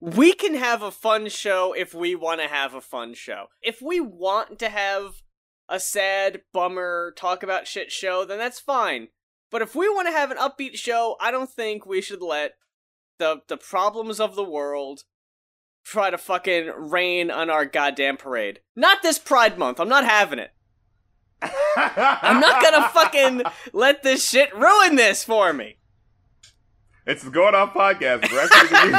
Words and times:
we 0.00 0.32
can 0.32 0.54
have 0.54 0.82
a 0.82 0.90
fun 0.90 1.28
show 1.28 1.74
if 1.74 1.94
we 1.94 2.14
want 2.14 2.40
to 2.40 2.48
have 2.48 2.74
a 2.74 2.80
fun 2.80 3.14
show. 3.14 3.46
If 3.62 3.82
we 3.82 4.00
want 4.00 4.58
to 4.60 4.70
have 4.70 5.22
a 5.68 5.78
sad, 5.78 6.42
bummer, 6.52 7.12
talk 7.16 7.42
about 7.42 7.68
shit 7.68 7.92
show, 7.92 8.24
then 8.24 8.38
that's 8.38 8.58
fine. 8.58 9.08
But 9.50 9.62
if 9.62 9.74
we 9.74 9.88
want 9.88 10.08
to 10.08 10.12
have 10.12 10.30
an 10.30 10.38
upbeat 10.38 10.76
show, 10.76 11.16
I 11.20 11.30
don't 11.30 11.50
think 11.50 11.84
we 11.84 12.00
should 12.00 12.22
let 12.22 12.54
the 13.18 13.42
the 13.48 13.56
problems 13.56 14.20
of 14.20 14.36
the 14.36 14.44
world 14.44 15.02
try 15.84 16.10
to 16.10 16.18
fucking 16.18 16.70
rain 16.76 17.30
on 17.30 17.50
our 17.50 17.64
goddamn 17.64 18.16
parade. 18.16 18.60
Not 18.74 19.02
this 19.02 19.18
Pride 19.18 19.58
Month. 19.58 19.80
I'm 19.80 19.88
not 19.88 20.04
having 20.04 20.38
it. 20.38 20.52
I'm 21.42 22.40
not 22.40 22.62
gonna 22.62 22.88
fucking 22.88 23.42
let 23.72 24.02
this 24.02 24.28
shit 24.28 24.54
ruin 24.54 24.96
this 24.96 25.24
for 25.24 25.52
me. 25.52 25.76
It's 27.06 27.22
the 27.22 27.30
Going 27.30 27.54
Off 27.54 27.72
Podcast. 27.72 28.24
Actually 28.24 28.98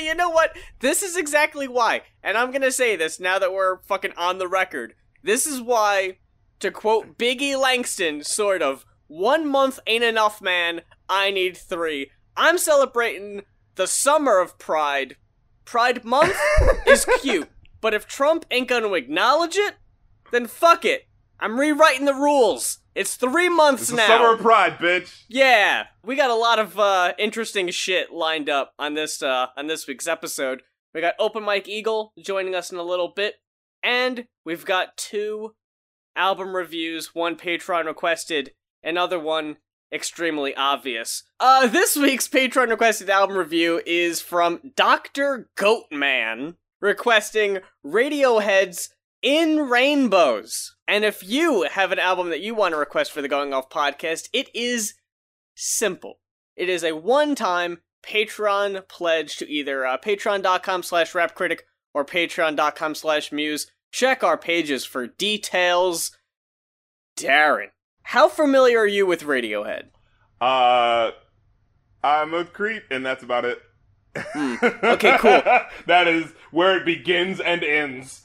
you 0.06 0.14
know 0.14 0.30
what? 0.30 0.56
This 0.80 1.02
is 1.02 1.16
exactly 1.16 1.68
why. 1.68 2.02
And 2.22 2.36
I'm 2.36 2.50
gonna 2.50 2.72
say 2.72 2.96
this 2.96 3.20
now 3.20 3.38
that 3.38 3.52
we're 3.52 3.78
fucking 3.82 4.12
on 4.16 4.38
the 4.38 4.48
record. 4.48 4.94
This 5.22 5.46
is 5.46 5.60
why, 5.60 6.18
to 6.60 6.70
quote 6.70 7.18
Biggie 7.18 7.60
Langston, 7.60 8.22
sort 8.24 8.62
of, 8.62 8.84
one 9.08 9.46
month 9.46 9.78
ain't 9.86 10.04
enough, 10.04 10.40
man. 10.42 10.82
I 11.08 11.30
need 11.30 11.56
three. 11.56 12.10
I'm 12.36 12.58
celebrating 12.58 13.42
the 13.76 13.86
summer 13.86 14.38
of 14.40 14.58
Pride. 14.58 15.16
Pride 15.64 16.04
Month 16.04 16.36
is 16.86 17.06
cute. 17.20 17.48
But 17.80 17.94
if 17.94 18.06
Trump 18.06 18.44
ain't 18.50 18.68
gonna 18.68 18.92
acknowledge 18.94 19.56
it, 19.56 19.74
then 20.32 20.46
fuck 20.46 20.84
it. 20.84 21.06
I'm 21.38 21.60
rewriting 21.60 22.06
the 22.06 22.14
rules. 22.14 22.78
It's 22.96 23.14
three 23.14 23.50
months 23.50 23.82
It's 23.82 23.92
now. 23.92 24.06
summer 24.06 24.32
of 24.32 24.40
pride, 24.40 24.78
bitch. 24.78 25.24
Yeah, 25.28 25.84
we 26.02 26.16
got 26.16 26.30
a 26.30 26.34
lot 26.34 26.58
of 26.58 26.78
uh, 26.78 27.12
interesting 27.18 27.68
shit 27.68 28.10
lined 28.10 28.48
up 28.48 28.72
on 28.78 28.94
this 28.94 29.22
uh, 29.22 29.48
on 29.54 29.66
this 29.66 29.86
week's 29.86 30.08
episode. 30.08 30.62
We 30.94 31.02
got 31.02 31.12
Open 31.18 31.42
Mike 31.42 31.68
Eagle 31.68 32.14
joining 32.18 32.54
us 32.54 32.72
in 32.72 32.78
a 32.78 32.82
little 32.82 33.12
bit, 33.14 33.34
and 33.82 34.26
we've 34.46 34.64
got 34.64 34.96
two 34.96 35.54
album 36.16 36.56
reviews. 36.56 37.14
One 37.14 37.36
Patreon 37.36 37.84
requested, 37.84 38.52
another 38.82 39.20
one 39.20 39.58
extremely 39.92 40.54
obvious. 40.56 41.22
Uh, 41.38 41.66
this 41.66 41.96
week's 41.96 42.28
Patreon 42.28 42.70
requested 42.70 43.10
album 43.10 43.36
review 43.36 43.82
is 43.84 44.22
from 44.22 44.72
Doctor 44.74 45.50
Goatman, 45.54 46.54
requesting 46.80 47.58
Radiohead's 47.84 48.88
in 49.20 49.68
Rainbows. 49.68 50.75
And 50.88 51.04
if 51.04 51.26
you 51.26 51.62
have 51.62 51.92
an 51.92 51.98
album 51.98 52.30
that 52.30 52.40
you 52.40 52.54
want 52.54 52.72
to 52.72 52.78
request 52.78 53.12
for 53.12 53.20
the 53.20 53.28
Going 53.28 53.52
Off 53.52 53.68
podcast, 53.68 54.28
it 54.32 54.48
is 54.54 54.94
simple. 55.54 56.20
It 56.54 56.68
is 56.68 56.84
a 56.84 56.92
one-time 56.92 57.78
Patreon 58.02 58.86
pledge 58.88 59.36
to 59.38 59.50
either 59.50 59.84
uh, 59.84 59.98
patreon.com 59.98 60.82
slash 60.82 61.12
rapcritic 61.12 61.60
or 61.92 62.04
patreon.com 62.04 62.94
slash 62.94 63.32
muse. 63.32 63.70
Check 63.90 64.22
our 64.22 64.38
pages 64.38 64.84
for 64.84 65.06
details. 65.06 66.16
Darren, 67.18 67.68
how 68.02 68.28
familiar 68.28 68.80
are 68.80 68.86
you 68.86 69.06
with 69.06 69.22
Radiohead? 69.22 69.86
Uh, 70.40 71.12
I'm 72.04 72.34
a 72.34 72.44
creep, 72.44 72.84
and 72.90 73.04
that's 73.04 73.22
about 73.22 73.44
it. 73.44 73.58
Hmm. 74.16 74.54
Okay, 74.62 75.16
cool. 75.18 75.42
that 75.86 76.06
is 76.06 76.32
where 76.50 76.76
it 76.76 76.84
begins 76.84 77.40
and 77.40 77.64
ends. 77.64 78.22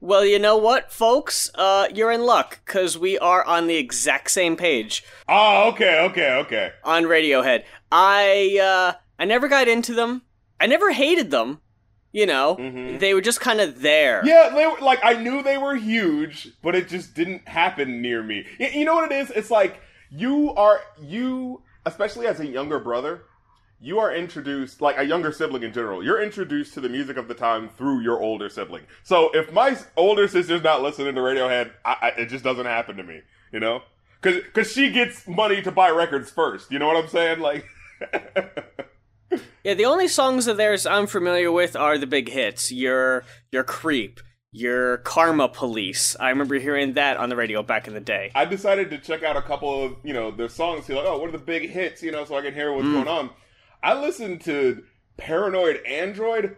Well, 0.00 0.24
you 0.24 0.38
know 0.38 0.56
what, 0.56 0.92
folks? 0.92 1.50
Uh, 1.54 1.88
you're 1.94 2.12
in 2.12 2.22
luck, 2.22 2.60
because 2.64 2.98
we 2.98 3.18
are 3.18 3.44
on 3.44 3.66
the 3.66 3.76
exact 3.76 4.30
same 4.30 4.56
page 4.56 5.02
oh, 5.28 5.68
okay, 5.70 6.00
okay, 6.00 6.32
okay. 6.34 6.72
on 6.84 7.04
Radiohead. 7.04 7.64
I, 7.90 8.58
uh, 8.62 8.98
I 9.18 9.24
never 9.24 9.48
got 9.48 9.68
into 9.68 9.94
them. 9.94 10.22
I 10.60 10.66
never 10.66 10.92
hated 10.92 11.30
them. 11.30 11.60
You 12.12 12.26
know, 12.26 12.56
Mhm. 12.56 12.98
they 12.98 13.14
were 13.14 13.20
just 13.20 13.40
kind 13.40 13.60
of 13.60 13.82
there. 13.82 14.20
Yeah, 14.24 14.48
they 14.52 14.66
were 14.66 14.80
like 14.80 14.98
I 15.04 15.12
knew 15.14 15.44
they 15.44 15.56
were 15.56 15.76
huge, 15.76 16.48
but 16.60 16.74
it 16.74 16.88
just 16.88 17.14
didn't 17.14 17.46
happen 17.46 18.02
near 18.02 18.20
me. 18.20 18.46
You 18.58 18.84
know 18.84 18.96
what 18.96 19.12
it 19.12 19.14
is? 19.14 19.30
It's 19.30 19.48
like 19.50 19.80
you 20.10 20.52
are 20.56 20.80
you, 21.00 21.62
especially 21.86 22.26
as 22.26 22.40
a 22.40 22.46
younger 22.46 22.80
brother, 22.80 23.22
you 23.82 23.98
are 23.98 24.14
introduced 24.14 24.80
like 24.82 24.98
a 24.98 25.04
younger 25.04 25.32
sibling 25.32 25.62
in 25.62 25.72
general. 25.72 26.04
You're 26.04 26.22
introduced 26.22 26.74
to 26.74 26.80
the 26.80 26.88
music 26.88 27.16
of 27.16 27.28
the 27.28 27.34
time 27.34 27.68
through 27.70 28.00
your 28.00 28.20
older 28.20 28.48
sibling. 28.50 28.82
So 29.02 29.30
if 29.32 29.52
my 29.52 29.76
older 29.96 30.28
sister's 30.28 30.62
not 30.62 30.82
listening 30.82 31.14
to 31.14 31.20
Radiohead, 31.22 31.70
I, 31.84 31.96
I, 32.02 32.08
it 32.20 32.26
just 32.26 32.44
doesn't 32.44 32.66
happen 32.66 32.96
to 32.98 33.02
me. 33.02 33.20
You 33.52 33.60
know, 33.60 33.82
because 34.20 34.42
because 34.44 34.70
she 34.72 34.90
gets 34.90 35.26
money 35.26 35.62
to 35.62 35.72
buy 35.72 35.90
records 35.90 36.30
first. 36.30 36.70
You 36.70 36.78
know 36.78 36.86
what 36.86 36.96
I'm 37.02 37.08
saying? 37.08 37.40
Like. 37.40 37.64
Yeah, 39.62 39.74
the 39.74 39.84
only 39.84 40.08
songs 40.08 40.46
of 40.48 40.56
theirs 40.56 40.86
I'm 40.86 41.06
familiar 41.06 41.52
with 41.52 41.76
are 41.76 41.98
the 41.98 42.06
big 42.06 42.30
hits. 42.30 42.72
Your, 42.72 43.24
your 43.52 43.62
creep, 43.62 44.18
your 44.50 44.96
karma 44.98 45.48
police. 45.48 46.16
I 46.18 46.30
remember 46.30 46.54
hearing 46.56 46.94
that 46.94 47.18
on 47.18 47.28
the 47.28 47.36
radio 47.36 47.62
back 47.62 47.86
in 47.86 47.92
the 47.94 48.00
day. 48.00 48.32
I 48.34 48.46
decided 48.46 48.88
to 48.90 48.98
check 48.98 49.22
out 49.22 49.36
a 49.36 49.42
couple 49.42 49.84
of 49.84 49.96
you 50.02 50.14
know 50.14 50.30
their 50.30 50.48
songs. 50.48 50.86
See 50.86 50.94
like, 50.94 51.04
oh, 51.06 51.18
what 51.18 51.28
are 51.28 51.32
the 51.32 51.38
big 51.38 51.68
hits? 51.70 52.02
You 52.02 52.10
know, 52.10 52.24
so 52.24 52.36
I 52.36 52.40
can 52.42 52.54
hear 52.54 52.72
what's 52.72 52.86
Mm. 52.86 52.94
going 52.94 53.08
on. 53.08 53.30
I 53.82 53.98
listened 53.98 54.42
to 54.42 54.84
Paranoid 55.16 55.84
Android. 55.86 56.56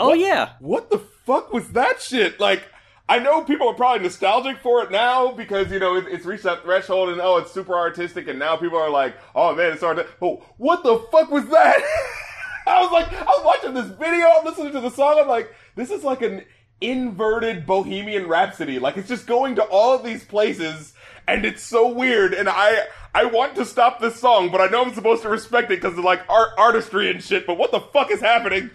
Oh 0.00 0.12
yeah, 0.12 0.54
What 0.58 0.90
the 0.90 0.98
fuck 0.98 1.52
was 1.52 1.68
that 1.70 2.00
shit? 2.00 2.40
Like, 2.40 2.64
I 3.08 3.18
know 3.18 3.44
people 3.44 3.68
are 3.68 3.74
probably 3.74 4.02
nostalgic 4.02 4.58
for 4.58 4.82
it 4.82 4.90
now 4.90 5.30
because 5.32 5.70
you 5.70 5.78
know 5.78 5.96
it, 5.96 6.06
it's 6.08 6.24
reached 6.24 6.44
that 6.44 6.62
threshold 6.62 7.10
and 7.10 7.20
oh, 7.20 7.36
it's 7.36 7.52
super 7.52 7.74
artistic, 7.74 8.28
and 8.28 8.38
now 8.38 8.56
people 8.56 8.78
are 8.78 8.90
like, 8.90 9.14
oh 9.34 9.54
man, 9.54 9.72
it's 9.72 9.82
hard. 9.82 10.04
Oh, 10.20 10.44
what 10.56 10.82
the 10.82 10.98
fuck 11.12 11.30
was 11.30 11.46
that? 11.46 11.78
I 12.66 12.80
was 12.80 12.90
like, 12.90 13.12
I 13.12 13.24
was 13.24 13.44
watching 13.44 13.74
this 13.74 13.90
video, 13.98 14.26
I'm 14.26 14.44
listening 14.44 14.72
to 14.72 14.80
the 14.80 14.90
song, 14.90 15.18
I'm 15.20 15.28
like, 15.28 15.54
this 15.76 15.90
is 15.90 16.02
like 16.02 16.22
an 16.22 16.44
inverted 16.80 17.66
Bohemian 17.66 18.26
Rhapsody. 18.26 18.78
Like, 18.78 18.96
it's 18.96 19.08
just 19.08 19.26
going 19.26 19.56
to 19.56 19.62
all 19.64 19.94
of 19.94 20.02
these 20.04 20.24
places, 20.24 20.94
and 21.26 21.44
it's 21.44 21.62
so 21.62 21.88
weird. 21.88 22.34
And 22.34 22.48
I, 22.48 22.86
I 23.14 23.24
want 23.26 23.54
to 23.56 23.64
stop 23.64 24.00
this 24.00 24.18
song, 24.18 24.50
but 24.50 24.60
I 24.60 24.66
know 24.66 24.82
I'm 24.82 24.94
supposed 24.94 25.22
to 25.22 25.28
respect 25.28 25.70
it 25.70 25.80
because 25.80 25.96
of 25.98 26.04
like 26.04 26.22
art 26.28 26.50
artistry 26.58 27.10
and 27.10 27.22
shit. 27.22 27.46
But 27.46 27.58
what 27.58 27.70
the 27.70 27.80
fuck 27.80 28.10
is 28.10 28.20
happening? 28.20 28.70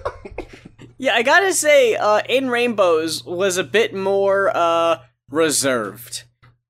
yeah. 0.98 1.14
I 1.14 1.22
gotta 1.22 1.52
say, 1.52 1.94
uh, 1.94 2.22
In 2.28 2.50
Rainbows 2.50 3.24
was 3.24 3.56
a 3.56 3.64
bit 3.64 3.94
more 3.94 4.50
uh 4.54 4.98
reserved. 5.30 6.24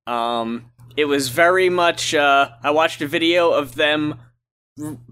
Um, 0.06 0.71
it 0.97 1.06
was 1.06 1.28
very 1.28 1.69
much. 1.69 2.15
Uh, 2.15 2.50
I 2.62 2.71
watched 2.71 3.00
a 3.03 3.06
video 3.06 3.50
of 3.50 3.75
them 3.75 4.21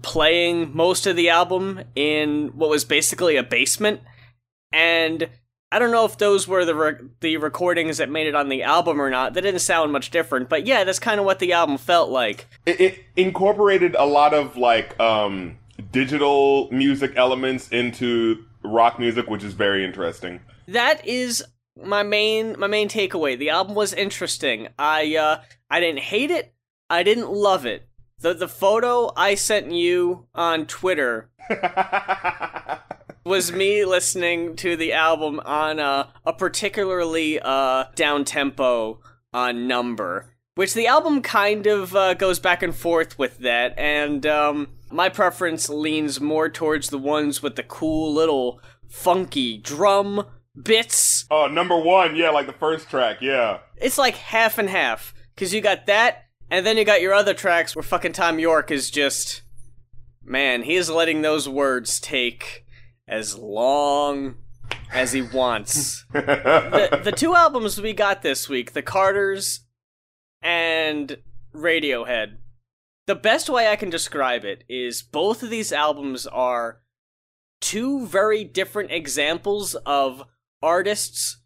playing 0.01 0.75
most 0.75 1.07
of 1.07 1.15
the 1.15 1.29
album 1.29 1.81
in 1.95 2.49
what 2.55 2.69
was 2.69 2.85
basically 2.85 3.35
a 3.37 3.43
basement, 3.43 4.01
and 4.71 5.29
I 5.73 5.79
don't 5.79 5.91
know 5.91 6.05
if 6.05 6.19
those 6.19 6.47
were 6.47 6.65
the 6.65 6.75
re- 6.75 6.95
the 7.19 7.37
recordings 7.37 7.97
that 7.97 8.09
made 8.09 8.27
it 8.27 8.35
on 8.35 8.47
the 8.49 8.61
album 8.61 9.01
or 9.01 9.09
not. 9.09 9.33
They 9.33 9.41
didn't 9.41 9.61
sound 9.61 9.91
much 9.91 10.11
different, 10.11 10.47
but 10.47 10.67
yeah, 10.67 10.83
that's 10.83 10.99
kind 10.99 11.19
of 11.19 11.25
what 11.25 11.39
the 11.39 11.53
album 11.53 11.77
felt 11.77 12.09
like. 12.11 12.45
it, 12.67 12.79
it 12.79 12.99
incorporated 13.15 13.95
a 13.95 14.05
lot 14.05 14.33
of 14.35 14.55
like 14.55 14.97
um 14.99 15.57
digital 15.91 16.69
music 16.71 17.13
elements 17.15 17.69
into 17.69 18.45
rock 18.63 18.99
music 18.99 19.27
which 19.29 19.43
is 19.43 19.53
very 19.53 19.83
interesting 19.83 20.39
that 20.67 21.05
is 21.05 21.43
my 21.83 22.03
main 22.03 22.55
my 22.59 22.67
main 22.67 22.87
takeaway. 22.87 23.37
The 23.37 23.49
album 23.49 23.73
was 23.75 23.93
interesting. 23.93 24.67
I 24.77 25.15
uh 25.15 25.41
I 25.71 25.79
didn't 25.79 25.99
hate 26.01 26.29
it. 26.29 26.53
I 26.89 27.01
didn't 27.01 27.31
love 27.31 27.65
it. 27.65 27.87
The 28.19 28.33
the 28.35 28.47
photo 28.47 29.11
I 29.17 29.33
sent 29.35 29.71
you 29.71 30.27
on 30.35 30.67
Twitter 30.67 31.29
was 33.25 33.51
me 33.51 33.85
listening 33.85 34.55
to 34.57 34.75
the 34.75 34.93
album 34.93 35.39
on 35.45 35.79
uh, 35.79 36.07
a 36.25 36.33
particularly 36.33 37.39
uh 37.39 37.85
down 37.95 38.25
tempo 38.25 38.99
uh, 39.33 39.51
number. 39.51 40.29
Which 40.55 40.75
the 40.75 40.85
album 40.85 41.23
kind 41.23 41.65
of 41.65 41.95
uh, 41.95 42.13
goes 42.13 42.37
back 42.39 42.61
and 42.61 42.75
forth 42.75 43.17
with 43.17 43.39
that, 43.39 43.73
and 43.77 44.23
um, 44.27 44.67
my 44.91 45.09
preference 45.09 45.67
leans 45.67 46.21
more 46.21 46.47
towards 46.47 46.89
the 46.91 46.99
ones 46.99 47.41
with 47.41 47.55
the 47.55 47.63
cool 47.63 48.13
little 48.13 48.61
funky 48.87 49.57
drum 49.57 50.27
bits. 50.61 51.25
oh 51.31 51.47
number 51.47 51.75
one 51.79 52.15
yeah 52.15 52.29
like 52.29 52.45
the 52.45 52.53
first 52.53 52.87
track 52.87 53.17
yeah 53.19 53.57
It's 53.77 53.97
like 53.97 54.13
half 54.15 54.59
and 54.59 54.69
half, 54.69 55.15
because 55.33 55.51
you 55.51 55.61
got 55.61 55.87
that, 55.87 56.25
and 56.51 56.63
then 56.63 56.77
you 56.77 56.85
got 56.85 57.01
your 57.01 57.15
other 57.15 57.33
tracks 57.33 57.75
where 57.75 57.81
fucking 57.81 58.13
Thom 58.13 58.37
Yorke 58.37 58.69
is 58.69 58.91
just. 58.91 59.41
Man, 60.25 60.61
he 60.61 60.75
is 60.75 60.89
letting 60.89 61.21
those 61.21 61.49
words 61.49 61.99
take 61.99 62.62
as 63.07 63.37
long 63.37 64.35
as 64.91 65.11
he 65.11 65.21
wants. 65.21 66.05
the, 66.13 67.01
the 67.03 67.11
two 67.11 67.35
albums 67.35 67.81
we 67.81 67.93
got 67.93 68.21
this 68.21 68.47
week, 68.47 68.73
The 68.73 68.81
Carters 68.81 69.61
and 70.41 71.17
Radiohead, 71.55 72.37
the 73.07 73.15
best 73.15 73.49
way 73.49 73.67
I 73.67 73.75
can 73.75 73.89
describe 73.89 74.45
it 74.45 74.63
is 74.69 75.01
both 75.01 75.43
of 75.43 75.49
these 75.49 75.71
albums 75.71 76.25
are 76.27 76.81
two 77.59 78.05
very 78.07 78.43
different 78.43 78.91
examples 78.91 79.75
of 79.85 80.23
artists 80.61 81.41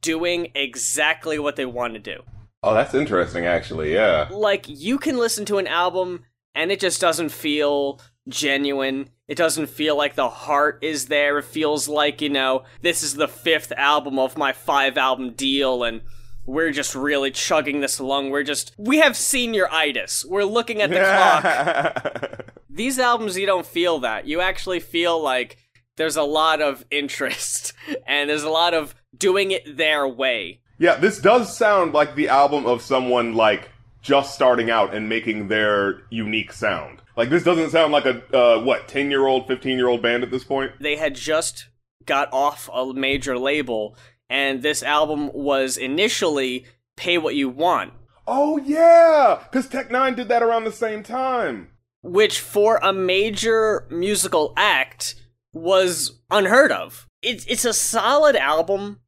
doing 0.00 0.52
exactly 0.54 1.38
what 1.38 1.56
they 1.56 1.66
want 1.66 1.94
to 1.94 1.98
do. 1.98 2.22
oh 2.62 2.72
that's 2.74 2.94
interesting 2.94 3.44
actually 3.44 3.92
yeah 3.92 4.28
Like, 4.30 4.66
you 4.68 4.98
can 4.98 5.16
listen 5.18 5.44
to 5.46 5.58
an 5.58 5.66
album 5.66 6.24
and 6.54 6.70
it 6.70 6.78
just 6.80 7.00
doesn't 7.00 7.30
feel 7.30 8.00
genuine. 8.28 9.10
It 9.32 9.38
doesn't 9.38 9.70
feel 9.70 9.96
like 9.96 10.14
the 10.14 10.28
heart 10.28 10.80
is 10.82 11.06
there. 11.06 11.38
It 11.38 11.46
feels 11.46 11.88
like, 11.88 12.20
you 12.20 12.28
know, 12.28 12.64
this 12.82 13.02
is 13.02 13.14
the 13.14 13.26
fifth 13.26 13.72
album 13.78 14.18
of 14.18 14.36
my 14.36 14.52
five 14.52 14.98
album 14.98 15.30
deal 15.30 15.84
and 15.84 16.02
we're 16.44 16.70
just 16.70 16.94
really 16.94 17.30
chugging 17.30 17.80
this 17.80 17.98
along. 17.98 18.28
We're 18.28 18.42
just 18.42 18.74
we 18.76 18.98
have 18.98 19.14
senioritis. 19.14 20.26
We're 20.26 20.44
looking 20.44 20.82
at 20.82 20.90
the 20.90 20.96
clock. 22.42 22.44
These 22.68 22.98
albums 22.98 23.38
you 23.38 23.46
don't 23.46 23.64
feel 23.64 24.00
that. 24.00 24.26
You 24.26 24.42
actually 24.42 24.80
feel 24.80 25.18
like 25.18 25.56
there's 25.96 26.16
a 26.16 26.24
lot 26.24 26.60
of 26.60 26.84
interest 26.90 27.72
and 28.06 28.28
there's 28.28 28.42
a 28.42 28.50
lot 28.50 28.74
of 28.74 28.94
doing 29.16 29.50
it 29.50 29.78
their 29.78 30.06
way. 30.06 30.60
Yeah, 30.78 30.96
this 30.96 31.18
does 31.18 31.56
sound 31.56 31.94
like 31.94 32.16
the 32.16 32.28
album 32.28 32.66
of 32.66 32.82
someone 32.82 33.32
like 33.32 33.70
just 34.02 34.34
starting 34.34 34.70
out 34.70 34.94
and 34.94 35.08
making 35.08 35.48
their 35.48 36.02
unique 36.10 36.52
sound. 36.52 37.01
Like 37.16 37.28
this 37.28 37.42
doesn't 37.42 37.70
sound 37.70 37.92
like 37.92 38.06
a 38.06 38.36
uh, 38.36 38.62
what 38.62 38.88
ten 38.88 39.10
year 39.10 39.26
old, 39.26 39.46
fifteen 39.46 39.76
year 39.76 39.88
old 39.88 40.02
band 40.02 40.22
at 40.22 40.30
this 40.30 40.44
point. 40.44 40.72
They 40.80 40.96
had 40.96 41.14
just 41.14 41.68
got 42.06 42.32
off 42.32 42.68
a 42.72 42.92
major 42.92 43.38
label, 43.38 43.96
and 44.30 44.62
this 44.62 44.82
album 44.82 45.30
was 45.34 45.76
initially 45.76 46.66
"Pay 46.96 47.18
What 47.18 47.34
You 47.34 47.48
Want." 47.48 47.92
Oh 48.26 48.58
yeah, 48.58 49.40
because 49.42 49.68
Tech 49.68 49.90
N9ne 49.90 50.16
did 50.16 50.28
that 50.28 50.42
around 50.42 50.64
the 50.64 50.72
same 50.72 51.02
time. 51.02 51.68
Which, 52.02 52.40
for 52.40 52.78
a 52.82 52.92
major 52.92 53.86
musical 53.90 54.54
act, 54.56 55.14
was 55.52 56.20
unheard 56.30 56.72
of. 56.72 57.06
It's 57.20 57.44
it's 57.46 57.64
a 57.64 57.74
solid 57.74 58.36
album, 58.36 59.00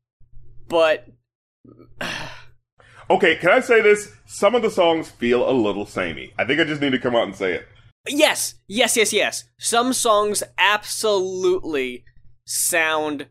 but 0.69 1.07
okay, 3.11 3.37
can 3.37 3.51
I 3.51 3.61
say 3.61 3.81
this? 3.81 4.13
Some 4.27 4.55
of 4.55 4.63
the 4.63 4.71
songs 4.71 5.09
feel 5.09 5.49
a 5.49 5.53
little 5.53 5.87
samey. 5.87 6.33
I 6.39 6.45
think 6.45 6.61
I 6.61 6.65
just 6.65 6.81
need 6.81 6.93
to 6.93 6.99
come 6.99 7.17
out 7.17 7.25
and 7.25 7.35
say 7.35 7.55
it. 7.55 7.69
Yes, 8.09 8.55
yes, 8.67 8.97
yes, 8.97 9.13
yes. 9.13 9.45
Some 9.59 9.93
songs 9.93 10.43
absolutely 10.59 12.05
sound 12.45 13.27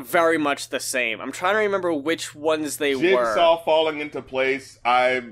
very 0.00 0.38
much 0.38 0.70
the 0.70 0.80
same. 0.80 1.20
I'm 1.20 1.32
trying 1.32 1.54
to 1.54 1.60
remember 1.60 1.92
which 1.92 2.34
ones 2.34 2.78
they 2.78 2.92
Jigsaw 2.92 3.16
were. 3.16 3.24
Jigsaw 3.24 3.64
falling 3.64 4.00
into 4.00 4.22
place. 4.22 4.78
I, 4.84 5.22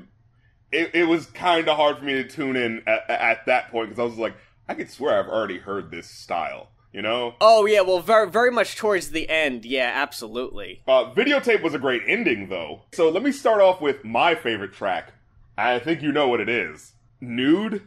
it, 0.73 0.95
it 0.95 1.09
was 1.09 1.27
kind 1.27 1.69
of 1.69 1.77
hard 1.77 1.99
for 1.99 2.05
me 2.05 2.15
to 2.15 2.25
tune 2.25 2.57
in 2.57 2.83
at, 2.87 3.09
at 3.09 3.47
that 3.47 3.71
point 3.71 3.89
because 3.89 4.01
I 4.01 4.05
was 4.05 4.19
like, 4.19 4.35
I 4.69 4.75
could 4.75 4.91
swear 4.91 5.19
I've 5.19 5.31
already 5.31 5.59
heard 5.59 5.91
this 5.91 6.09
style. 6.09 6.69
You 6.93 7.03
know? 7.03 7.35
Oh 7.43 7.67
yeah, 7.67 7.83
well, 7.83 8.01
very 8.01 8.31
very 8.31 8.51
much 8.51 8.77
towards 8.77 9.11
the 9.11 9.29
end. 9.29 9.67
Yeah, 9.67 9.93
absolutely. 9.95 10.83
Uh, 10.89 11.13
videotape 11.13 11.63
was 11.63 11.75
a 11.75 11.79
great 11.79 12.01
ending 12.07 12.49
though. 12.49 12.83
So 12.95 13.11
let 13.11 13.23
me 13.23 13.33
start 13.33 13.61
off 13.61 13.83
with 13.83 14.03
my 14.03 14.35
favorite 14.35 14.73
track. 14.73 15.13
I 15.59 15.79
think 15.79 16.01
you 16.01 16.11
know 16.11 16.29
what 16.29 16.41
it 16.41 16.49
is. 16.49 16.95
Nude 17.21 17.83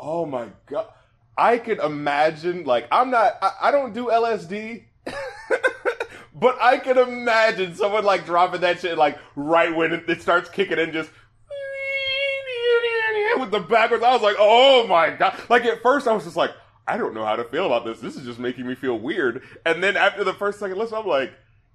Oh 0.00 0.24
my 0.24 0.48
god. 0.66 0.86
I 1.36 1.58
could 1.58 1.78
imagine, 1.78 2.64
like, 2.64 2.88
I'm 2.90 3.10
not, 3.10 3.38
I, 3.40 3.52
I 3.62 3.70
don't 3.70 3.92
do 3.92 4.06
LSD, 4.06 4.84
but 6.34 6.58
I 6.60 6.78
could 6.78 6.96
imagine 6.96 7.76
someone, 7.76 8.04
like, 8.04 8.26
dropping 8.26 8.62
that 8.62 8.80
shit, 8.80 8.98
like, 8.98 9.18
right 9.36 9.74
when 9.74 9.92
it, 9.92 10.08
it 10.08 10.20
starts 10.20 10.50
kicking 10.50 10.78
in, 10.78 10.92
just 10.92 11.10
with 13.38 13.52
the 13.52 13.60
backwards. 13.60 14.02
I 14.02 14.12
was 14.12 14.22
like, 14.22 14.36
oh 14.38 14.84
my 14.88 15.10
god. 15.10 15.38
Like, 15.48 15.64
at 15.64 15.80
first, 15.80 16.08
I 16.08 16.12
was 16.12 16.24
just 16.24 16.36
like, 16.36 16.50
I 16.88 16.96
don't 16.96 17.14
know 17.14 17.24
how 17.24 17.36
to 17.36 17.44
feel 17.44 17.66
about 17.66 17.84
this. 17.84 18.00
This 18.00 18.16
is 18.16 18.24
just 18.24 18.38
making 18.38 18.66
me 18.66 18.74
feel 18.74 18.98
weird. 18.98 19.42
And 19.64 19.82
then 19.82 19.96
after 19.96 20.24
the 20.24 20.32
first 20.32 20.58
second 20.58 20.78
listen, 20.78 20.98
I'm 20.98 21.06
like, 21.06 21.32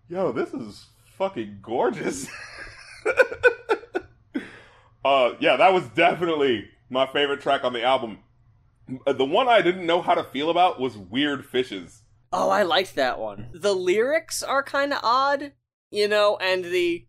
yo, 0.10 0.32
this 0.32 0.54
is 0.54 0.88
fucking 1.18 1.60
gorgeous. 1.62 2.28
uh, 5.06 5.34
yeah, 5.40 5.56
that 5.56 5.72
was 5.72 5.88
definitely 5.90 6.68
my 6.90 7.06
favorite 7.08 7.42
track 7.42 7.64
on 7.64 7.74
the 7.74 7.84
album. 7.84 8.20
The 9.06 9.26
one 9.26 9.48
I 9.48 9.62
didn't 9.62 9.86
know 9.86 10.02
how 10.02 10.14
to 10.14 10.24
feel 10.24 10.50
about 10.50 10.80
was 10.80 10.98
Weird 10.98 11.46
Fishes. 11.46 12.04
Oh, 12.32 12.50
I 12.50 12.64
liked 12.64 12.96
that 12.96 13.20
one. 13.20 13.50
The 13.54 13.74
lyrics 13.74 14.42
are 14.44 14.64
kind 14.64 14.92
of 14.92 15.00
odd, 15.04 15.54
you 15.92 16.08
know, 16.08 16.38
and 16.38 16.66
the 16.66 17.06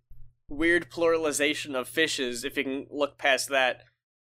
weird 0.49 0.91
pluralization 0.91 1.75
of 1.75 1.88
fishes, 1.88 2.44
if 2.44 2.56
you 2.56 2.65
can 2.65 2.87
look 2.91 3.19
past 3.19 3.49
that. 3.49 3.85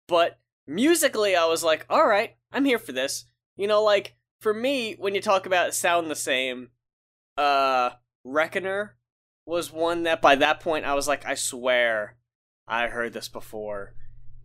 But 0.08 0.38
musically, 0.66 1.36
I 1.36 1.46
was 1.46 1.62
like, 1.62 1.86
all 1.88 2.06
right, 2.06 2.36
I'm 2.52 2.64
here 2.64 2.78
for 2.78 2.92
this. 2.92 3.26
You 3.56 3.66
know, 3.66 3.82
like, 3.82 4.16
for 4.40 4.52
me, 4.52 4.94
when 4.98 5.14
you 5.14 5.20
talk 5.20 5.46
about 5.46 5.74
sound 5.74 6.10
the 6.10 6.16
same, 6.16 6.70
uh, 7.36 7.90
Reckoner 8.24 8.96
was 9.46 9.72
one 9.72 10.02
that 10.02 10.20
by 10.20 10.34
that 10.36 10.60
point 10.60 10.84
I 10.84 10.94
was 10.94 11.08
like, 11.08 11.24
I 11.24 11.34
swear 11.34 12.16
I 12.66 12.88
heard 12.88 13.12
this 13.12 13.28
before 13.28 13.94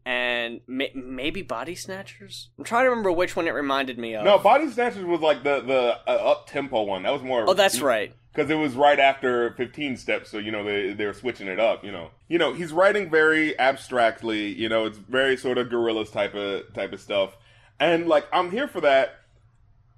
and 0.05 0.61
may- 0.67 0.91
maybe 0.93 1.41
Body 1.41 1.75
Snatchers. 1.75 2.49
I'm 2.57 2.63
trying 2.63 2.85
to 2.85 2.89
remember 2.89 3.11
which 3.11 3.35
one 3.35 3.47
it 3.47 3.51
reminded 3.51 3.97
me 3.97 4.15
of. 4.15 4.25
No, 4.25 4.37
Body 4.37 4.69
Snatchers 4.69 5.05
was 5.05 5.21
like 5.21 5.43
the 5.43 5.61
the 5.61 5.99
uh, 6.07 6.31
up 6.31 6.47
tempo 6.47 6.83
one. 6.83 7.03
That 7.03 7.13
was 7.13 7.21
more. 7.21 7.45
Oh, 7.49 7.53
that's 7.53 7.81
right. 7.81 8.13
Because 8.33 8.49
it 8.49 8.55
was 8.55 8.73
right 8.73 8.99
after 8.99 9.53
15 9.53 9.95
steps, 9.95 10.29
so 10.31 10.39
you 10.39 10.51
know 10.51 10.63
they 10.63 10.93
they 10.93 11.05
were 11.05 11.13
switching 11.13 11.47
it 11.47 11.59
up. 11.59 11.83
You 11.85 11.91
know, 11.91 12.09
you 12.27 12.37
know 12.37 12.53
he's 12.53 12.73
writing 12.73 13.09
very 13.09 13.57
abstractly. 13.59 14.47
You 14.53 14.69
know, 14.69 14.85
it's 14.85 14.97
very 14.97 15.37
sort 15.37 15.57
of 15.57 15.67
Gorillaz 15.67 16.11
type 16.11 16.33
of 16.33 16.73
type 16.73 16.93
of 16.93 16.99
stuff, 16.99 17.37
and 17.79 18.07
like 18.07 18.25
I'm 18.33 18.51
here 18.51 18.67
for 18.67 18.81
that. 18.81 19.19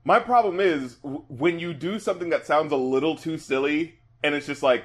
My 0.08 0.20
problem 0.20 0.60
is 0.60 0.96
w- 0.98 1.24
when 1.30 1.58
you 1.58 1.74
do 1.74 1.98
something 1.98 2.30
that 2.30 2.46
sounds 2.46 2.72
a 2.72 2.76
little 2.78 3.16
too 3.16 3.40
silly, 3.40 3.96
and 4.24 4.36
it's 4.36 4.46
just 4.46 4.62
like 4.62 4.84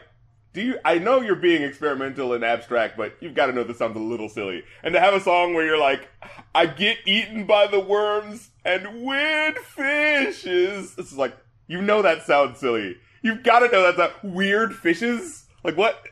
do 0.52 0.62
you 0.62 0.78
i 0.84 0.98
know 0.98 1.20
you're 1.20 1.36
being 1.36 1.62
experimental 1.62 2.32
and 2.32 2.44
abstract 2.44 2.96
but 2.96 3.14
you've 3.20 3.34
got 3.34 3.46
to 3.46 3.52
know 3.52 3.64
this 3.64 3.78
sounds 3.78 3.96
a 3.96 4.00
little 4.00 4.28
silly. 4.28 4.64
And 4.82 4.94
to 4.94 5.00
have 5.00 5.14
a 5.14 5.20
song 5.20 5.54
where 5.54 5.64
you're 5.64 5.78
like 5.78 6.08
i 6.54 6.66
get 6.66 6.98
eaten 7.06 7.44
by 7.44 7.66
the 7.66 7.80
worms 7.80 8.50
and 8.64 9.02
weird 9.02 9.58
fishes. 9.58 10.94
This 10.94 11.12
is 11.12 11.18
like 11.18 11.36
you 11.66 11.80
know 11.80 12.02
that 12.02 12.24
sounds 12.24 12.58
silly. 12.58 12.96
You've 13.22 13.42
got 13.42 13.60
to 13.60 13.68
know 13.68 13.92
that's 13.92 14.14
a 14.24 14.26
weird 14.26 14.74
fishes? 14.74 15.44
Like 15.62 15.76
what? 15.76 16.02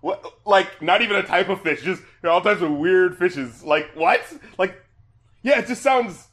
What 0.00 0.24
like 0.44 0.82
not 0.82 1.02
even 1.02 1.16
a 1.16 1.22
type 1.22 1.48
of 1.48 1.62
fish 1.62 1.82
just 1.82 2.02
you 2.02 2.08
know, 2.24 2.30
all 2.30 2.40
types 2.40 2.62
of 2.62 2.72
weird 2.72 3.16
fishes. 3.16 3.62
Like 3.62 3.90
what? 3.94 4.20
Like 4.58 4.82
yeah 5.42 5.60
it 5.60 5.66
just 5.66 5.82
sounds 5.82 6.28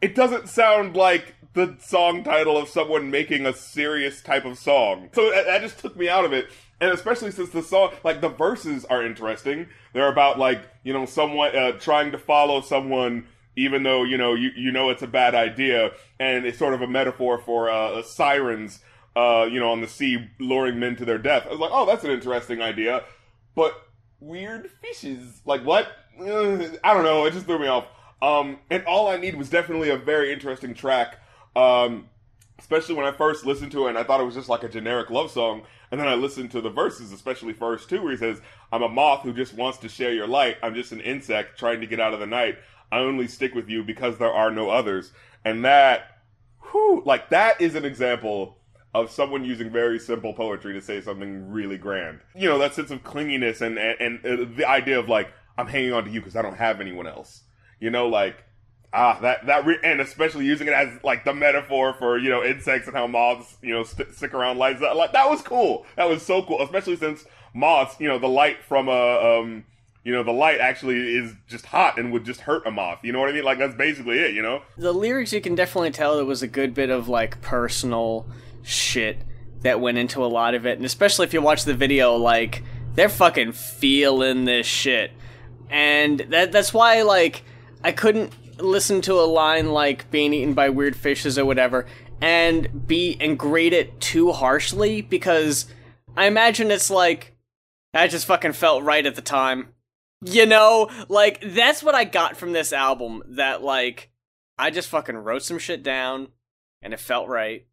it 0.00 0.14
doesn't 0.14 0.48
sound 0.48 0.96
like 0.96 1.34
the 1.54 1.76
song 1.80 2.22
title 2.22 2.56
of 2.56 2.68
someone 2.68 3.10
making 3.10 3.46
a 3.46 3.52
serious 3.52 4.22
type 4.22 4.44
of 4.44 4.58
song. 4.58 5.08
So 5.12 5.30
that, 5.30 5.46
that 5.46 5.62
just 5.62 5.78
took 5.78 5.96
me 5.96 6.08
out 6.08 6.24
of 6.24 6.32
it 6.32 6.48
and 6.80 6.90
especially 6.92 7.30
since 7.30 7.50
the 7.50 7.62
song 7.62 7.92
like 8.04 8.20
the 8.20 8.28
verses 8.28 8.84
are 8.84 9.04
interesting. 9.04 9.66
They're 9.92 10.10
about 10.10 10.38
like 10.38 10.62
you 10.84 10.92
know 10.92 11.06
someone 11.06 11.54
uh, 11.56 11.72
trying 11.72 12.12
to 12.12 12.18
follow 12.18 12.60
someone 12.60 13.26
even 13.56 13.82
though 13.82 14.04
you 14.04 14.16
know 14.16 14.34
you, 14.34 14.50
you 14.56 14.70
know 14.70 14.90
it's 14.90 15.02
a 15.02 15.06
bad 15.06 15.34
idea. 15.34 15.92
And 16.20 16.46
it's 16.46 16.58
sort 16.58 16.74
of 16.74 16.82
a 16.82 16.86
metaphor 16.86 17.38
for 17.38 17.70
uh, 17.70 18.02
sirens 18.02 18.80
uh, 19.16 19.48
you 19.50 19.58
know 19.58 19.70
on 19.70 19.80
the 19.80 19.88
sea 19.88 20.28
luring 20.38 20.78
men 20.78 20.96
to 20.96 21.04
their 21.04 21.18
death. 21.18 21.46
I 21.46 21.50
was 21.50 21.60
like 21.60 21.70
oh 21.72 21.86
that's 21.86 22.04
an 22.04 22.10
interesting 22.10 22.62
idea. 22.62 23.04
But 23.54 23.74
weird 24.20 24.70
fishes. 24.82 25.40
Like 25.44 25.62
what? 25.64 25.88
I 26.20 26.24
don't 26.24 27.04
know. 27.04 27.24
It 27.26 27.32
just 27.32 27.46
threw 27.46 27.58
me 27.58 27.68
off. 27.68 27.86
Um, 28.20 28.58
and 28.70 28.84
all 28.84 29.08
i 29.08 29.16
need 29.16 29.36
was 29.36 29.48
definitely 29.48 29.90
a 29.90 29.96
very 29.96 30.32
interesting 30.32 30.74
track. 30.74 31.20
Um, 31.54 32.08
especially 32.58 32.94
when 32.94 33.06
i 33.06 33.12
first 33.12 33.46
listened 33.46 33.72
to 33.72 33.86
it 33.86 33.90
and 33.90 33.98
i 33.98 34.02
thought 34.02 34.20
it 34.20 34.24
was 34.24 34.34
just 34.34 34.48
like 34.48 34.62
a 34.62 34.68
generic 34.68 35.10
love 35.10 35.30
song 35.30 35.62
and 35.90 36.00
then 36.00 36.08
I 36.08 36.14
listened 36.14 36.50
to 36.52 36.60
the 36.60 36.70
verses, 36.70 37.12
especially 37.12 37.52
verse 37.52 37.86
two, 37.86 38.02
where 38.02 38.10
he 38.10 38.16
says, 38.16 38.40
I'm 38.70 38.82
a 38.82 38.88
moth 38.88 39.22
who 39.22 39.32
just 39.32 39.54
wants 39.54 39.78
to 39.78 39.88
share 39.88 40.12
your 40.12 40.26
light. 40.26 40.58
I'm 40.62 40.74
just 40.74 40.92
an 40.92 41.00
insect 41.00 41.58
trying 41.58 41.80
to 41.80 41.86
get 41.86 42.00
out 42.00 42.14
of 42.14 42.20
the 42.20 42.26
night. 42.26 42.58
I 42.92 42.98
only 42.98 43.26
stick 43.26 43.54
with 43.54 43.68
you 43.68 43.82
because 43.82 44.18
there 44.18 44.32
are 44.32 44.50
no 44.50 44.70
others. 44.70 45.12
And 45.44 45.64
that, 45.64 46.20
whew, 46.70 47.02
like 47.06 47.30
that 47.30 47.60
is 47.60 47.74
an 47.74 47.84
example 47.84 48.58
of 48.94 49.10
someone 49.10 49.44
using 49.44 49.70
very 49.70 49.98
simple 49.98 50.32
poetry 50.32 50.74
to 50.74 50.80
say 50.80 51.00
something 51.00 51.50
really 51.50 51.78
grand. 51.78 52.20
You 52.34 52.48
know, 52.48 52.58
that 52.58 52.74
sense 52.74 52.90
of 52.90 53.02
clinginess 53.02 53.60
and, 53.60 53.78
and, 53.78 54.24
and 54.24 54.56
the 54.56 54.68
idea 54.68 54.98
of 54.98 55.08
like, 55.08 55.32
I'm 55.56 55.66
hanging 55.66 55.92
on 55.92 56.04
to 56.04 56.10
you 56.10 56.20
because 56.20 56.36
I 56.36 56.42
don't 56.42 56.56
have 56.56 56.80
anyone 56.80 57.06
else. 57.06 57.42
You 57.80 57.90
know, 57.90 58.08
like, 58.08 58.44
Ah, 58.92 59.18
that 59.20 59.46
that 59.46 59.66
re- 59.66 59.78
and 59.84 60.00
especially 60.00 60.46
using 60.46 60.66
it 60.66 60.72
as 60.72 60.88
like 61.04 61.24
the 61.24 61.34
metaphor 61.34 61.94
for 61.98 62.18
you 62.18 62.30
know 62.30 62.42
insects 62.42 62.88
and 62.88 62.96
how 62.96 63.06
moths 63.06 63.56
you 63.60 63.74
know 63.74 63.84
st- 63.84 64.14
stick 64.14 64.32
around 64.32 64.56
lights. 64.58 64.80
That, 64.80 64.96
like 64.96 65.12
that 65.12 65.28
was 65.28 65.42
cool. 65.42 65.84
That 65.96 66.08
was 66.08 66.22
so 66.22 66.42
cool, 66.42 66.62
especially 66.62 66.96
since 66.96 67.24
moths, 67.54 67.96
you 68.00 68.08
know, 68.08 68.18
the 68.18 68.28
light 68.28 68.62
from 68.62 68.88
a 68.88 69.40
um, 69.40 69.64
you 70.04 70.12
know, 70.14 70.22
the 70.22 70.32
light 70.32 70.58
actually 70.58 71.16
is 71.16 71.34
just 71.48 71.66
hot 71.66 71.98
and 71.98 72.12
would 72.12 72.24
just 72.24 72.40
hurt 72.40 72.66
a 72.66 72.70
moth. 72.70 73.00
You 73.02 73.12
know 73.12 73.20
what 73.20 73.28
I 73.28 73.32
mean? 73.32 73.44
Like 73.44 73.58
that's 73.58 73.74
basically 73.74 74.18
it. 74.18 74.34
You 74.34 74.40
know, 74.40 74.62
the 74.78 74.92
lyrics 74.92 75.32
you 75.34 75.40
can 75.42 75.54
definitely 75.54 75.90
tell 75.90 76.16
there 76.16 76.24
was 76.24 76.42
a 76.42 76.48
good 76.48 76.72
bit 76.72 76.88
of 76.88 77.08
like 77.08 77.42
personal 77.42 78.26
shit 78.62 79.18
that 79.62 79.80
went 79.80 79.98
into 79.98 80.24
a 80.24 80.26
lot 80.26 80.54
of 80.54 80.64
it, 80.66 80.78
and 80.78 80.86
especially 80.86 81.26
if 81.26 81.34
you 81.34 81.42
watch 81.42 81.64
the 81.64 81.74
video, 81.74 82.16
like 82.16 82.62
they're 82.94 83.10
fucking 83.10 83.52
feeling 83.52 84.46
this 84.46 84.66
shit, 84.66 85.10
and 85.68 86.20
that 86.30 86.52
that's 86.52 86.72
why 86.72 87.02
like 87.02 87.42
I 87.84 87.92
couldn't 87.92 88.32
listen 88.60 89.00
to 89.02 89.14
a 89.14 89.22
line 89.22 89.72
like 89.72 90.10
being 90.10 90.32
eaten 90.32 90.54
by 90.54 90.68
weird 90.68 90.96
fishes 90.96 91.38
or 91.38 91.44
whatever 91.44 91.86
and 92.20 92.86
be 92.86 93.16
and 93.20 93.38
grade 93.38 93.72
it 93.72 94.00
too 94.00 94.32
harshly 94.32 95.00
because 95.02 95.66
I 96.16 96.26
imagine 96.26 96.70
it's 96.70 96.90
like 96.90 97.36
I 97.94 98.08
just 98.08 98.26
fucking 98.26 98.52
felt 98.52 98.82
right 98.82 99.06
at 99.06 99.14
the 99.14 99.22
time. 99.22 99.74
You 100.24 100.46
know, 100.46 100.90
like 101.08 101.40
that's 101.40 101.82
what 101.82 101.94
I 101.94 102.04
got 102.04 102.36
from 102.36 102.52
this 102.52 102.72
album 102.72 103.22
that 103.28 103.62
like 103.62 104.10
I 104.58 104.70
just 104.70 104.88
fucking 104.88 105.16
wrote 105.16 105.42
some 105.42 105.58
shit 105.58 105.82
down 105.82 106.28
and 106.82 106.92
it 106.92 107.00
felt 107.00 107.28
right 107.28 107.66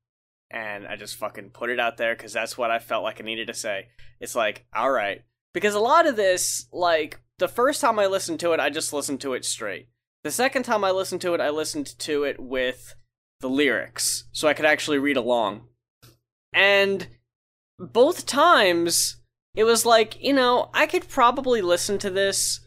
and 0.51 0.87
I 0.87 0.95
just 0.95 1.15
fucking 1.15 1.49
put 1.49 1.71
it 1.71 1.79
out 1.79 1.97
there 1.97 2.15
cuz 2.15 2.33
that's 2.33 2.57
what 2.57 2.69
I 2.69 2.79
felt 2.79 3.03
like 3.03 3.19
I 3.19 3.23
needed 3.23 3.47
to 3.47 3.53
say. 3.53 3.87
It's 4.19 4.35
like, 4.35 4.65
all 4.73 4.91
right, 4.91 5.23
because 5.53 5.73
a 5.73 5.79
lot 5.79 6.07
of 6.07 6.15
this 6.15 6.67
like 6.71 7.19
the 7.39 7.47
first 7.47 7.81
time 7.81 7.97
I 7.97 8.05
listened 8.05 8.39
to 8.41 8.53
it, 8.53 8.59
I 8.59 8.69
just 8.69 8.93
listened 8.93 9.21
to 9.21 9.33
it 9.33 9.43
straight. 9.43 9.89
The 10.25 10.31
second 10.31 10.63
time 10.63 10.83
I 10.83 10.89
listened 10.89 11.21
to 11.21 11.35
it, 11.35 11.39
I 11.39 11.51
listened 11.51 11.99
to 11.99 12.23
it 12.23 12.39
with 12.39 12.95
the 13.41 13.47
lyrics 13.47 14.23
so 14.31 14.47
I 14.47 14.55
could 14.55 14.65
actually 14.65 14.97
read 14.97 15.17
along. 15.17 15.67
And 16.51 17.05
both 17.77 18.25
times 18.25 19.17
it 19.55 19.65
was 19.65 19.85
like, 19.85 20.19
you 20.23 20.33
know, 20.33 20.71
I 20.73 20.87
could 20.87 21.07
probably 21.07 21.61
listen 21.61 21.99
to 21.99 22.09
this 22.09 22.61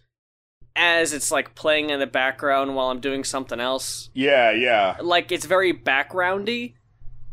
as 0.76 1.12
it's 1.12 1.32
like 1.32 1.56
playing 1.56 1.90
in 1.90 1.98
the 1.98 2.06
background 2.06 2.76
while 2.76 2.90
I'm 2.90 3.00
doing 3.00 3.24
something 3.24 3.58
else. 3.58 4.08
Yeah, 4.14 4.52
yeah. 4.52 4.98
Like 5.02 5.32
it's 5.32 5.46
very 5.46 5.72
backgroundy 5.74 6.74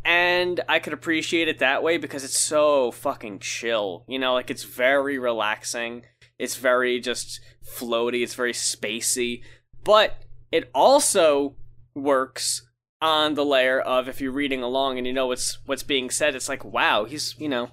and 0.04 0.60
I 0.68 0.80
could 0.80 0.92
appreciate 0.92 1.46
it 1.46 1.60
that 1.60 1.84
way 1.84 1.98
because 1.98 2.24
it's 2.24 2.40
so 2.40 2.90
fucking 2.90 3.38
chill. 3.38 4.04
You 4.08 4.18
know, 4.18 4.34
like 4.34 4.50
it's 4.50 4.64
very 4.64 5.20
relaxing. 5.20 6.02
It's 6.36 6.56
very 6.56 6.98
just 6.98 7.40
floaty, 7.64 8.24
it's 8.24 8.34
very 8.34 8.52
spacey, 8.52 9.42
but 9.86 10.24
it 10.50 10.68
also 10.74 11.54
works 11.94 12.66
on 13.00 13.34
the 13.34 13.44
layer 13.44 13.80
of 13.80 14.08
if 14.08 14.20
you're 14.20 14.32
reading 14.32 14.60
along 14.60 14.98
and 14.98 15.06
you 15.06 15.12
know 15.12 15.28
what's 15.28 15.58
what's 15.64 15.84
being 15.84 16.10
said, 16.10 16.34
it's 16.34 16.48
like, 16.48 16.64
wow, 16.64 17.04
he's, 17.04 17.36
you 17.38 17.48
know, 17.48 17.70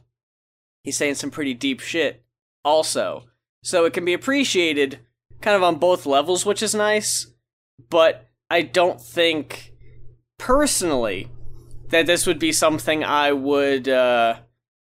he's 0.83 0.95
saying 0.95 1.15
some 1.15 1.31
pretty 1.31 1.55
deep 1.55 1.79
shit 1.79 2.23
also. 2.63 3.23
So 3.63 3.85
it 3.85 3.93
can 3.93 4.05
be 4.05 4.13
appreciated 4.13 4.99
kind 5.41 5.55
of 5.57 5.63
on 5.63 5.77
both 5.77 6.05
levels, 6.05 6.45
which 6.45 6.61
is 6.61 6.75
nice, 6.75 7.25
but 7.89 8.29
I 8.47 8.61
don't 8.61 9.01
think 9.01 9.73
personally 10.37 11.31
that 11.89 12.05
this 12.05 12.27
would 12.27 12.39
be 12.39 12.51
something 12.51 13.03
I 13.03 13.31
would 13.31 13.89
uh 13.89 14.35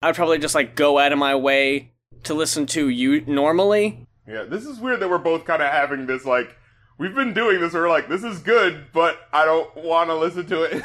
I 0.01 0.07
would 0.07 0.17
probably 0.17 0.39
just 0.39 0.55
like 0.55 0.75
go 0.75 0.99
out 0.99 1.13
of 1.13 1.19
my 1.19 1.35
way 1.35 1.93
to 2.23 2.33
listen 2.33 2.65
to 2.69 2.89
you 2.89 3.21
normally. 3.27 4.07
Yeah, 4.27 4.45
this 4.45 4.65
is 4.65 4.79
weird 4.79 5.01
that 5.01 5.11
we're 5.11 5.19
both 5.19 5.45
kind 5.45 5.61
of 5.61 5.71
having 5.71 6.07
this 6.07 6.25
like 6.25 6.57
we've 7.01 7.15
been 7.15 7.33
doing 7.33 7.61
this. 7.61 7.73
We're 7.73 7.89
like, 7.89 8.09
this 8.09 8.23
is 8.23 8.39
good, 8.39 8.93
but 8.93 9.19
I 9.33 9.47
don't 9.47 9.75
want 9.75 10.11
to 10.11 10.15
listen 10.15 10.47
to 10.47 10.63
it. 10.63 10.85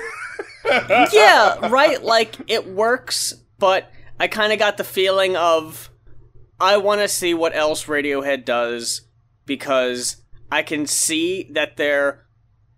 yeah, 1.13 1.67
right. 1.67 2.01
Like 2.01 2.35
it 2.47 2.67
works, 2.67 3.33
but 3.59 3.91
I 4.19 4.27
kind 4.27 4.53
of 4.53 4.57
got 4.57 4.77
the 4.77 4.83
feeling 4.83 5.35
of 5.35 5.91
I 6.59 6.77
want 6.77 7.01
to 7.01 7.07
see 7.07 7.33
what 7.33 7.55
else 7.55 7.85
Radiohead 7.85 8.45
does 8.45 9.01
because 9.45 10.23
I 10.51 10.63
can 10.63 10.87
see 10.87 11.49
that 11.51 11.75
they're 11.75 12.25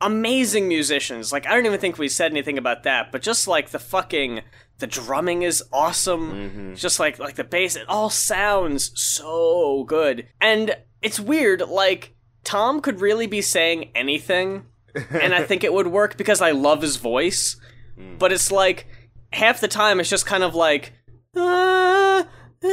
amazing 0.02 0.68
musicians. 0.68 1.32
Like 1.32 1.46
I 1.46 1.54
don't 1.54 1.68
even 1.68 1.80
think 1.80 1.98
we 1.98 2.10
said 2.10 2.32
anything 2.32 2.58
about 2.58 2.84
that, 2.84 3.12
but 3.12 3.22
just 3.22 3.48
like 3.48 3.70
the 3.70 3.80
fucking 3.80 4.42
the 4.80 4.88
drumming 4.88 5.44
is 5.44 5.64
awesome. 5.72 6.32
Mm-hmm. 6.32 6.74
Just 6.74 7.00
like 7.00 7.20
like 7.20 7.36
the 7.36 7.44
bass, 7.44 7.76
it 7.76 7.88
all 7.88 8.10
sounds 8.10 8.92
so 9.00 9.84
good. 9.84 10.28
And 10.42 10.76
it's 11.04 11.20
weird, 11.20 11.62
like 11.62 12.17
Tom 12.48 12.82
could 12.82 13.02
really 13.02 13.28
be 13.28 13.42
saying 13.42 13.92
anything, 13.94 14.66
and 15.10 15.34
I 15.34 15.44
think 15.44 15.64
it 15.64 15.74
would 15.74 15.88
work 15.88 16.18
because 16.18 16.42
I 16.42 16.52
love 16.52 16.82
his 16.82 16.96
voice. 16.96 17.58
Mm. 18.00 18.18
But 18.18 18.32
it's 18.32 18.52
like 18.52 18.88
half 19.34 19.60
the 19.60 19.68
time 19.68 20.00
it's 20.00 20.10
just 20.10 20.26
kind 20.26 20.44
of 20.44 20.56
like 20.56 20.94
"Ah, 21.36 22.20
ah, 22.20 22.28
ah, 22.64 22.70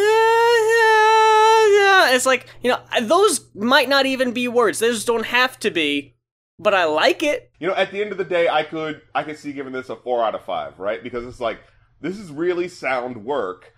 ah." 1.81 2.15
it's 2.15 2.27
like 2.27 2.47
you 2.63 2.71
know 2.71 2.79
those 3.03 3.53
might 3.55 3.89
not 3.89 4.07
even 4.07 4.33
be 4.33 4.47
words 4.47 4.79
those 4.79 5.05
don't 5.05 5.27
have 5.27 5.59
to 5.59 5.69
be 5.69 6.15
but 6.61 6.73
i 6.73 6.85
like 6.85 7.25
it 7.25 7.51
you 7.65 7.71
know, 7.71 7.77
at 7.77 7.93
the 7.93 8.03
end 8.03 8.13
of 8.13 8.19
the 8.19 8.25
day, 8.25 8.47
I 8.47 8.63
could 8.63 9.01
I 9.15 9.23
could 9.23 9.39
see 9.39 9.55
giving 9.55 9.73
this 9.73 9.89
a 9.89 9.97
four 9.97 10.23
out 10.23 10.35
of 10.35 10.45
five, 10.45 10.79
right? 10.79 11.03
Because 11.03 11.25
it's 11.25 11.41
like 11.41 11.61
this 12.03 12.19
is 12.19 12.31
really 12.31 12.69
sound 12.69 13.25
work. 13.25 13.73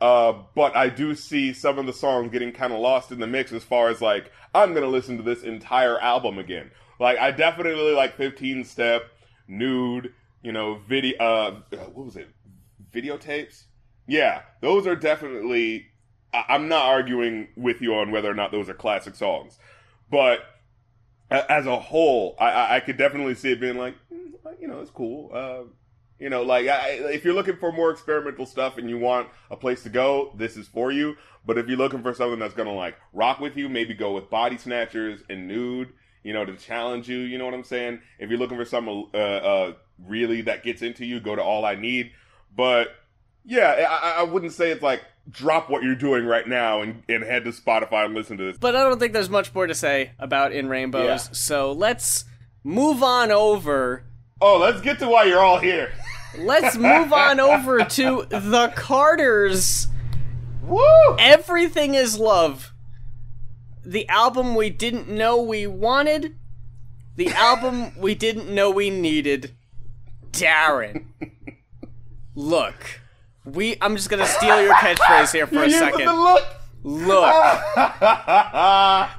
Uh, 0.00 0.32
but 0.54 0.76
I 0.76 0.88
do 0.88 1.14
see 1.14 1.52
some 1.52 1.78
of 1.78 1.86
the 1.86 1.92
songs 1.92 2.30
getting 2.30 2.52
kind 2.52 2.72
of 2.72 2.78
lost 2.78 3.10
in 3.10 3.18
the 3.18 3.26
mix 3.26 3.52
as 3.52 3.64
far 3.64 3.88
as 3.88 4.00
like 4.00 4.30
I'm 4.54 4.72
gonna 4.72 4.86
listen 4.86 5.16
to 5.16 5.22
this 5.22 5.42
entire 5.42 5.98
album 6.00 6.38
again. 6.38 6.70
Like 7.00 7.18
I 7.18 7.30
definitely 7.32 7.92
like 7.92 8.16
15 8.16 8.64
Step, 8.64 9.02
Nude, 9.48 10.12
you 10.42 10.52
know, 10.52 10.80
video. 10.88 11.18
Uh, 11.18 11.50
what 11.92 12.06
was 12.06 12.16
it? 12.16 12.28
Videotapes. 12.92 13.64
Yeah, 14.06 14.42
those 14.60 14.86
are 14.86 14.96
definitely. 14.96 15.86
I- 16.32 16.44
I'm 16.48 16.68
not 16.68 16.84
arguing 16.84 17.48
with 17.56 17.80
you 17.80 17.94
on 17.94 18.10
whether 18.10 18.30
or 18.30 18.34
not 18.34 18.52
those 18.52 18.68
are 18.68 18.74
classic 18.74 19.14
songs, 19.14 19.58
but 20.10 20.40
as 21.30 21.66
a 21.66 21.78
whole, 21.78 22.36
I, 22.38 22.76
I, 22.76 22.80
could 22.80 22.96
definitely 22.96 23.34
see 23.34 23.52
it 23.52 23.60
being 23.60 23.76
like, 23.76 23.94
mm, 24.12 24.32
you 24.60 24.66
know, 24.66 24.80
it's 24.80 24.90
cool. 24.90 25.30
Uh, 25.32 25.68
you 26.18 26.28
know, 26.30 26.42
like 26.42 26.66
I, 26.68 26.88
if 27.12 27.24
you're 27.24 27.34
looking 27.34 27.56
for 27.56 27.72
more 27.72 27.90
experimental 27.90 28.46
stuff 28.46 28.78
and 28.78 28.88
you 28.90 28.98
want 28.98 29.28
a 29.50 29.56
place 29.56 29.82
to 29.84 29.88
go, 29.88 30.32
this 30.36 30.56
is 30.56 30.66
for 30.68 30.90
you. 30.92 31.16
But 31.46 31.58
if 31.58 31.68
you're 31.68 31.78
looking 31.78 32.02
for 32.02 32.12
something 32.12 32.38
that's 32.38 32.54
gonna 32.54 32.74
like 32.74 32.96
rock 33.12 33.40
with 33.40 33.56
you, 33.56 33.68
maybe 33.68 33.94
go 33.94 34.12
with 34.14 34.28
Body 34.30 34.58
Snatchers 34.58 35.20
and 35.30 35.46
Nude. 35.48 35.90
You 36.24 36.32
know, 36.34 36.44
to 36.44 36.56
challenge 36.56 37.08
you. 37.08 37.18
You 37.18 37.38
know 37.38 37.44
what 37.44 37.54
I'm 37.54 37.64
saying? 37.64 38.00
If 38.18 38.28
you're 38.28 38.38
looking 38.38 38.58
for 38.58 38.64
something 38.64 39.08
uh, 39.14 39.16
uh, 39.16 39.72
really 40.04 40.42
that 40.42 40.62
gets 40.64 40.82
into 40.82 41.06
you, 41.06 41.20
go 41.20 41.34
to 41.36 41.42
All 41.42 41.64
I 41.64 41.74
Need. 41.76 42.10
But 42.54 42.88
yeah, 43.44 43.86
I, 43.88 44.20
I 44.20 44.22
wouldn't 44.24 44.52
say 44.52 44.70
it's 44.70 44.82
like 44.82 45.02
drop 45.30 45.70
what 45.70 45.82
you're 45.82 45.94
doing 45.94 46.26
right 46.26 46.46
now 46.46 46.82
and, 46.82 47.02
and 47.08 47.22
head 47.22 47.44
to 47.44 47.50
Spotify 47.52 48.04
and 48.06 48.14
listen 48.14 48.38
to 48.38 48.44
this. 48.44 48.56
but 48.56 48.74
i 48.74 48.82
don't 48.82 48.98
think 48.98 49.12
there's 49.12 49.28
much 49.28 49.54
more 49.54 49.66
to 49.66 49.74
say 49.74 50.12
about 50.18 50.52
in 50.52 50.70
rainbows 50.70 51.04
Yeah. 51.04 51.16
so 51.32 51.72
let's 51.72 52.24
move 52.64 53.02
on 53.02 53.30
over 53.30 54.04
Oh, 54.40 54.58
let's 54.58 54.80
get 54.80 54.98
to 55.00 55.08
why 55.08 55.24
you're 55.24 55.40
all 55.40 55.58
here. 55.58 55.92
let's 56.38 56.76
move 56.76 57.12
on 57.12 57.40
over 57.40 57.84
to 57.84 58.26
the 58.28 58.72
carters. 58.76 59.88
Woo! 60.62 60.80
everything 61.18 61.94
is 61.94 62.18
love. 62.18 62.72
The 63.84 64.08
album 64.08 64.54
we 64.54 64.70
didn't 64.70 65.08
know 65.08 65.40
we 65.40 65.66
wanted. 65.66 66.36
The 67.16 67.28
album 67.30 67.98
we 67.98 68.14
didn't 68.14 68.48
know 68.54 68.70
we 68.70 68.90
needed. 68.90 69.56
Darren. 70.30 71.06
Look. 72.34 73.00
We 73.44 73.76
i'm 73.80 73.96
just 73.96 74.10
gonna 74.10 74.26
steal 74.26 74.60
your 74.62 74.74
catchphrase 74.74 75.32
here 75.32 75.46
for 75.46 75.54
You're 75.54 75.64
a 75.64 75.70
second. 75.70 76.04
the 76.06 76.12
look. 76.12 76.44
look. 76.82 77.34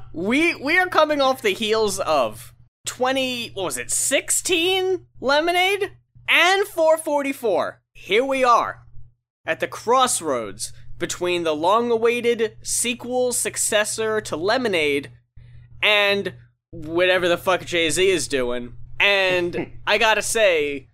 We 0.14 0.56
we 0.56 0.78
are 0.78 0.88
coming 0.88 1.20
off 1.22 1.42
the 1.42 1.50
heels 1.54 2.00
of 2.00 2.54
20 2.90 3.50
what 3.50 3.66
was 3.66 3.78
it 3.78 3.92
16 3.92 5.06
lemonade 5.22 5.92
and 6.28 6.66
444 6.66 7.84
here 7.94 8.26
we 8.26 8.44
are 8.44 8.80
at 9.46 9.60
the 9.60 9.68
crossroads 9.68 10.74
between 10.98 11.44
the 11.44 11.56
long-awaited 11.56 12.58
sequel 12.64 13.32
successor 13.32 14.20
to 14.20 14.36
lemonade 14.36 15.12
and 15.84 16.34
whatever 16.72 17.28
the 17.28 17.38
fuck 17.38 17.64
jay-z 17.64 18.10
is 18.10 18.28
doing 18.28 18.74
and 19.00 19.72
i 19.86 20.00
gotta 20.00 20.24
say 20.24 20.88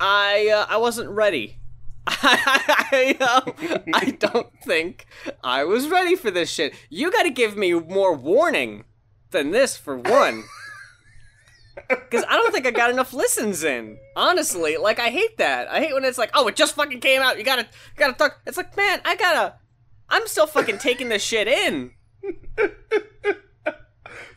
i 0.00 0.48
uh, 0.52 0.66
i 0.68 0.76
wasn't 0.76 1.08
ready 1.08 1.58
I, 2.08 3.16
uh, 3.20 3.50
I 3.94 4.10
don't 4.12 4.52
think 4.64 5.06
I 5.42 5.64
was 5.64 5.88
ready 5.88 6.14
for 6.14 6.30
this 6.30 6.48
shit. 6.48 6.72
You 6.88 7.10
gotta 7.10 7.30
give 7.30 7.56
me 7.56 7.72
more 7.72 8.14
warning 8.14 8.84
than 9.32 9.50
this, 9.50 9.76
for 9.76 9.96
one. 9.96 10.44
Because 11.88 12.24
I 12.28 12.36
don't 12.36 12.52
think 12.52 12.66
I 12.66 12.70
got 12.70 12.90
enough 12.90 13.12
listens 13.12 13.62
in. 13.62 13.98
Honestly, 14.16 14.76
like, 14.76 14.98
I 14.98 15.10
hate 15.10 15.36
that. 15.38 15.68
I 15.68 15.80
hate 15.80 15.92
when 15.92 16.04
it's 16.04 16.18
like, 16.18 16.30
oh, 16.34 16.48
it 16.48 16.56
just 16.56 16.74
fucking 16.74 17.00
came 17.00 17.22
out. 17.22 17.38
You 17.38 17.44
gotta, 17.44 17.62
you 17.62 17.98
gotta 17.98 18.14
talk. 18.14 18.40
It's 18.46 18.56
like, 18.56 18.76
man, 18.76 19.00
I 19.04 19.16
gotta. 19.16 19.54
I'm 20.08 20.26
still 20.26 20.46
fucking 20.46 20.78
taking 20.78 21.08
this 21.08 21.22
shit 21.22 21.48
in. 21.48 21.90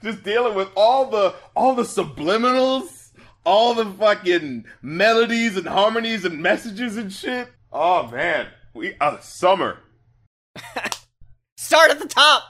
Just 0.02 0.24
dealing 0.24 0.56
with 0.56 0.70
all 0.76 1.10
the 1.10 1.36
all 1.56 1.76
the 1.76 1.84
subliminals, 1.84 3.12
all 3.46 3.74
the 3.74 3.86
fucking 3.86 4.66
melodies 4.82 5.58
and 5.58 5.68
harmonies 5.68 6.24
and 6.24 6.42
messages 6.42 6.96
and 6.96 7.12
shit. 7.12 7.50
Oh 7.72 8.08
man, 8.10 8.48
we 8.74 8.96
uh 9.02 9.20
summer. 9.20 9.80
Start 11.58 11.92
at 11.92 12.00
the 12.00 12.08
top. 12.08 12.44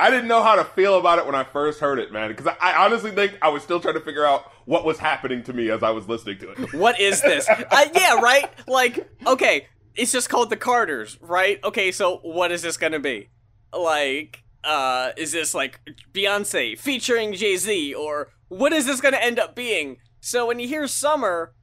I 0.00 0.10
didn't 0.10 0.28
know 0.28 0.42
how 0.42 0.56
to 0.56 0.64
feel 0.64 0.98
about 0.98 1.18
it 1.18 1.26
when 1.26 1.34
I 1.34 1.44
first 1.44 1.78
heard 1.80 1.98
it, 1.98 2.10
man. 2.10 2.30
Because 2.30 2.46
I, 2.46 2.72
I 2.72 2.84
honestly 2.84 3.10
think 3.10 3.36
I 3.42 3.48
was 3.50 3.62
still 3.62 3.80
trying 3.80 3.94
to 3.94 4.00
figure 4.00 4.24
out 4.24 4.50
what 4.64 4.84
was 4.84 4.98
happening 4.98 5.42
to 5.44 5.52
me 5.52 5.70
as 5.70 5.82
I 5.82 5.90
was 5.90 6.08
listening 6.08 6.38
to 6.38 6.50
it. 6.52 6.72
What 6.80 6.98
is 6.98 7.20
this? 7.20 7.48
uh, 7.48 7.88
yeah, 7.94 8.20
right? 8.20 8.50
Like, 8.66 9.10
okay, 9.26 9.66
it's 9.94 10.12
just 10.12 10.30
called 10.30 10.50
the 10.50 10.56
Carters, 10.56 11.18
right? 11.20 11.62
Okay, 11.62 11.92
so 11.92 12.18
what 12.18 12.50
is 12.50 12.62
this 12.62 12.76
gonna 12.76 12.98
be? 13.00 13.28
Like, 13.72 14.42
uh, 14.64 15.10
is 15.16 15.32
this 15.32 15.54
like 15.54 15.80
Beyonce 16.12 16.78
featuring 16.78 17.34
Jay 17.34 17.56
Z, 17.56 17.94
or 17.94 18.28
what 18.48 18.72
is 18.72 18.86
this 18.86 19.00
gonna 19.00 19.18
end 19.18 19.38
up 19.38 19.54
being? 19.54 19.98
So 20.20 20.46
when 20.46 20.58
you 20.58 20.68
hear 20.68 20.86
Summer, 20.86 21.54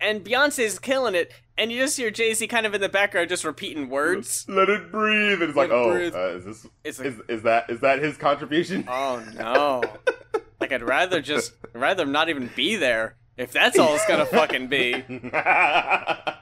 and 0.00 0.24
Beyonce's 0.24 0.78
killing 0.78 1.14
it, 1.14 1.32
and 1.58 1.70
you 1.72 1.78
just 1.80 1.96
hear 1.96 2.10
Jay 2.10 2.32
Z 2.34 2.46
kind 2.46 2.64
of 2.66 2.74
in 2.74 2.80
the 2.80 2.88
background 2.88 3.28
just 3.28 3.44
repeating 3.44 3.88
words. 3.90 4.46
Let 4.48 4.68
it 4.68 4.90
breathe. 4.90 5.42
And 5.42 5.50
it's 5.50 5.56
like, 5.56 5.70
it 5.70 5.74
oh, 5.74 5.90
uh, 5.90 6.36
is 6.36 6.44
this 6.44 6.66
It's 6.84 6.98
like- 6.98 7.08
is, 7.08 7.20
is 7.28 7.42
that 7.42 7.68
is 7.68 7.80
that 7.80 7.98
his 8.02 8.16
contribution? 8.16 8.84
Oh 8.88 9.22
no! 9.34 9.82
like 10.60 10.72
I'd 10.72 10.82
rather 10.82 11.20
just, 11.20 11.52
I'd 11.74 11.80
rather 11.80 12.06
not 12.06 12.28
even 12.28 12.50
be 12.56 12.76
there 12.76 13.16
if 13.36 13.52
that's 13.52 13.78
all 13.78 13.94
it's 13.94 14.06
gonna 14.06 14.26
fucking 14.26 14.68
be. 14.68 15.04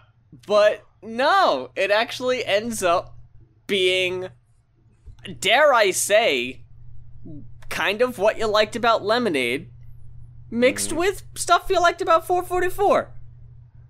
But 0.46 0.85
no, 1.02 1.70
it 1.75 1.90
actually 1.90 2.44
ends 2.44 2.82
up 2.82 3.16
being, 3.66 4.28
dare 5.40 5.75
I 5.75 5.90
say, 5.90 6.62
kind 7.68 8.00
of 8.00 8.18
what 8.18 8.38
you 8.38 8.46
liked 8.46 8.76
about 8.76 9.04
Lemonade, 9.04 9.70
mixed 10.50 10.92
with 10.92 11.25
stuff 11.35 11.66
you 11.68 11.80
liked 11.80 12.00
about 12.00 12.26
444. 12.26 13.11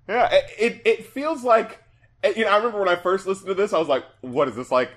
Yeah, 0.09 0.29
it, 0.59 0.83
it 0.85 1.07
feels 1.07 1.43
like 1.45 1.83
eh, 2.23 2.33
you 2.37 2.45
know. 2.45 2.51
I 2.51 2.57
remember 2.57 2.79
when 2.81 2.89
I 2.89 2.97
first 2.97 3.27
listened 3.27 3.49
to 3.49 3.55
this, 3.55 3.73
I 3.73 3.79
was 3.79 3.89
like, 3.89 4.05
"What 4.21 4.49
is 4.49 4.55
this 4.57 4.71
like?" 4.71 4.91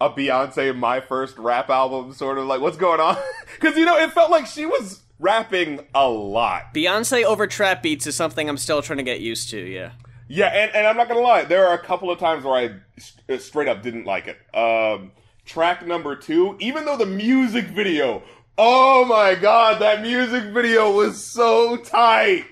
A 0.00 0.08
Beyonce 0.10 0.76
my 0.76 1.00
first 1.00 1.36
rap 1.38 1.70
album, 1.70 2.12
sort 2.12 2.38
of 2.38 2.46
like 2.46 2.60
what's 2.60 2.76
going 2.76 3.00
on? 3.00 3.16
Because 3.60 3.76
you 3.76 3.84
know, 3.84 3.96
it 3.98 4.12
felt 4.12 4.30
like 4.30 4.46
she 4.46 4.64
was 4.64 5.02
rapping 5.18 5.80
a 5.94 6.08
lot. 6.08 6.72
Beyonce 6.72 7.24
over 7.24 7.48
trap 7.48 7.82
beats 7.82 8.06
is 8.06 8.14
something 8.14 8.48
I'm 8.48 8.58
still 8.58 8.80
trying 8.80 8.98
to 8.98 9.02
get 9.02 9.20
used 9.20 9.50
to. 9.50 9.58
Yeah. 9.58 9.92
Yeah, 10.28 10.46
and, 10.48 10.72
and 10.74 10.86
I'm 10.86 10.96
not 10.96 11.08
gonna 11.08 11.18
lie, 11.20 11.42
there 11.44 11.66
are 11.66 11.74
a 11.74 11.82
couple 11.82 12.10
of 12.12 12.18
times 12.20 12.44
where 12.44 12.54
I 12.54 12.70
s- 12.96 13.16
uh, 13.28 13.38
straight 13.38 13.66
up 13.66 13.82
didn't 13.82 14.04
like 14.04 14.28
it. 14.28 14.36
Um, 14.56 15.10
track 15.44 15.84
number 15.84 16.14
two, 16.14 16.56
even 16.60 16.84
though 16.84 16.96
the 16.96 17.06
music 17.06 17.64
video, 17.68 18.22
oh 18.56 19.04
my 19.06 19.34
god, 19.34 19.80
that 19.80 20.02
music 20.02 20.52
video 20.52 20.92
was 20.94 21.24
so 21.24 21.76
tight. 21.78 22.44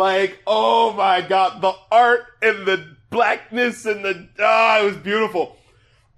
Like, 0.00 0.40
oh 0.46 0.92
my 0.92 1.22
god, 1.22 1.62
the 1.62 1.72
art 1.90 2.24
and 2.42 2.66
the 2.66 2.96
blackness 3.10 3.86
and 3.86 4.04
the 4.04 4.28
ah, 4.38 4.80
it 4.80 4.84
was 4.84 4.96
beautiful. 4.98 5.56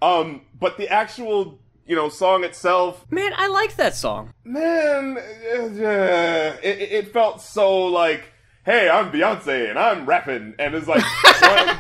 Um, 0.03 0.43
but 0.59 0.77
the 0.79 0.89
actual, 0.89 1.61
you 1.87 1.95
know, 1.95 2.09
song 2.09 2.43
itself, 2.43 3.05
Man, 3.11 3.33
I 3.37 3.47
like 3.47 3.77
that 3.77 3.95
song. 3.95 4.33
man, 4.45 5.17
uh, 5.17 6.57
it, 6.63 6.93
it- 6.93 7.13
felt 7.13 7.41
so 7.41 7.85
like, 7.87 8.25
hey, 8.65 8.89
I'm 8.91 9.13
Beyonce 9.13 9.71
and 9.71 9.79
I'm 9.79 10.07
rapping, 10.07 10.55
and 10.59 10.75
it's 10.75 10.89
like, 10.89 11.05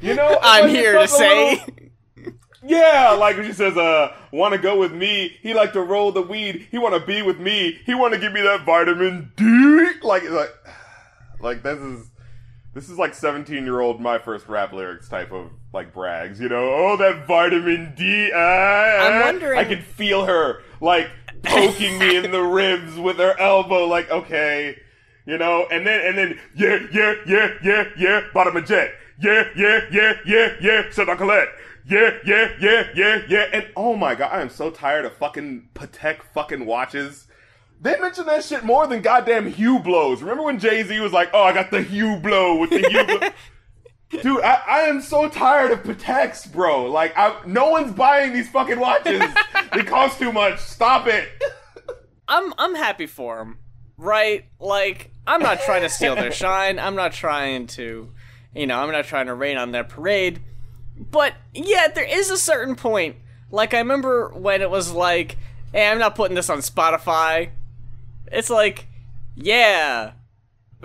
you 0.00 0.14
know, 0.14 0.38
I'm 0.42 0.64
like, 0.64 0.70
here 0.76 0.92
to 0.98 1.08
say. 1.08 1.50
little- 2.16 2.34
yeah, 2.64 3.10
like 3.12 3.36
when 3.36 3.46
she 3.46 3.52
says, 3.52 3.76
uh, 3.76 4.14
want 4.32 4.52
to 4.52 4.58
go 4.58 4.78
with 4.78 4.92
me. 4.92 5.36
He 5.42 5.54
like 5.54 5.72
to 5.72 5.80
roll 5.82 6.12
the 6.12 6.22
weed. 6.22 6.66
He 6.70 6.76
want 6.78 6.94
to 6.94 7.00
be 7.06 7.22
with 7.22 7.38
me. 7.38 7.78
He 7.86 7.94
want 7.94 8.12
to 8.14 8.20
give 8.20 8.32
me 8.32 8.42
that 8.42 8.64
vitamin 8.66 9.32
D. 9.36 9.44
Like, 10.02 10.28
like, 10.30 10.52
like 11.40 11.62
this 11.62 11.78
is, 11.78 12.10
this 12.74 12.88
is 12.88 12.98
like 12.98 13.14
17 13.14 13.64
year 13.64 13.80
old 13.80 14.00
my 14.00 14.18
first 14.18 14.48
rap 14.48 14.72
lyrics 14.72 15.08
type 15.08 15.32
of 15.32 15.50
like 15.72 15.92
brags, 15.92 16.40
you 16.40 16.48
know? 16.48 16.72
Oh, 16.74 16.96
that 16.96 17.26
vitamin 17.26 17.94
D. 17.96 18.30
ah, 18.34 18.38
I'm 18.38 19.22
ah." 19.22 19.24
wondering- 19.26 19.58
I 19.58 19.64
can 19.64 19.82
feel 19.82 20.26
her 20.26 20.62
like 20.80 21.08
poking 21.44 21.98
me 21.98 22.16
in 22.16 22.30
the 22.30 22.42
ribs 22.42 22.96
with 22.96 23.16
her 23.18 23.38
elbow, 23.38 23.86
like, 23.86 24.10
okay, 24.10 24.76
you 25.26 25.38
know? 25.38 25.66
And 25.70 25.86
then, 25.86 26.00
and 26.06 26.18
then, 26.18 26.40
yeah, 26.54 26.78
yeah, 26.92 27.14
yeah, 27.26 27.50
yeah, 27.62 27.84
yeah, 27.96 28.20
bottom 28.32 28.56
of 28.56 28.64
jet. 28.66 28.92
Yeah, 29.20 29.44
yeah, 29.56 29.80
yeah, 29.90 30.12
yeah, 30.24 30.48
yeah, 30.60 30.90
Shut 30.90 31.16
Colette. 31.18 31.48
Yeah, 31.88 32.10
yeah, 32.24 32.52
yeah, 32.60 32.88
yeah, 32.94 33.22
yeah. 33.28 33.46
And 33.52 33.66
oh 33.74 33.96
my 33.96 34.14
god, 34.14 34.30
I 34.30 34.42
am 34.42 34.50
so 34.50 34.70
tired 34.70 35.04
of 35.06 35.14
fucking 35.16 35.70
Patek 35.74 36.22
fucking 36.34 36.66
watches. 36.66 37.26
They 37.80 37.98
mention 38.00 38.26
that 38.26 38.44
shit 38.44 38.64
more 38.64 38.86
than 38.86 39.02
goddamn 39.02 39.52
Hublots. 39.52 40.20
Remember 40.20 40.42
when 40.42 40.58
Jay 40.58 40.82
Z 40.82 40.98
was 41.00 41.12
like, 41.12 41.30
"Oh, 41.32 41.42
I 41.42 41.52
got 41.52 41.70
the 41.70 41.82
Hublot 41.82 42.60
with 42.60 42.70
the 42.70 42.78
Hublot." 42.80 43.32
Dude, 44.22 44.40
I, 44.40 44.62
I 44.66 44.78
am 44.80 45.02
so 45.02 45.28
tired 45.28 45.70
of 45.70 45.82
Pateks, 45.82 46.50
bro. 46.50 46.86
Like, 46.86 47.12
I, 47.16 47.36
no 47.44 47.68
one's 47.68 47.92
buying 47.92 48.32
these 48.32 48.48
fucking 48.48 48.80
watches. 48.80 49.20
they 49.74 49.82
cost 49.82 50.18
too 50.18 50.32
much. 50.32 50.58
Stop 50.60 51.06
it. 51.06 51.28
I'm 52.26 52.52
I'm 52.58 52.74
happy 52.74 53.06
for 53.06 53.40
him, 53.40 53.58
right? 53.96 54.44
Like 54.58 55.10
I'm 55.26 55.40
not 55.40 55.60
trying 55.60 55.82
to 55.82 55.88
steal 55.88 56.14
their 56.14 56.32
shine. 56.32 56.78
I'm 56.78 56.94
not 56.94 57.12
trying 57.12 57.66
to, 57.68 58.10
you 58.54 58.66
know, 58.66 58.80
I'm 58.80 58.90
not 58.92 59.04
trying 59.04 59.26
to 59.26 59.34
rain 59.34 59.56
on 59.56 59.72
their 59.72 59.84
parade. 59.84 60.40
But 60.96 61.34
yeah, 61.54 61.88
there 61.88 62.04
is 62.04 62.30
a 62.30 62.36
certain 62.36 62.74
point. 62.74 63.16
Like 63.50 63.72
I 63.72 63.78
remember 63.78 64.30
when 64.30 64.62
it 64.62 64.70
was 64.70 64.92
like, 64.92 65.38
"Hey, 65.72 65.88
I'm 65.88 65.98
not 65.98 66.14
putting 66.16 66.34
this 66.34 66.50
on 66.50 66.58
Spotify." 66.58 67.50
It's 68.32 68.50
like, 68.50 68.86
yeah, 69.34 70.12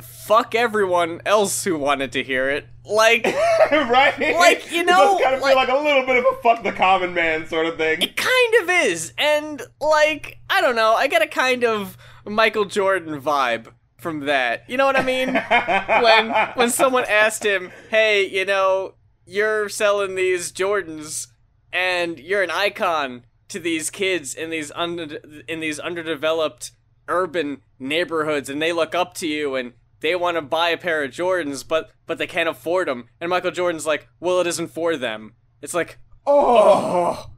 fuck 0.02 0.56
everyone 0.56 1.22
else 1.26 1.64
who 1.64 1.78
wanted 1.78 2.12
to 2.14 2.24
hear 2.24 2.50
it. 2.50 2.66
Like, 2.86 3.26
right? 3.72 4.18
Like, 4.36 4.72
you 4.72 4.84
know, 4.84 5.20
kind 5.22 5.36
of 5.36 5.42
like- 5.42 5.54
feel 5.54 5.76
like 5.76 5.82
a 5.82 5.84
little 5.84 6.06
bit 6.06 6.18
of 6.18 6.26
a 6.26 6.42
fuck 6.42 6.64
the 6.64 6.72
common 6.72 7.14
man 7.14 7.48
sort 7.48 7.66
of 7.66 7.78
thing. 7.78 8.02
It 8.02 8.16
kind 8.16 8.54
of 8.62 8.70
is, 8.88 9.14
and 9.18 9.62
like 9.80 10.38
I 10.50 10.62
don't 10.62 10.76
know, 10.76 10.94
I 10.94 11.08
get 11.08 11.22
a 11.22 11.28
kind 11.28 11.64
of 11.64 11.98
Michael 12.26 12.66
Jordan 12.66 13.22
vibe 13.22 13.68
from 13.98 14.22
that. 14.22 14.64
You 14.68 14.78
know 14.78 14.86
what 14.86 14.98
I 14.98 15.04
mean? 15.04 15.34
when 16.04 16.32
when 16.56 16.70
someone 16.70 17.06
asked 17.08 17.46
him, 17.46 17.72
"Hey, 17.90 18.28
you 18.28 18.44
know, 18.46 18.96
you're 19.26 19.70
selling 19.70 20.16
these 20.16 20.52
Jordans, 20.52 21.28
and 21.72 22.20
you're 22.20 22.44
an 22.44 22.52
icon 22.52 23.24
to 23.50 23.60
these 23.60 23.90
kids 23.90 24.34
in 24.36 24.50
these 24.50 24.72
under 24.76 25.20
in 25.48 25.62
these 25.62 25.80
underdeveloped 25.80 26.72
urban 27.08 27.62
neighborhoods, 27.80 28.50
and 28.50 28.62
they 28.62 28.72
look 28.72 28.96
up 28.96 29.14
to 29.16 29.28
you 29.28 29.56
and." 29.56 29.74
They 30.00 30.16
want 30.16 30.36
to 30.36 30.42
buy 30.42 30.68
a 30.68 30.78
pair 30.78 31.02
of 31.02 31.12
Jordans, 31.12 31.66
but 31.66 31.90
but 32.06 32.18
they 32.18 32.28
can't 32.28 32.50
afford 32.50 32.90
them. 32.90 33.08
And 33.22 33.30
Michael 33.30 33.52
Jordan's 33.52 33.86
like, 33.86 34.10
"Well, 34.20 34.42
it 34.42 34.48
isn't 34.48 34.68
for 34.68 34.98
them." 34.98 35.36
It's 35.62 35.74
like, 35.74 35.98
Oh, 36.26 37.30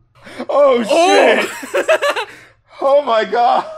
oh, 0.49 0.84
oh. 0.89 1.43
shit! 1.71 1.88
Oh 2.82 3.01
my 3.04 3.23
god! 3.23 3.71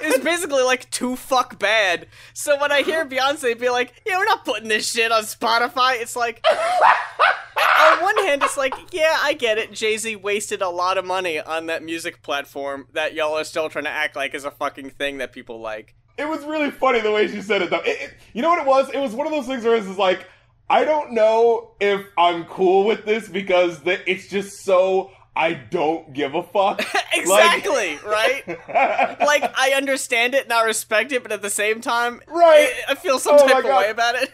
It's 0.00 0.22
basically 0.22 0.62
like 0.62 0.88
too 0.90 1.16
fuck 1.16 1.58
bad. 1.58 2.06
So 2.32 2.58
when 2.60 2.70
I 2.70 2.82
hear 2.82 3.04
Beyonce 3.04 3.58
be 3.58 3.70
like, 3.70 3.92
"Yeah, 4.06 4.18
we're 4.18 4.24
not 4.24 4.44
putting 4.44 4.68
this 4.68 4.90
shit 4.92 5.10
on 5.10 5.22
Spotify," 5.24 6.00
it's 6.00 6.14
like, 6.16 6.44
on 6.46 8.02
one 8.02 8.16
hand, 8.24 8.42
it's 8.42 8.56
like, 8.56 8.74
yeah, 8.92 9.18
I 9.22 9.34
get 9.34 9.58
it. 9.58 9.72
Jay 9.72 9.96
Z 9.96 10.16
wasted 10.16 10.62
a 10.62 10.68
lot 10.68 10.98
of 10.98 11.04
money 11.04 11.40
on 11.40 11.66
that 11.66 11.82
music 11.82 12.22
platform 12.22 12.86
that 12.92 13.14
y'all 13.14 13.36
are 13.36 13.44
still 13.44 13.68
trying 13.68 13.84
to 13.84 13.90
act 13.90 14.16
like 14.16 14.34
is 14.34 14.44
a 14.44 14.50
fucking 14.50 14.90
thing 14.90 15.18
that 15.18 15.32
people 15.32 15.60
like. 15.60 15.94
It 16.16 16.28
was 16.28 16.44
really 16.44 16.70
funny 16.70 17.00
the 17.00 17.10
way 17.10 17.26
she 17.26 17.42
said 17.42 17.62
it 17.62 17.70
though. 17.70 17.80
It, 17.80 18.00
it- 18.00 18.14
you 18.32 18.42
know 18.42 18.50
what 18.50 18.60
it 18.60 18.66
was? 18.66 18.90
It 18.90 18.98
was 18.98 19.12
one 19.12 19.26
of 19.26 19.32
those 19.32 19.46
things 19.46 19.64
where 19.64 19.76
it's 19.76 19.98
like, 19.98 20.26
I 20.70 20.84
don't 20.84 21.12
know 21.12 21.72
if 21.80 22.04
I'm 22.16 22.44
cool 22.44 22.84
with 22.84 23.04
this 23.04 23.28
because 23.28 23.80
the, 23.80 24.08
it's 24.10 24.28
just 24.28 24.64
so 24.64 25.10
I 25.36 25.54
don't 25.54 26.12
give 26.12 26.34
a 26.34 26.42
fuck. 26.42 26.80
exactly, 27.12 27.98
right? 28.06 28.42
Like 29.24 29.52
I 29.58 29.72
understand 29.76 30.34
it 30.34 30.44
and 30.44 30.52
I 30.52 30.64
respect 30.64 31.10
it, 31.12 31.22
but 31.22 31.32
at 31.32 31.42
the 31.42 31.50
same 31.50 31.80
time, 31.80 32.20
Right. 32.28 32.70
I, 32.88 32.92
I 32.92 32.94
feel 32.94 33.18
some 33.18 33.36
Oh 33.38 33.46
type 33.46 33.58
of 33.58 33.64
God. 33.64 33.78
way 33.84 33.90
about 33.90 34.14
it. 34.16 34.32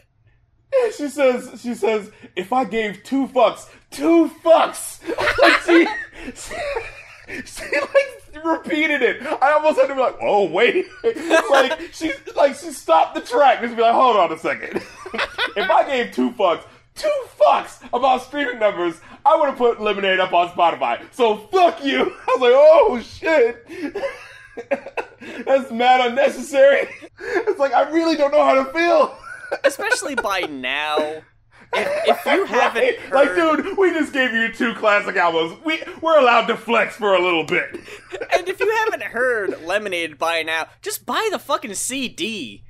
Yeah, 0.73 0.91
she 0.91 1.09
says, 1.09 1.61
she 1.61 1.75
says, 1.75 2.11
if 2.37 2.53
I 2.53 2.65
gave 2.65 3.03
two 3.03 3.27
fucks, 3.29 3.69
two 3.91 4.31
fucks, 4.45 5.01
like 5.41 5.61
she, 5.63 5.87
she, 6.35 7.43
she 7.45 7.81
like 7.81 8.45
repeated 8.45 9.03
it. 9.03 9.23
I 9.43 9.53
almost 9.53 9.81
had 9.81 9.89
to 9.89 9.95
be 9.95 10.01
like, 10.01 10.17
oh 10.21 10.45
wait, 10.49 10.87
like 11.51 11.93
she, 11.93 12.13
like 12.37 12.55
she 12.57 12.71
stopped 12.73 13.15
the 13.17 13.21
track 13.21 13.61
just 13.63 13.75
be 13.75 13.83
like, 13.83 13.95
hold 13.95 14.17
on 14.17 14.33
a 14.33 14.39
second. 14.39 14.77
if 15.57 15.71
I 15.71 15.85
gave 15.87 16.13
two 16.15 16.31
fucks, 16.33 16.63
two 16.95 17.13
fucks 17.39 17.83
about 17.93 18.23
streaming 18.23 18.59
numbers, 18.59 19.01
I 19.25 19.37
would 19.37 19.49
have 19.51 19.59
put 19.59 19.81
Lemonade 19.81 20.21
up 20.21 20.33
on 20.33 20.49
Spotify. 20.51 21.03
So 21.13 21.37
fuck 21.37 21.85
you. 21.85 22.01
I 22.29 22.37
was 22.37 22.41
like, 22.41 22.53
oh 22.55 23.01
shit. 23.03 23.67
That's 25.47 25.71
mad 25.71 26.07
unnecessary. 26.11 26.89
It's 27.23 27.59
like 27.59 27.75
I 27.75 27.91
really 27.91 28.17
don't 28.17 28.33
know 28.33 28.43
how 28.43 28.55
to 28.55 28.73
feel. 28.73 29.15
Especially 29.63 30.15
by 30.15 30.41
now. 30.41 30.97
If, 31.73 32.09
if 32.09 32.25
you 32.25 32.47
haven't 32.47 32.83
Right? 32.83 32.99
heard, 32.99 33.13
Like, 33.13 33.35
dude, 33.67 33.77
we 33.79 33.91
just 33.93 34.13
gave 34.15 34.33
you 34.33 34.51
two 34.53 34.75
classic 34.75 35.17
albums. 35.17 35.59
We 35.63 35.83
we're 36.01 36.19
allowed 36.19 36.47
to 36.47 36.57
flex 36.57 36.97
for 36.97 37.15
a 37.15 37.21
little 37.23 37.45
bit. 37.45 37.79
And 38.35 38.49
if 38.49 38.59
you 38.59 38.71
haven't 38.85 39.03
heard 39.03 39.63
Lemonade 39.63 40.17
by 40.19 40.43
now, 40.43 40.69
just 40.81 41.05
buy 41.05 41.29
the 41.31 41.39
fucking 41.39 41.75
CD. 41.75 42.65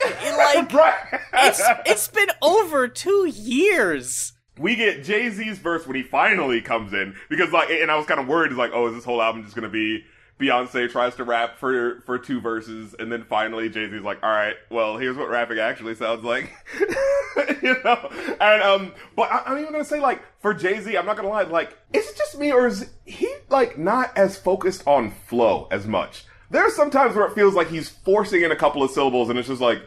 It, 0.00 0.70
like 0.70 1.20
it's 1.32 1.62
it's 1.86 2.08
been 2.08 2.28
over 2.42 2.88
two 2.88 3.26
years. 3.26 4.32
we 4.58 4.76
get 4.76 5.04
Jay 5.04 5.30
Z's 5.30 5.58
verse 5.58 5.86
when 5.86 5.96
he 5.96 6.02
finally 6.02 6.60
comes 6.60 6.92
in 6.92 7.14
because 7.28 7.52
like, 7.52 7.70
and 7.70 7.90
I 7.90 7.96
was 7.96 8.06
kind 8.06 8.20
of 8.20 8.26
worried. 8.26 8.52
Like, 8.52 8.72
oh, 8.74 8.88
is 8.88 8.94
this 8.94 9.04
whole 9.04 9.22
album 9.22 9.42
just 9.44 9.54
gonna 9.54 9.68
be 9.68 10.04
Beyonce 10.40 10.90
tries 10.90 11.14
to 11.16 11.24
rap 11.24 11.58
for 11.58 12.00
for 12.06 12.18
two 12.18 12.40
verses, 12.40 12.94
and 12.98 13.10
then 13.10 13.24
finally 13.24 13.68
Jay 13.68 13.88
Z's 13.88 14.02
like, 14.02 14.22
all 14.22 14.30
right, 14.30 14.56
well, 14.70 14.96
here's 14.98 15.16
what 15.16 15.28
rapping 15.30 15.58
actually 15.58 15.94
sounds 15.94 16.24
like, 16.24 16.52
you 17.62 17.76
know? 17.84 18.10
And 18.40 18.62
um, 18.62 18.92
but 19.16 19.30
I, 19.30 19.42
I'm 19.46 19.58
even 19.58 19.72
gonna 19.72 19.84
say 19.84 20.00
like 20.00 20.22
for 20.40 20.52
Jay 20.52 20.80
Z, 20.80 20.96
I'm 20.96 21.06
not 21.06 21.16
gonna 21.16 21.28
lie, 21.28 21.42
like, 21.42 21.78
is 21.92 22.08
it 22.08 22.16
just 22.16 22.38
me 22.38 22.52
or 22.52 22.66
is 22.66 22.90
he 23.04 23.32
like 23.48 23.78
not 23.78 24.16
as 24.18 24.36
focused 24.36 24.82
on 24.86 25.10
flow 25.10 25.68
as 25.70 25.86
much? 25.86 26.24
There 26.50 26.66
are 26.66 26.70
some 26.70 26.90
times 26.90 27.16
where 27.16 27.26
it 27.26 27.34
feels 27.34 27.54
like 27.54 27.68
he's 27.68 27.88
forcing 27.88 28.42
in 28.42 28.52
a 28.52 28.56
couple 28.56 28.82
of 28.82 28.90
syllables, 28.90 29.28
and 29.30 29.38
it's 29.38 29.48
just 29.48 29.60
like. 29.60 29.82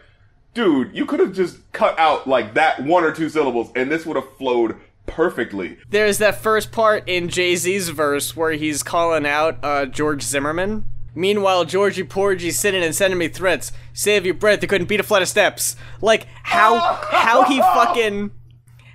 dude, 0.53 0.95
you 0.95 1.05
could 1.05 1.19
have 1.19 1.33
just 1.33 1.71
cut 1.71 1.97
out 1.99 2.27
like 2.27 2.55
that 2.55 2.83
one 2.83 3.03
or 3.03 3.11
two 3.11 3.29
syllables, 3.29 3.71
and 3.75 3.91
this 3.91 4.05
would 4.05 4.15
have 4.15 4.37
flowed 4.37 4.75
perfectly. 5.05 5.77
There's 5.89 6.17
that 6.17 6.41
first 6.41 6.71
part 6.71 7.07
in 7.07 7.29
Jay 7.29 7.55
Z's 7.55 7.89
verse 7.89 8.35
where 8.35 8.51
he's 8.53 8.83
calling 8.83 9.25
out 9.25 9.57
uh, 9.63 9.85
George 9.85 10.21
Zimmerman. 10.23 10.85
Meanwhile, 11.15 11.65
Georgie 11.65 12.03
Porgy's 12.03 12.59
sitting 12.59 12.83
and 12.83 12.93
sending 12.93 13.17
me 13.17 13.27
threats. 13.27 13.71
Save 13.93 14.25
your 14.25 14.35
breath, 14.35 14.59
they 14.61 14.67
couldn't 14.67 14.87
beat 14.87 14.99
a 14.99 15.03
flight 15.03 15.23
of 15.23 15.27
steps. 15.27 15.75
Like 16.01 16.27
how 16.43 16.79
how 16.79 17.43
he 17.43 17.59
fucking 17.73 18.31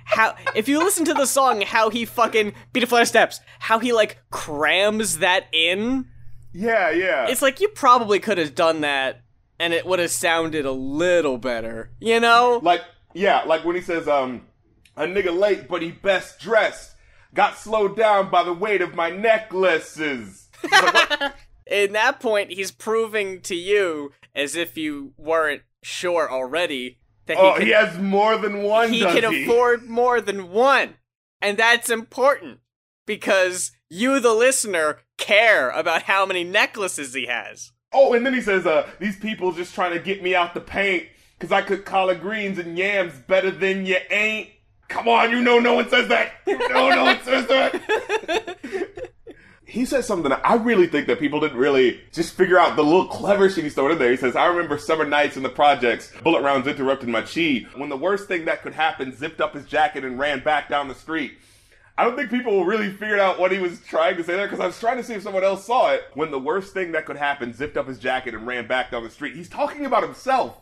how 0.05 0.35
if 0.55 0.69
you 0.69 0.79
listen 0.79 1.03
to 1.05 1.13
the 1.13 1.25
song, 1.25 1.61
how 1.61 1.89
he 1.89 2.05
fucking 2.05 2.53
beat 2.71 2.83
a 2.83 2.87
flight 2.87 3.01
of 3.01 3.07
steps, 3.09 3.41
how 3.59 3.79
he 3.79 3.91
like 3.91 4.19
crams 4.31 5.17
that 5.17 5.47
in. 5.51 6.07
Yeah, 6.53 6.91
yeah. 6.91 7.27
It's 7.27 7.41
like 7.41 7.59
you 7.59 7.67
probably 7.69 8.19
could 8.19 8.37
have 8.37 8.55
done 8.55 8.81
that 8.81 9.21
and 9.59 9.73
it 9.73 9.85
would 9.85 9.99
have 9.99 10.11
sounded 10.11 10.65
a 10.65 10.71
little 10.71 11.37
better, 11.37 11.91
you 11.99 12.19
know? 12.19 12.59
like 12.63 12.81
yeah, 13.13 13.43
like 13.43 13.63
when 13.63 13.75
he 13.75 13.81
says, 13.81 14.07
um, 14.07 14.47
a 14.95 15.03
nigga 15.03 15.37
late, 15.37 15.67
but 15.67 15.81
he 15.81 15.91
best 15.91 16.39
dressed. 16.39 16.95
Got 17.33 17.57
slowed 17.57 17.95
down 17.95 18.29
by 18.29 18.43
the 18.43 18.53
weight 18.53 18.81
of 18.81 18.95
my 18.95 19.09
necklaces. 19.09 20.49
It's 20.63 20.71
like, 20.71 21.19
what? 21.19 21.35
In 21.67 21.93
that 21.93 22.19
point, 22.19 22.51
he's 22.51 22.71
proving 22.71 23.41
to 23.41 23.55
you, 23.55 24.11
as 24.35 24.55
if 24.55 24.77
you 24.77 25.13
weren't 25.17 25.61
sure 25.81 26.29
already, 26.29 26.99
that 27.25 27.37
he 27.37 27.43
oh, 27.43 27.53
can, 27.53 27.65
he 27.65 27.71
has 27.71 27.97
more 27.97 28.37
than 28.37 28.63
one. 28.63 28.91
he 28.91 28.99
does 28.99 29.17
can 29.17 29.31
he? 29.31 29.43
afford 29.43 29.89
more 29.89 30.19
than 30.19 30.51
one. 30.51 30.95
And 31.41 31.57
that's 31.57 31.89
important 31.89 32.59
because 33.05 33.71
you, 33.89 34.19
the 34.19 34.33
listener, 34.33 34.99
care 35.17 35.69
about 35.71 36.03
how 36.03 36.25
many 36.25 36.43
necklaces 36.43 37.13
he 37.13 37.25
has. 37.27 37.71
Oh, 37.91 38.13
and 38.13 38.25
then 38.25 38.33
he 38.33 38.41
says, 38.41 38.65
uh, 38.65 38.89
these 38.99 39.17
people 39.17 39.51
just 39.51 39.75
trying 39.75 39.93
to 39.93 39.99
get 39.99 40.23
me 40.23 40.35
out 40.35 40.53
the 40.53 40.61
paint 40.61 41.07
because 41.37 41.51
I 41.51 41.61
cook 41.61 41.85
collard 41.85 42.21
greens 42.21 42.57
and 42.57 42.77
yams 42.77 43.13
better 43.27 43.51
than 43.51 43.85
you 43.85 43.97
ain't. 44.09 44.49
Come 44.87 45.07
on, 45.07 45.31
you 45.31 45.41
know 45.41 45.59
no 45.59 45.75
one 45.75 45.89
says 45.89 46.07
that. 46.09 46.33
You 46.45 46.57
know 46.57 46.89
no 46.89 47.03
one 47.03 47.21
says 47.23 47.47
that. 47.47 48.57
he 49.65 49.85
says 49.85 50.05
something 50.05 50.29
that 50.29 50.45
I 50.45 50.55
really 50.55 50.87
think 50.87 51.07
that 51.07 51.19
people 51.19 51.39
didn't 51.39 51.57
really 51.57 51.99
just 52.11 52.35
figure 52.35 52.59
out 52.59 52.75
the 52.75 52.83
little 52.83 53.07
clever 53.07 53.49
shit 53.49 53.63
he's 53.63 53.73
throwing 53.73 53.93
in 53.93 53.97
there. 53.97 54.11
He 54.11 54.17
says, 54.17 54.35
I 54.35 54.45
remember 54.45 54.77
summer 54.77 55.05
nights 55.05 55.35
in 55.35 55.43
the 55.43 55.49
projects, 55.49 56.13
bullet 56.23 56.41
rounds 56.43 56.67
interrupted 56.67 57.09
my 57.09 57.21
chi. 57.21 57.65
When 57.75 57.89
the 57.89 57.97
worst 57.97 58.27
thing 58.27 58.45
that 58.45 58.61
could 58.61 58.73
happen 58.73 59.15
zipped 59.15 59.41
up 59.41 59.55
his 59.55 59.65
jacket 59.65 60.05
and 60.05 60.19
ran 60.19 60.43
back 60.43 60.69
down 60.69 60.87
the 60.87 60.95
street. 60.95 61.33
I 61.95 62.03
don't 62.03 62.15
think 62.15 62.31
people 62.31 62.65
really 62.65 62.89
figured 62.89 63.19
out 63.19 63.39
what 63.39 63.51
he 63.51 63.59
was 63.59 63.79
trying 63.81 64.17
to 64.17 64.23
say 64.23 64.35
there 64.35 64.47
because 64.47 64.59
I 64.59 64.65
was 64.65 64.79
trying 64.79 64.97
to 64.97 65.03
see 65.03 65.13
if 65.13 65.21
someone 65.21 65.43
else 65.43 65.65
saw 65.65 65.91
it. 65.91 66.03
When 66.15 66.31
the 66.31 66.39
worst 66.39 66.73
thing 66.73 66.93
that 66.93 67.05
could 67.05 67.17
happen 67.17 67.53
zipped 67.53 67.77
up 67.77 67.87
his 67.87 67.99
jacket 67.99 68.33
and 68.33 68.47
ran 68.47 68.67
back 68.67 68.89
down 68.89 69.03
the 69.03 69.11
street. 69.11 69.35
He's 69.35 69.49
talking 69.49 69.85
about 69.85 70.01
himself. 70.01 70.59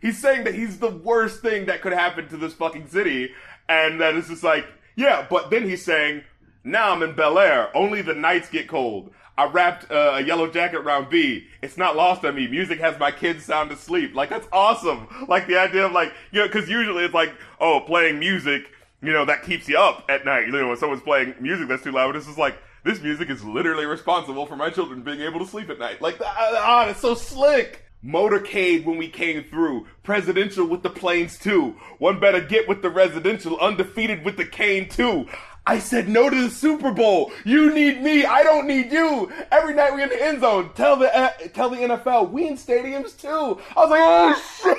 He's 0.00 0.20
saying 0.20 0.44
that 0.44 0.54
he's 0.54 0.80
the 0.80 0.90
worst 0.90 1.42
thing 1.42 1.66
that 1.66 1.80
could 1.80 1.92
happen 1.92 2.28
to 2.28 2.36
this 2.36 2.52
fucking 2.54 2.88
city, 2.88 3.32
and 3.68 4.00
that 4.00 4.16
it's 4.16 4.28
just 4.28 4.42
like, 4.42 4.66
yeah, 4.96 5.26
but 5.30 5.50
then 5.50 5.62
he's 5.62 5.84
saying, 5.84 6.24
now 6.64 6.92
I'm 6.92 7.02
in 7.02 7.14
Bel 7.14 7.38
Air, 7.38 7.74
only 7.74 8.02
the 8.02 8.12
nights 8.12 8.50
get 8.50 8.68
cold. 8.68 9.12
I 9.38 9.46
wrapped 9.46 9.90
uh, 9.90 10.12
a 10.14 10.20
yellow 10.20 10.48
jacket 10.48 10.78
around 10.78 11.08
B. 11.08 11.46
It's 11.62 11.76
not 11.76 11.96
lost 11.96 12.24
on 12.24 12.34
me. 12.34 12.46
Music 12.46 12.78
has 12.80 12.98
my 12.98 13.10
kids 13.10 13.44
sound 13.44 13.72
asleep. 13.72 14.14
Like, 14.14 14.28
that's 14.28 14.46
awesome. 14.52 15.08
Like, 15.26 15.46
the 15.46 15.58
idea 15.58 15.86
of, 15.86 15.92
like, 15.92 16.12
you 16.30 16.40
know, 16.40 16.46
because 16.46 16.68
usually 16.68 17.04
it's 17.04 17.14
like, 17.14 17.34
oh, 17.58 17.80
playing 17.80 18.18
music, 18.18 18.70
you 19.04 19.12
know, 19.12 19.24
that 19.24 19.42
keeps 19.42 19.68
you 19.68 19.78
up 19.78 20.04
at 20.08 20.24
night. 20.24 20.46
You 20.46 20.52
know, 20.52 20.68
when 20.68 20.76
someone's 20.76 21.02
playing 21.02 21.34
music 21.40 21.68
that's 21.68 21.82
too 21.82 21.92
loud, 21.92 22.14
this 22.14 22.26
is 22.26 22.38
like, 22.38 22.56
this 22.84 23.00
music 23.00 23.30
is 23.30 23.44
literally 23.44 23.86
responsible 23.86 24.46
for 24.46 24.56
my 24.56 24.70
children 24.70 25.02
being 25.02 25.20
able 25.20 25.40
to 25.40 25.46
sleep 25.46 25.70
at 25.70 25.78
night. 25.78 26.02
Like, 26.02 26.20
ah, 26.20 26.50
ah, 26.56 26.88
it's 26.88 27.00
so 27.00 27.14
slick. 27.14 27.82
Motorcade 28.04 28.84
when 28.84 28.98
we 28.98 29.08
came 29.08 29.42
through. 29.44 29.86
Presidential 30.02 30.66
with 30.66 30.82
the 30.82 30.90
planes 30.90 31.38
too. 31.38 31.76
One 31.98 32.20
better 32.20 32.40
get 32.40 32.68
with 32.68 32.82
the 32.82 32.90
residential. 32.90 33.58
Undefeated 33.58 34.24
with 34.24 34.36
the 34.36 34.44
cane 34.44 34.88
too. 34.88 35.26
I 35.66 35.78
said 35.78 36.10
no 36.10 36.28
to 36.28 36.42
the 36.42 36.50
Super 36.50 36.92
Bowl. 36.92 37.32
You 37.44 37.72
need 37.72 38.02
me. 38.02 38.26
I 38.26 38.42
don't 38.42 38.66
need 38.66 38.92
you. 38.92 39.32
Every 39.50 39.74
night 39.74 39.94
we 39.94 40.02
in 40.02 40.10
the 40.10 40.22
end 40.22 40.42
zone. 40.42 40.70
Tell 40.74 40.96
the 40.96 41.16
uh, 41.16 41.30
tell 41.54 41.70
the 41.70 41.78
NFL 41.78 42.30
we 42.30 42.46
in 42.46 42.56
stadiums 42.56 43.18
too. 43.18 43.58
I 43.74 43.80
was 43.80 43.90
like, 43.90 44.02
oh 44.02 44.42
shit. 44.62 44.78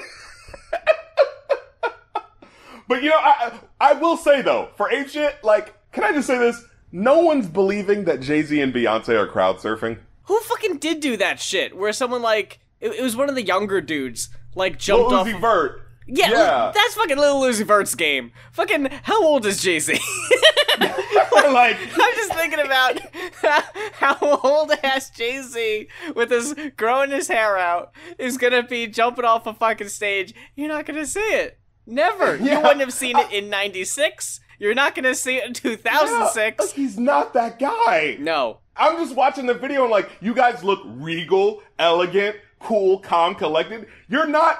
But 2.88 3.04
you 3.04 3.10
know, 3.10 3.18
I 3.18 3.60
I 3.80 3.94
will 3.94 4.18
say 4.18 4.42
though, 4.42 4.70
for 4.76 4.92
ape 4.92 5.10
shit, 5.10 5.44
like, 5.44 5.76
can 5.92 6.04
I 6.04 6.12
just 6.12 6.28
say 6.28 6.38
this? 6.38 6.64
No 6.92 7.20
one's 7.20 7.48
believing 7.48 8.06
that 8.06 8.22
Jay 8.22 8.42
Z 8.42 8.60
and 8.60 8.74
Beyonce 8.74 9.10
are 9.10 9.28
crowd 9.28 9.58
surfing. 9.58 9.98
Who 10.24 10.40
fucking 10.40 10.78
did 10.78 11.00
do 11.02 11.18
that 11.18 11.40
shit? 11.40 11.76
Where 11.76 11.94
someone 11.94 12.22
like 12.22 12.60
it, 12.80 12.92
it 12.92 13.02
was 13.02 13.16
one 13.16 13.30
of 13.30 13.36
the 13.36 13.44
younger 13.44 13.82
dudes 13.82 14.30
like 14.56 14.80
jumped 14.80 15.10
Lil 15.10 15.20
off. 15.20 15.28
Uzi 15.28 15.40
Vert. 15.42 15.82
yeah, 16.08 16.32
yeah. 16.32 16.72
that's 16.74 16.96
fucking 16.96 17.18
Lil 17.18 17.42
Uzi 17.42 17.66
Vert's 17.66 17.96
game. 17.96 18.32
Fucking 18.52 18.90
how 19.04 19.24
old 19.24 19.46
is 19.46 19.62
Jay 19.62 19.80
Z? 19.80 20.00
like 21.52 21.78
I'm 22.00 22.16
just 22.16 22.34
thinking 22.34 22.60
about 22.60 23.00
how 23.94 24.18
old 24.44 24.72
ass 24.84 25.10
Jay 25.10 25.42
Z 25.42 25.88
with 26.16 26.32
his 26.32 26.56
growing 26.78 27.12
his 27.12 27.28
hair 27.28 27.58
out 27.58 27.94
is 28.18 28.38
gonna 28.38 28.64
be 28.64 28.88
jumping 28.88 29.26
off 29.26 29.48
a 29.48 29.54
fucking 29.54 29.90
stage. 29.90 30.34
You're 30.56 30.70
not 30.70 30.86
gonna 30.86 31.06
see 31.06 31.20
it. 31.20 31.60
Never. 31.86 32.36
You 32.38 32.60
wouldn't 32.60 32.82
have 32.82 32.94
seen 32.94 33.18
it 33.18 33.32
in 33.32 33.50
'96. 33.50 34.40
You're 34.60 34.74
not 34.74 34.96
gonna 34.96 35.16
see 35.16 35.38
it 35.38 35.46
in 35.46 35.54
2006. 35.54 36.60
Like, 36.60 36.74
he's 36.74 36.98
not 36.98 37.34
that 37.34 37.60
guy. 37.60 38.18
No. 38.20 38.60
I'm 38.78 38.98
just 38.98 39.16
watching 39.16 39.46
the 39.46 39.54
video 39.54 39.84
and 39.84 39.92
like, 39.92 40.10
you 40.22 40.34
guys 40.34 40.64
look 40.64 40.82
regal, 40.86 41.62
elegant, 41.80 42.38
cool, 42.60 43.00
calm, 43.00 43.36
collected. 43.36 43.88
You're 44.10 44.28
not 44.28 44.60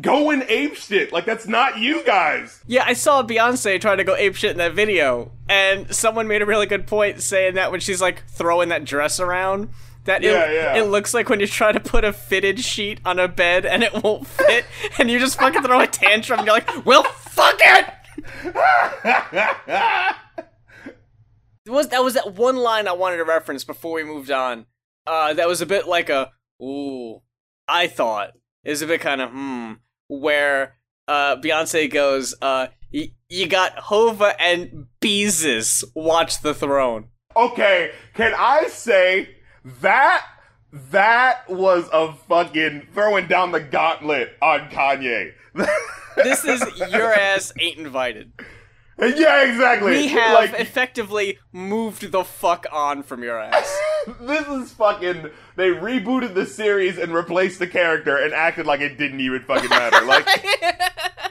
going 0.00 0.44
ape 0.48 0.74
shit. 0.76 1.12
Like 1.12 1.24
that's 1.24 1.46
not 1.46 1.78
you 1.78 2.04
guys. 2.04 2.62
Yeah, 2.66 2.84
I 2.86 2.92
saw 2.92 3.22
Beyonce 3.22 3.80
trying 3.80 3.98
to 3.98 4.04
go 4.04 4.14
ape 4.14 4.36
shit 4.36 4.52
in 4.52 4.58
that 4.58 4.74
video, 4.74 5.32
and 5.48 5.92
someone 5.94 6.28
made 6.28 6.42
a 6.42 6.46
really 6.46 6.66
good 6.66 6.86
point 6.86 7.20
saying 7.20 7.54
that 7.54 7.70
when 7.70 7.80
she's 7.80 8.00
like 8.00 8.26
throwing 8.28 8.68
that 8.70 8.84
dress 8.84 9.20
around, 9.20 9.70
that 10.04 10.22
Yeah, 10.22 10.44
it, 10.44 10.54
yeah. 10.54 10.76
it 10.76 10.84
looks 10.88 11.14
like 11.14 11.28
when 11.28 11.40
you 11.40 11.46
try 11.46 11.72
to 11.72 11.80
put 11.80 12.04
a 12.04 12.12
fitted 12.12 12.60
sheet 12.60 13.00
on 13.04 13.18
a 13.18 13.28
bed 13.28 13.64
and 13.66 13.82
it 13.82 13.92
won't 14.02 14.26
fit, 14.26 14.64
and 14.98 15.10
you 15.10 15.18
just 15.18 15.38
fucking 15.38 15.62
throw 15.62 15.80
a 15.80 15.86
tantrum. 15.86 16.40
And 16.40 16.46
you're 16.46 16.56
like, 16.56 16.86
well, 16.86 17.02
fuck 17.04 17.58
it. 17.60 17.86
It 21.64 21.70
was 21.70 21.88
that 21.90 22.02
was 22.02 22.14
that 22.14 22.34
one 22.34 22.56
line 22.56 22.88
I 22.88 22.92
wanted 22.92 23.18
to 23.18 23.24
reference 23.24 23.62
before 23.62 23.92
we 23.92 24.02
moved 24.02 24.32
on. 24.32 24.66
Uh, 25.06 25.32
that 25.34 25.46
was 25.46 25.60
a 25.60 25.66
bit 25.66 25.86
like 25.86 26.10
a 26.10 26.32
ooh. 26.60 27.20
I 27.68 27.86
thought 27.86 28.32
is 28.64 28.82
a 28.82 28.86
bit 28.88 29.00
kind 29.00 29.20
of 29.20 29.30
hmm, 29.30 29.72
where 30.08 30.74
uh 31.06 31.36
Beyonce 31.36 31.88
goes, 31.90 32.34
uh, 32.42 32.66
y- 32.92 33.12
you 33.28 33.46
got 33.46 33.78
Hova 33.78 34.34
and 34.42 34.86
Beezus 35.00 35.84
watch 35.94 36.42
the 36.42 36.52
throne. 36.52 37.10
okay, 37.36 37.92
can 38.14 38.34
I 38.36 38.64
say 38.66 39.28
that 39.64 40.26
that 40.72 41.48
was 41.48 41.88
a 41.92 42.12
fucking 42.12 42.88
throwing 42.94 43.26
down 43.26 43.52
the 43.52 43.60
gauntlet 43.60 44.36
on 44.40 44.70
Kanye. 44.70 45.32
This 46.16 46.44
is 46.44 46.62
your 46.90 47.12
ass 47.14 47.52
ain't 47.58 47.78
invited. 47.78 48.32
yeah, 48.98 49.44
exactly. 49.44 49.92
We 49.92 50.08
have 50.08 50.34
like 50.34 50.60
effectively 50.60 51.38
moved 51.52 52.12
the 52.12 52.22
fuck 52.22 52.66
on 52.70 53.02
from 53.02 53.22
your 53.22 53.38
ass. 53.40 53.80
this 54.20 54.46
is 54.48 54.72
fucking. 54.72 55.30
They 55.56 55.70
rebooted 55.70 56.34
the 56.34 56.46
series 56.46 56.98
and 56.98 57.14
replaced 57.14 57.58
the 57.58 57.66
character 57.66 58.16
and 58.16 58.34
acted 58.34 58.66
like 58.66 58.80
it 58.80 58.98
didn't 58.98 59.20
even 59.20 59.42
fucking 59.42 59.70
matter. 59.70 60.04
Like, 60.04 60.26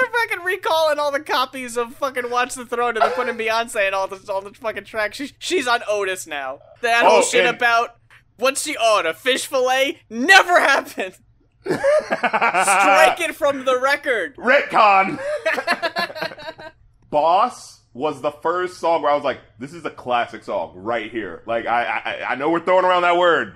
They're 0.00 0.10
fucking 0.10 0.44
recalling 0.44 0.98
all 0.98 1.12
the 1.12 1.20
copies 1.20 1.76
of 1.76 1.94
fucking 1.94 2.28
Watch 2.30 2.54
the 2.54 2.66
Throne 2.66 2.96
and 2.96 3.02
they're 3.02 3.10
putting 3.10 3.36
Beyonce 3.36 3.86
and 3.86 3.94
all 3.94 4.08
the 4.08 4.20
all 4.32 4.40
the 4.42 4.52
fucking 4.52 4.84
tracks. 4.84 5.16
She, 5.16 5.30
she's 5.38 5.68
on 5.68 5.80
Otis 5.88 6.26
now. 6.26 6.58
That 6.82 7.04
oh, 7.04 7.08
whole 7.08 7.18
Oh, 7.18 7.22
shit 7.22 7.46
and- 7.46 7.56
about 7.56 7.96
what's 8.36 8.62
she 8.62 8.76
oh, 8.78 8.98
on 8.98 9.06
a 9.06 9.14
fish 9.14 9.46
fillet 9.46 10.00
never 10.10 10.58
happened. 10.60 11.16
Strike 11.64 13.20
it 13.20 13.34
from 13.36 13.64
the 13.64 13.78
record. 13.80 14.36
retcon. 14.36 15.18
Boss 17.10 17.80
was 17.92 18.20
the 18.20 18.32
first 18.32 18.78
song 18.78 19.02
where 19.02 19.10
I 19.12 19.14
was 19.14 19.24
like, 19.24 19.38
"This 19.58 19.72
is 19.72 19.84
a 19.84 19.90
classic 19.90 20.42
song 20.44 20.72
right 20.76 21.10
here." 21.10 21.42
Like, 21.46 21.66
I 21.66 21.84
I, 22.04 22.32
I 22.32 22.34
know 22.34 22.50
we're 22.50 22.64
throwing 22.64 22.84
around 22.84 23.02
that 23.02 23.16
word, 23.16 23.54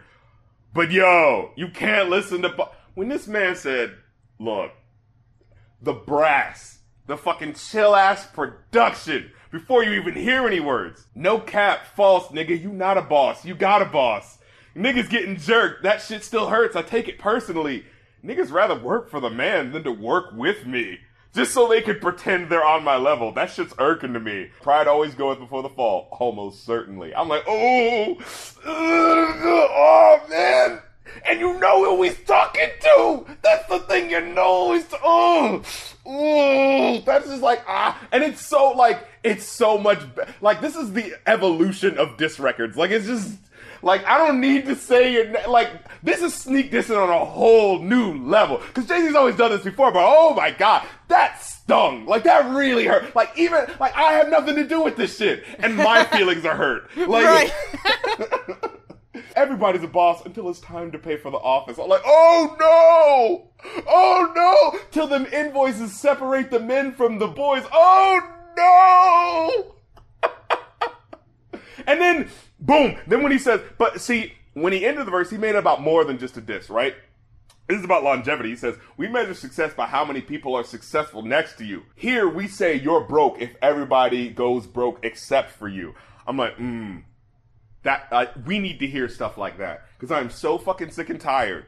but 0.74 0.90
yo, 0.90 1.50
you 1.56 1.68
can't 1.68 2.08
listen 2.08 2.42
to 2.42 2.48
Bo- 2.50 2.70
when 2.94 3.08
this 3.08 3.26
man 3.26 3.56
said, 3.56 3.94
"Look, 4.38 4.70
the 5.80 5.92
brass, 5.92 6.80
the 7.06 7.16
fucking 7.16 7.54
chill 7.54 7.94
ass 7.94 8.26
production." 8.26 9.32
Before 9.50 9.82
you 9.82 9.92
even 9.92 10.14
hear 10.14 10.46
any 10.46 10.60
words, 10.60 11.06
no 11.14 11.38
cap, 11.38 11.86
false 11.96 12.28
nigga. 12.28 12.60
You 12.60 12.70
not 12.70 12.98
a 12.98 13.02
boss. 13.02 13.46
You 13.46 13.54
got 13.54 13.80
a 13.80 13.86
boss. 13.86 14.36
Niggas 14.76 15.08
getting 15.08 15.36
jerked. 15.36 15.82
That 15.82 16.02
shit 16.02 16.22
still 16.22 16.48
hurts. 16.48 16.76
I 16.76 16.82
take 16.82 17.08
it 17.08 17.18
personally. 17.18 17.86
Niggas 18.22 18.52
rather 18.52 18.78
work 18.78 19.08
for 19.10 19.20
the 19.20 19.30
man 19.30 19.72
than 19.72 19.84
to 19.84 19.92
work 19.92 20.32
with 20.34 20.66
me. 20.66 20.98
Just 21.34 21.52
so 21.52 21.66
they 21.66 21.80
could 21.80 22.00
pretend 22.00 22.48
they're 22.48 22.64
on 22.64 22.84
my 22.84 22.96
level. 22.96 23.32
That 23.32 23.50
shit's 23.50 23.74
irking 23.78 24.12
to 24.12 24.20
me. 24.20 24.50
Pride 24.60 24.86
always 24.86 25.14
goeth 25.14 25.38
before 25.38 25.62
the 25.62 25.68
fall. 25.68 26.08
Almost 26.12 26.64
certainly. 26.64 27.14
I'm 27.14 27.28
like, 27.28 27.44
oh, 27.46 28.16
oh 28.66 30.26
man. 30.28 30.80
And 31.38 31.54
you 31.54 31.60
know 31.60 31.96
who 31.96 32.02
he's 32.02 32.18
talking 32.24 32.68
to. 32.80 33.24
That's 33.42 33.68
the 33.68 33.78
thing 33.80 34.10
you 34.10 34.20
know. 34.20 34.72
nose. 34.72 34.84
Oh, 35.04 35.62
oh, 36.04 37.00
that's 37.06 37.28
just 37.28 37.42
like 37.42 37.62
ah, 37.68 37.96
and 38.10 38.24
it's 38.24 38.44
so 38.44 38.70
like 38.72 39.06
it's 39.22 39.44
so 39.44 39.78
much 39.78 40.00
be- 40.16 40.22
like 40.40 40.60
this 40.60 40.74
is 40.74 40.92
the 40.92 41.14
evolution 41.26 41.96
of 41.96 42.16
diss 42.16 42.40
records. 42.40 42.76
Like 42.76 42.90
it's 42.90 43.06
just 43.06 43.38
like 43.82 44.04
I 44.04 44.18
don't 44.18 44.40
need 44.40 44.66
to 44.66 44.74
say 44.74 45.12
your 45.12 45.48
like 45.48 45.70
this 46.02 46.22
is 46.22 46.34
sneak 46.34 46.72
dissing 46.72 47.00
on 47.00 47.08
a 47.08 47.24
whole 47.24 47.78
new 47.78 48.14
level 48.14 48.58
because 48.58 48.86
Jay 48.86 49.00
Z's 49.00 49.14
always 49.14 49.36
done 49.36 49.52
this 49.52 49.62
before, 49.62 49.92
but 49.92 50.02
oh 50.04 50.34
my 50.34 50.50
god, 50.50 50.84
that 51.06 51.40
stung. 51.40 52.06
Like 52.06 52.24
that 52.24 52.50
really 52.52 52.86
hurt. 52.86 53.14
Like 53.14 53.30
even 53.38 53.66
like 53.78 53.94
I 53.94 54.14
have 54.14 54.28
nothing 54.28 54.56
to 54.56 54.64
do 54.64 54.82
with 54.82 54.96
this 54.96 55.16
shit, 55.16 55.44
and 55.60 55.76
my 55.76 56.02
feelings 56.16 56.44
are 56.44 56.56
hurt. 56.56 56.90
Like. 56.96 57.52
Everybody's 59.34 59.82
a 59.82 59.88
boss 59.88 60.24
until 60.26 60.48
it's 60.50 60.60
time 60.60 60.92
to 60.92 60.98
pay 60.98 61.16
for 61.16 61.30
the 61.30 61.38
office. 61.38 61.78
I'm 61.78 61.88
like, 61.88 62.02
oh 62.04 62.56
no! 62.60 63.50
Oh 63.86 64.32
no! 64.34 64.80
Till 64.90 65.06
them 65.06 65.26
invoices 65.32 65.98
separate 65.98 66.50
the 66.50 66.60
men 66.60 66.92
from 66.92 67.18
the 67.18 67.26
boys. 67.26 67.64
Oh 67.72 68.20
no! 70.22 70.30
and 71.86 72.00
then, 72.00 72.28
boom! 72.60 72.98
Then 73.06 73.22
when 73.22 73.32
he 73.32 73.38
says, 73.38 73.60
but 73.78 74.00
see, 74.00 74.34
when 74.52 74.72
he 74.72 74.84
ended 74.84 75.06
the 75.06 75.10
verse, 75.10 75.30
he 75.30 75.38
made 75.38 75.50
it 75.50 75.56
about 75.56 75.80
more 75.80 76.04
than 76.04 76.18
just 76.18 76.36
a 76.36 76.40
diss, 76.40 76.68
right? 76.68 76.94
This 77.68 77.78
is 77.78 77.84
about 77.84 78.02
longevity. 78.02 78.50
He 78.50 78.56
says, 78.56 78.76
We 78.96 79.08
measure 79.08 79.34
success 79.34 79.74
by 79.74 79.86
how 79.86 80.04
many 80.04 80.22
people 80.22 80.54
are 80.54 80.64
successful 80.64 81.22
next 81.22 81.58
to 81.58 81.64
you. 81.64 81.84
Here, 81.94 82.26
we 82.28 82.48
say 82.48 82.74
you're 82.74 83.02
broke 83.02 83.40
if 83.40 83.56
everybody 83.60 84.30
goes 84.30 84.66
broke 84.66 85.00
except 85.02 85.50
for 85.50 85.68
you. 85.68 85.94
I'm 86.26 86.36
like, 86.36 86.56
hmm 86.56 86.98
that 87.88 88.06
uh, 88.12 88.26
we 88.44 88.58
need 88.58 88.78
to 88.80 88.86
hear 88.86 89.08
stuff 89.08 89.38
like 89.38 89.56
that 89.56 89.86
because 89.98 90.12
I'm 90.12 90.28
so 90.28 90.58
fucking 90.58 90.90
sick 90.90 91.08
and 91.08 91.18
tired 91.18 91.64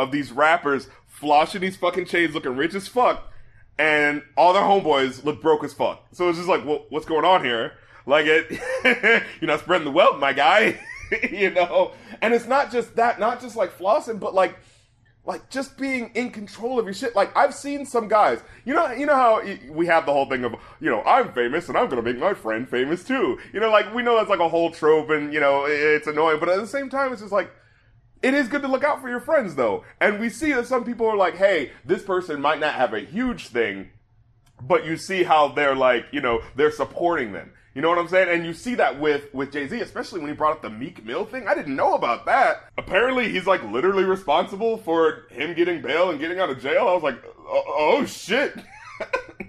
of 0.00 0.10
these 0.10 0.32
rappers 0.32 0.88
flossing 1.20 1.60
these 1.60 1.76
fucking 1.76 2.06
chains, 2.06 2.34
looking 2.34 2.56
rich 2.56 2.74
as 2.74 2.88
fuck, 2.88 3.32
and 3.78 4.24
all 4.36 4.52
their 4.52 4.64
homeboys 4.64 5.22
look 5.22 5.40
broke 5.40 5.62
as 5.62 5.72
fuck. 5.72 6.04
So 6.10 6.28
it's 6.28 6.38
just 6.38 6.48
like, 6.48 6.64
well, 6.64 6.86
what's 6.88 7.06
going 7.06 7.24
on 7.24 7.44
here? 7.44 7.74
Like 8.04 8.26
it, 8.26 8.50
you're 9.40 9.48
not 9.48 9.60
spreading 9.60 9.84
the 9.84 9.92
wealth, 9.92 10.18
my 10.18 10.32
guy. 10.32 10.80
you 11.30 11.50
know, 11.52 11.92
and 12.20 12.34
it's 12.34 12.46
not 12.46 12.72
just 12.72 12.96
that, 12.96 13.20
not 13.20 13.40
just 13.40 13.54
like 13.54 13.78
flossing, 13.78 14.18
but 14.18 14.34
like 14.34 14.58
like 15.24 15.50
just 15.50 15.76
being 15.76 16.10
in 16.14 16.30
control 16.30 16.78
of 16.78 16.86
your 16.86 16.94
shit. 16.94 17.14
Like 17.14 17.36
I've 17.36 17.54
seen 17.54 17.84
some 17.84 18.08
guys, 18.08 18.40
you 18.64 18.74
know, 18.74 18.90
you 18.92 19.06
know 19.06 19.14
how 19.14 19.42
we 19.70 19.86
have 19.86 20.06
the 20.06 20.12
whole 20.12 20.26
thing 20.26 20.44
of, 20.44 20.54
you 20.80 20.90
know, 20.90 21.02
I'm 21.02 21.32
famous 21.32 21.68
and 21.68 21.76
I'm 21.76 21.88
gonna 21.88 22.02
make 22.02 22.18
my 22.18 22.34
friend 22.34 22.68
famous 22.68 23.04
too. 23.04 23.38
You 23.52 23.60
know, 23.60 23.70
like 23.70 23.94
we 23.94 24.02
know 24.02 24.16
that's 24.16 24.30
like 24.30 24.40
a 24.40 24.48
whole 24.48 24.70
trope 24.70 25.10
and 25.10 25.32
you 25.32 25.40
know 25.40 25.66
it's 25.66 26.06
annoying, 26.06 26.40
but 26.40 26.48
at 26.48 26.58
the 26.58 26.66
same 26.66 26.88
time, 26.88 27.12
it's 27.12 27.22
just 27.22 27.32
like 27.32 27.50
it 28.22 28.34
is 28.34 28.48
good 28.48 28.62
to 28.62 28.68
look 28.68 28.84
out 28.84 29.00
for 29.00 29.08
your 29.08 29.20
friends 29.20 29.54
though. 29.54 29.84
And 30.00 30.20
we 30.20 30.30
see 30.30 30.52
that 30.52 30.66
some 30.66 30.84
people 30.84 31.06
are 31.06 31.16
like, 31.16 31.36
hey, 31.36 31.72
this 31.84 32.02
person 32.02 32.40
might 32.40 32.60
not 32.60 32.74
have 32.74 32.94
a 32.94 33.00
huge 33.00 33.48
thing, 33.48 33.90
but 34.60 34.84
you 34.84 34.96
see 34.96 35.22
how 35.22 35.48
they're 35.48 35.76
like, 35.76 36.06
you 36.12 36.20
know, 36.20 36.40
they're 36.56 36.72
supporting 36.72 37.32
them. 37.32 37.52
You 37.74 37.82
know 37.82 37.88
what 37.88 37.98
I'm 37.98 38.08
saying? 38.08 38.28
And 38.28 38.44
you 38.44 38.52
see 38.52 38.74
that 38.76 38.98
with 38.98 39.32
with 39.32 39.52
Jay 39.52 39.68
Z, 39.68 39.80
especially 39.80 40.20
when 40.20 40.28
he 40.28 40.34
brought 40.34 40.52
up 40.52 40.62
the 40.62 40.70
Meek 40.70 41.04
Mill 41.04 41.24
thing. 41.24 41.46
I 41.46 41.54
didn't 41.54 41.76
know 41.76 41.94
about 41.94 42.26
that. 42.26 42.64
Apparently, 42.76 43.30
he's 43.30 43.46
like 43.46 43.62
literally 43.64 44.04
responsible 44.04 44.78
for 44.78 45.26
him 45.30 45.54
getting 45.54 45.80
bail 45.80 46.10
and 46.10 46.18
getting 46.18 46.40
out 46.40 46.50
of 46.50 46.60
jail. 46.60 46.88
I 46.88 46.94
was 46.94 47.02
like, 47.02 47.22
oh, 47.38 47.62
oh 47.66 48.06
shit. 48.06 48.54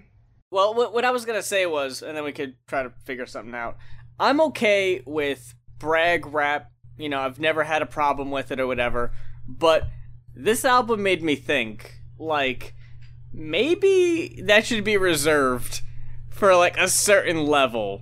Well, 0.52 0.74
what, 0.74 0.94
what 0.94 1.06
I 1.06 1.12
was 1.12 1.24
gonna 1.24 1.42
say 1.42 1.66
was, 1.66 2.02
and 2.02 2.16
then 2.16 2.26
we 2.26 2.34
could 2.34 2.56
try 2.68 2.84
to 2.84 2.92
figure 3.06 3.26
something 3.26 3.56
out. 3.56 3.78
I'm 4.20 4.42
okay 4.42 5.02
with 5.06 5.56
brag 5.80 6.26
rap. 6.26 6.70
You 6.98 7.08
know, 7.08 7.22
I've 7.22 7.40
never 7.40 7.64
had 7.64 7.82
a 7.82 7.86
problem 7.86 8.32
with 8.32 8.52
it 8.52 8.60
or 8.60 8.68
whatever. 8.68 9.14
But 9.48 9.88
this 10.36 10.66
album 10.66 11.04
made 11.04 11.24
me 11.24 11.38
think, 11.38 12.02
like, 12.20 12.76
maybe 13.32 14.42
that 14.44 14.66
should 14.66 14.84
be 14.84 14.98
reserved 14.98 15.82
for 16.30 16.54
like 16.54 16.78
a 16.78 16.90
certain 16.90 17.46
level. 17.46 18.02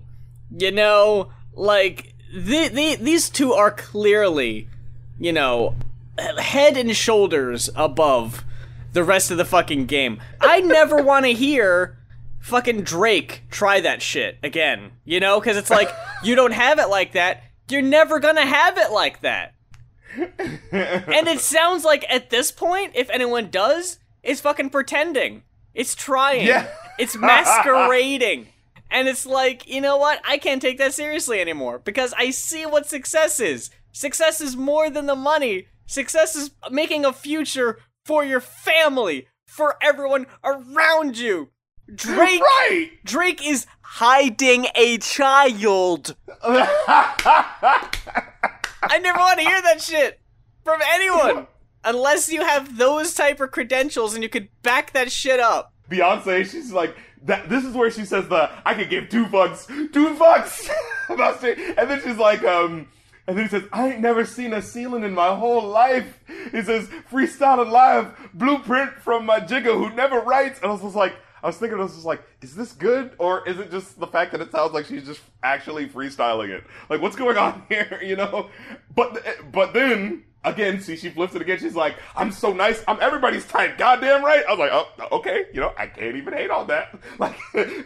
You 0.52 0.72
know, 0.72 1.32
like 1.54 2.16
the, 2.34 2.68
the, 2.68 2.96
these 2.96 3.30
two 3.30 3.54
are 3.54 3.72
clearly, 3.72 4.68
you 5.20 5.32
know, 5.32 5.76
head 6.18 6.78
and 6.78 6.96
shoulders 6.96 7.70
above 7.76 8.44
the 8.94 9.04
rest 9.04 9.32
of 9.32 9.38
the 9.38 9.46
fucking 9.46 9.86
game. 9.86 10.20
I 10.42 10.62
never 10.62 11.02
want 11.04 11.26
to 11.26 11.34
hear 11.34 11.98
fucking 12.40 12.82
Drake 12.84 13.44
try 13.52 13.80
that 13.82 14.02
shit 14.02 14.38
again. 14.44 14.92
You 15.06 15.20
know, 15.20 15.40
because 15.40 15.58
it's 15.58 15.70
like 15.70 15.90
you 16.24 16.36
don't 16.36 16.54
have 16.54 16.80
it 16.80 16.90
like 16.90 17.14
that. 17.14 17.44
You're 17.70 17.82
never 17.82 18.20
gonna 18.20 18.46
have 18.46 18.78
it 18.78 18.92
like 18.92 19.22
that. 19.22 19.54
and 20.18 21.28
it 21.28 21.40
sounds 21.40 21.86
like 21.86 22.04
at 22.10 22.30
this 22.32 22.52
point, 22.52 22.94
if 22.96 23.10
anyone 23.12 23.50
does, 23.50 24.00
it's 24.24 24.42
fucking 24.42 24.72
pretending. 24.72 25.44
It's 25.74 25.94
trying. 25.94 26.48
Yeah. 26.48 26.68
It's 26.98 27.16
masquerading. 27.16 28.48
And 28.92 29.08
it's 29.08 29.26
like, 29.26 29.68
you 29.68 29.82
know 29.82 29.98
what? 29.98 30.22
I 30.28 30.38
can't 30.38 30.62
take 30.62 30.78
that 30.80 30.94
seriously 30.94 31.40
anymore 31.40 31.80
because 31.80 32.14
I 32.18 32.32
see 32.32 32.66
what 32.66 32.88
success 32.88 33.40
is. 33.40 33.70
Success 33.92 34.42
is 34.42 34.56
more 34.56 34.90
than 34.90 35.06
the 35.06 35.16
money. 35.16 35.68
Success 35.86 36.36
is 36.36 36.52
making 36.72 37.06
a 37.06 37.14
future 37.14 37.80
for 38.06 38.24
your 38.24 38.40
family, 38.40 39.28
for 39.46 39.76
everyone 39.82 40.26
around 40.44 41.18
you. 41.18 41.50
Drake 41.94 42.42
right. 42.42 42.92
Drake 43.04 43.46
is 43.46 43.66
hiding 43.82 44.68
a 44.76 44.98
child. 45.00 46.16
I 46.44 47.90
never 49.02 49.20
want 49.20 49.40
to 49.40 49.46
hear 49.46 49.62
that 49.62 49.82
shit 49.82 50.20
from 50.64 50.80
anyone 50.94 51.48
unless 51.84 52.32
you 52.32 52.42
have 52.42 52.78
those 52.78 53.14
type 53.14 53.40
of 53.40 53.52
credentials 53.52 54.14
and 54.14 54.24
you 54.24 54.30
could 54.30 54.50
back 54.62 54.94
that 54.94 55.12
shit 55.12 55.40
up. 55.40 55.74
Beyonce, 55.90 56.46
she's 56.46 56.72
like 56.72 56.96
that. 57.24 57.50
This 57.50 57.66
is 57.66 57.74
where 57.74 57.92
she 57.92 58.06
says 58.06 58.28
the 58.28 58.50
I 58.66 58.74
could 58.74 58.90
give 58.90 59.10
two 59.10 59.26
fucks, 59.26 59.68
two 59.68 60.16
fucks 60.16 60.70
about 61.10 61.44
and 61.44 61.90
then 61.90 62.02
she's 62.02 62.18
like, 62.18 62.44
um, 62.44 62.88
and 63.28 63.38
then 63.38 63.46
he 63.46 63.50
says, 63.50 63.64
I 63.72 63.90
ain't 63.92 64.00
never 64.00 64.26
seen 64.26 64.54
a 64.54 64.62
ceiling 64.62 65.04
in 65.04 65.14
my 65.14 65.36
whole 65.36 65.68
life. 65.68 66.20
He 66.52 66.62
says, 66.64 66.88
freestyling 67.12 67.72
live, 67.72 68.16
blueprint 68.34 68.94
from 68.94 69.26
my 69.26 69.40
jigger 69.40 69.74
who 69.74 69.92
never 69.92 70.20
writes, 70.20 70.60
and 70.60 70.70
I 70.70 70.74
was 70.74 70.82
just 70.82 70.96
like. 70.96 71.16
I 71.42 71.48
was 71.48 71.56
thinking, 71.56 71.80
I 71.80 71.84
was 71.84 71.94
just 71.94 72.06
like, 72.06 72.22
is 72.42 72.54
this 72.54 72.74
good, 72.74 73.12
or 73.18 73.48
is 73.48 73.60
it 73.60 73.72
just 73.72 73.98
the 73.98 74.08
fact 74.08 74.34
that 74.34 74.42
it 74.42 74.52
sounds 74.52 74.74
like 74.74 74.86
she's 74.88 75.06
just 75.06 75.22
actually 75.42 75.88
freestyling 75.88 76.50
it? 76.50 76.66
Like, 76.90 77.02
what's 77.02 77.16
going 77.16 77.38
on 77.38 77.64
here, 77.70 77.98
you 78.04 78.18
know? 78.18 78.50
But 78.94 79.26
but 79.50 79.74
then 79.74 80.26
again, 80.44 80.82
see, 80.82 80.96
she 80.96 81.10
flips 81.10 81.36
it 81.36 81.42
again. 81.42 81.60
She's 81.60 81.76
like, 81.76 81.96
I'm 82.16 82.32
so 82.32 82.54
nice. 82.54 82.84
I'm 82.88 82.98
everybody's 83.02 83.46
type. 83.46 83.78
Goddamn 83.78 84.24
right. 84.24 84.44
I 84.48 84.52
was 84.52 84.60
like, 84.60 84.72
oh, 84.72 85.18
okay. 85.18 85.46
You 85.54 85.62
know, 85.62 85.74
I 85.78 85.88
can't 85.88 86.16
even 86.16 86.34
hate 86.34 86.50
on 86.50 86.68
that. 86.68 86.98
Like, 87.20 87.38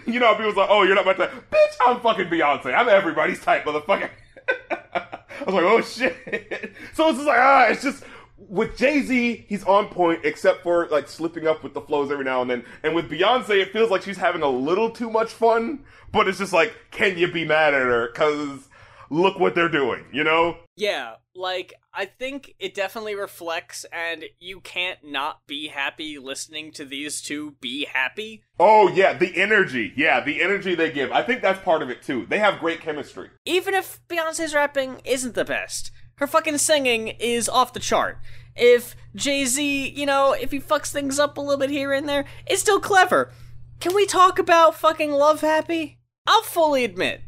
you 0.06 0.20
know, 0.20 0.36
people's 0.36 0.56
like, 0.56 0.70
oh, 0.70 0.84
you're 0.84 0.94
not 0.94 1.06
my 1.06 1.14
type. 1.14 1.32
Bitch, 1.50 1.76
I'm 1.84 2.00
fucking 2.02 2.26
Beyonce. 2.26 2.74
I'm 2.74 2.88
everybody's 2.88 3.40
type, 3.42 3.66
motherfucker. 3.66 4.10
I 4.72 5.44
was 5.46 5.56
like, 5.56 5.64
oh 5.64 5.82
shit. 5.82 6.76
So 6.94 7.10
it's 7.10 7.18
just 7.18 7.28
like, 7.28 7.40
ah, 7.40 7.68
it's 7.70 7.82
just 7.82 8.04
with 8.38 8.78
Jay 8.78 9.02
Z, 9.02 9.46
he's 9.48 9.64
on 9.64 9.88
point, 9.88 10.22
except 10.24 10.62
for 10.62 10.88
like 10.90 11.08
slipping 11.08 11.48
up 11.48 11.64
with 11.64 11.74
the 11.74 11.82
flows 11.82 12.12
every 12.12 12.26
now 12.26 12.42
and 12.42 12.52
then. 12.52 12.64
And 12.84 12.94
with 12.94 13.10
Beyonce, 13.10 13.62
it 13.62 13.72
feels 13.72 13.90
like 13.90 14.04
she's 14.04 14.18
having 14.18 14.44
a 14.44 14.50
little 14.50 14.92
too 14.92 15.10
much 15.10 15.32
fun. 15.32 15.84
But 16.12 16.28
it's 16.28 16.38
just 16.38 16.54
like, 16.54 16.76
can 16.92 17.18
you 17.18 17.32
be 17.32 17.46
mad 17.46 17.74
at 17.74 17.82
her? 17.82 18.10
Because 18.12 18.70
look 19.14 19.40
what 19.40 19.56
they're 19.56 19.70
doing, 19.70 20.06
you 20.12 20.24
know? 20.24 20.58
Yeah, 20.76 21.16
like 21.36 21.74
I 21.94 22.06
think 22.06 22.56
it 22.60 22.74
definitely 22.74 23.16
reflects, 23.16 23.86
and 23.94 24.26
you 24.40 24.60
can't 24.60 25.00
not 25.04 25.46
be 25.48 25.68
happy 25.68 26.18
listening 26.18 26.72
to 26.74 26.86
these 26.86 27.22
two 27.22 27.56
be 27.62 27.86
happy. 27.86 28.44
Oh 28.60 28.90
yeah, 28.90 29.14
the 29.14 29.40
energy. 29.40 29.94
Yeah, 29.96 30.20
the 30.24 30.42
energy 30.42 30.74
they 30.74 30.92
give. 30.92 31.12
I 31.12 31.22
think 31.22 31.42
that's 31.42 31.64
part 31.64 31.82
of 31.82 31.90
it 31.90 32.02
too. 32.02 32.26
They 32.28 32.40
have 32.40 32.60
great 32.60 32.82
chemistry. 32.82 33.30
Even 33.46 33.74
if 33.76 34.02
Beyonce's 34.10 34.56
rapping 34.56 35.02
isn't 35.06 35.36
the 35.36 35.46
best, 35.46 35.92
her 36.16 36.28
fucking 36.28 36.58
singing 36.58 37.10
is 37.10 37.48
off 37.48 37.74
the 37.74 37.80
chart. 37.80 38.18
If 38.56 38.96
Jay 39.16 39.46
Z, 39.46 39.90
you 39.90 40.06
know, 40.06 40.34
if 40.34 40.52
he 40.52 40.60
fucks 40.60 40.92
things 40.92 41.20
up 41.20 41.38
a 41.38 41.42
little 41.42 41.60
bit 41.60 41.70
here 41.70 41.94
and 41.94 42.10
there, 42.10 42.26
it's 42.48 42.62
still 42.62 42.80
clever. 42.80 43.32
Can 43.80 43.94
we 43.94 44.06
talk 44.06 44.40
about 44.40 44.76
fucking 44.76 45.12
Love 45.12 45.42
Happy? 45.42 46.00
I'll 46.26 46.42
fully 46.42 46.84
admit. 46.84 47.22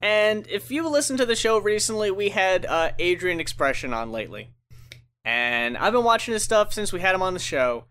And 0.00 0.46
if 0.48 0.70
you 0.70 0.88
listened 0.88 1.18
to 1.18 1.26
the 1.26 1.34
show 1.36 1.58
recently, 1.58 2.10
we 2.10 2.28
had 2.30 2.66
uh, 2.66 2.92
Adrian 2.98 3.40
Expression 3.40 3.92
on 3.92 4.12
lately. 4.12 4.50
And 5.24 5.76
I've 5.76 5.92
been 5.92 6.04
watching 6.04 6.32
his 6.34 6.42
stuff 6.44 6.72
since 6.72 6.92
we 6.92 7.00
had 7.00 7.14
him 7.14 7.22
on 7.22 7.34
the 7.34 7.40
show. 7.40 7.84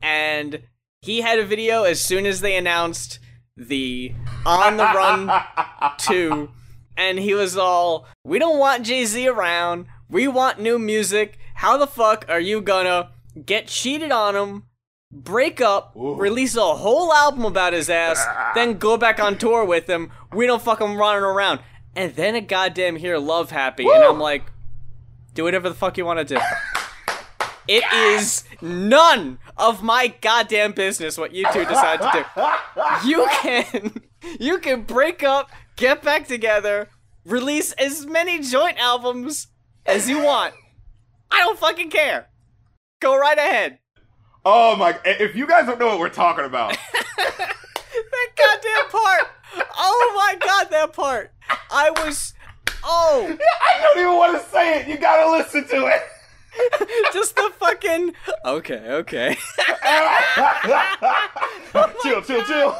And 0.00 0.62
he 1.00 1.22
had 1.22 1.38
a 1.38 1.44
video 1.46 1.84
as 1.84 2.00
soon 2.00 2.26
as 2.26 2.40
they 2.40 2.56
announced 2.56 3.18
the 3.56 4.12
On 4.44 4.76
the 4.76 4.84
Run 4.84 5.30
2 5.98 6.50
and 6.96 7.18
he 7.18 7.34
was 7.34 7.56
all, 7.56 8.06
"We 8.24 8.38
don't 8.38 8.58
want 8.58 8.86
Jay 8.86 9.04
Z 9.04 9.28
around. 9.28 9.86
We 10.08 10.28
want 10.28 10.60
new 10.60 10.78
music. 10.78 11.38
How 11.56 11.76
the 11.76 11.86
fuck 11.86 12.24
are 12.28 12.40
you 12.40 12.60
gonna 12.60 13.10
get 13.44 13.66
cheated 13.68 14.12
on 14.12 14.34
him, 14.34 14.64
break 15.24 15.60
up, 15.60 15.96
Ooh. 15.96 16.14
release 16.14 16.56
a 16.56 16.74
whole 16.74 17.12
album 17.12 17.44
about 17.44 17.72
his 17.72 17.90
ass, 17.90 18.24
then 18.54 18.78
go 18.78 18.96
back 18.96 19.20
on 19.20 19.38
tour 19.38 19.64
with 19.64 19.88
him? 19.88 20.10
We 20.32 20.46
don't 20.46 20.62
fuck 20.62 20.80
him 20.80 20.96
running 20.96 21.22
around." 21.22 21.60
And 21.94 22.14
then 22.14 22.34
a 22.34 22.40
goddamn 22.40 22.96
hear 22.96 23.18
Love 23.18 23.50
Happy, 23.50 23.88
and 23.88 24.04
I'm 24.04 24.20
like, 24.20 24.44
"Do 25.34 25.44
whatever 25.44 25.68
the 25.68 25.74
fuck 25.74 25.96
you 25.96 26.04
want 26.04 26.26
to 26.26 26.34
do." 26.34 26.40
It 27.68 27.82
is 27.92 28.44
none 28.60 29.38
of 29.56 29.82
my 29.82 30.08
goddamn 30.20 30.72
business 30.72 31.18
what 31.18 31.34
you 31.34 31.44
two 31.52 31.64
decide 31.64 32.00
to 32.00 32.10
do. 32.12 32.42
You 33.08 33.26
can 33.42 34.00
you 34.38 34.58
can 34.58 34.82
break 34.82 35.22
up, 35.22 35.50
get 35.76 36.02
back 36.02 36.28
together, 36.28 36.88
release 37.24 37.72
as 37.72 38.06
many 38.06 38.40
joint 38.40 38.78
albums 38.78 39.48
as 39.84 40.08
you 40.08 40.22
want. 40.22 40.54
I 41.30 41.40
don't 41.40 41.58
fucking 41.58 41.90
care. 41.90 42.28
Go 43.00 43.18
right 43.18 43.36
ahead. 43.36 43.78
Oh 44.48 44.76
my! 44.76 44.96
If 45.04 45.34
you 45.34 45.44
guys 45.44 45.66
don't 45.66 45.80
know 45.80 45.88
what 45.88 45.98
we're 45.98 46.08
talking 46.08 46.44
about, 46.44 46.70
that 47.16 47.56
goddamn 48.36 48.90
part. 48.92 49.28
Oh 49.76 50.12
my 50.14 50.36
god, 50.38 50.70
that 50.70 50.92
part. 50.92 51.32
I 51.68 51.90
was. 51.90 52.32
Oh. 52.84 53.26
I 53.28 53.82
don't 53.82 53.98
even 53.98 54.14
want 54.14 54.40
to 54.40 54.48
say 54.48 54.78
it. 54.78 54.86
You 54.86 54.98
gotta 54.98 55.28
listen 55.32 55.66
to 55.66 55.86
it. 55.88 56.02
Just 57.12 57.34
the 57.34 57.50
fucking. 57.58 58.14
Okay, 58.44 58.88
okay. 58.88 59.36
Oh 61.78 61.92
chill, 62.02 62.22
chill, 62.22 62.42
chill. 62.44 62.76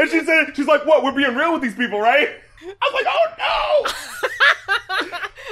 And 0.00 0.08
she 0.10 0.24
said, 0.24 0.54
she's 0.54 0.66
like, 0.66 0.86
what? 0.86 1.02
We're 1.02 1.12
being 1.12 1.34
real 1.34 1.52
with 1.52 1.60
these 1.60 1.74
people, 1.74 1.98
right? 1.98 2.30
I 2.62 2.90
was 2.92 2.94
like, 2.94 3.06
oh 3.08 3.26
no! 3.38 5.08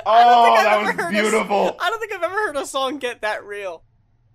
oh, 0.06 0.54
that 0.54 0.96
was 0.96 1.10
beautiful. 1.10 1.76
I 1.80 1.90
don't 1.90 1.98
think 1.98 2.12
I've 2.12 2.22
ever 2.22 2.34
heard 2.34 2.56
a 2.56 2.64
song 2.64 2.98
get 2.98 3.22
that 3.22 3.44
real. 3.44 3.82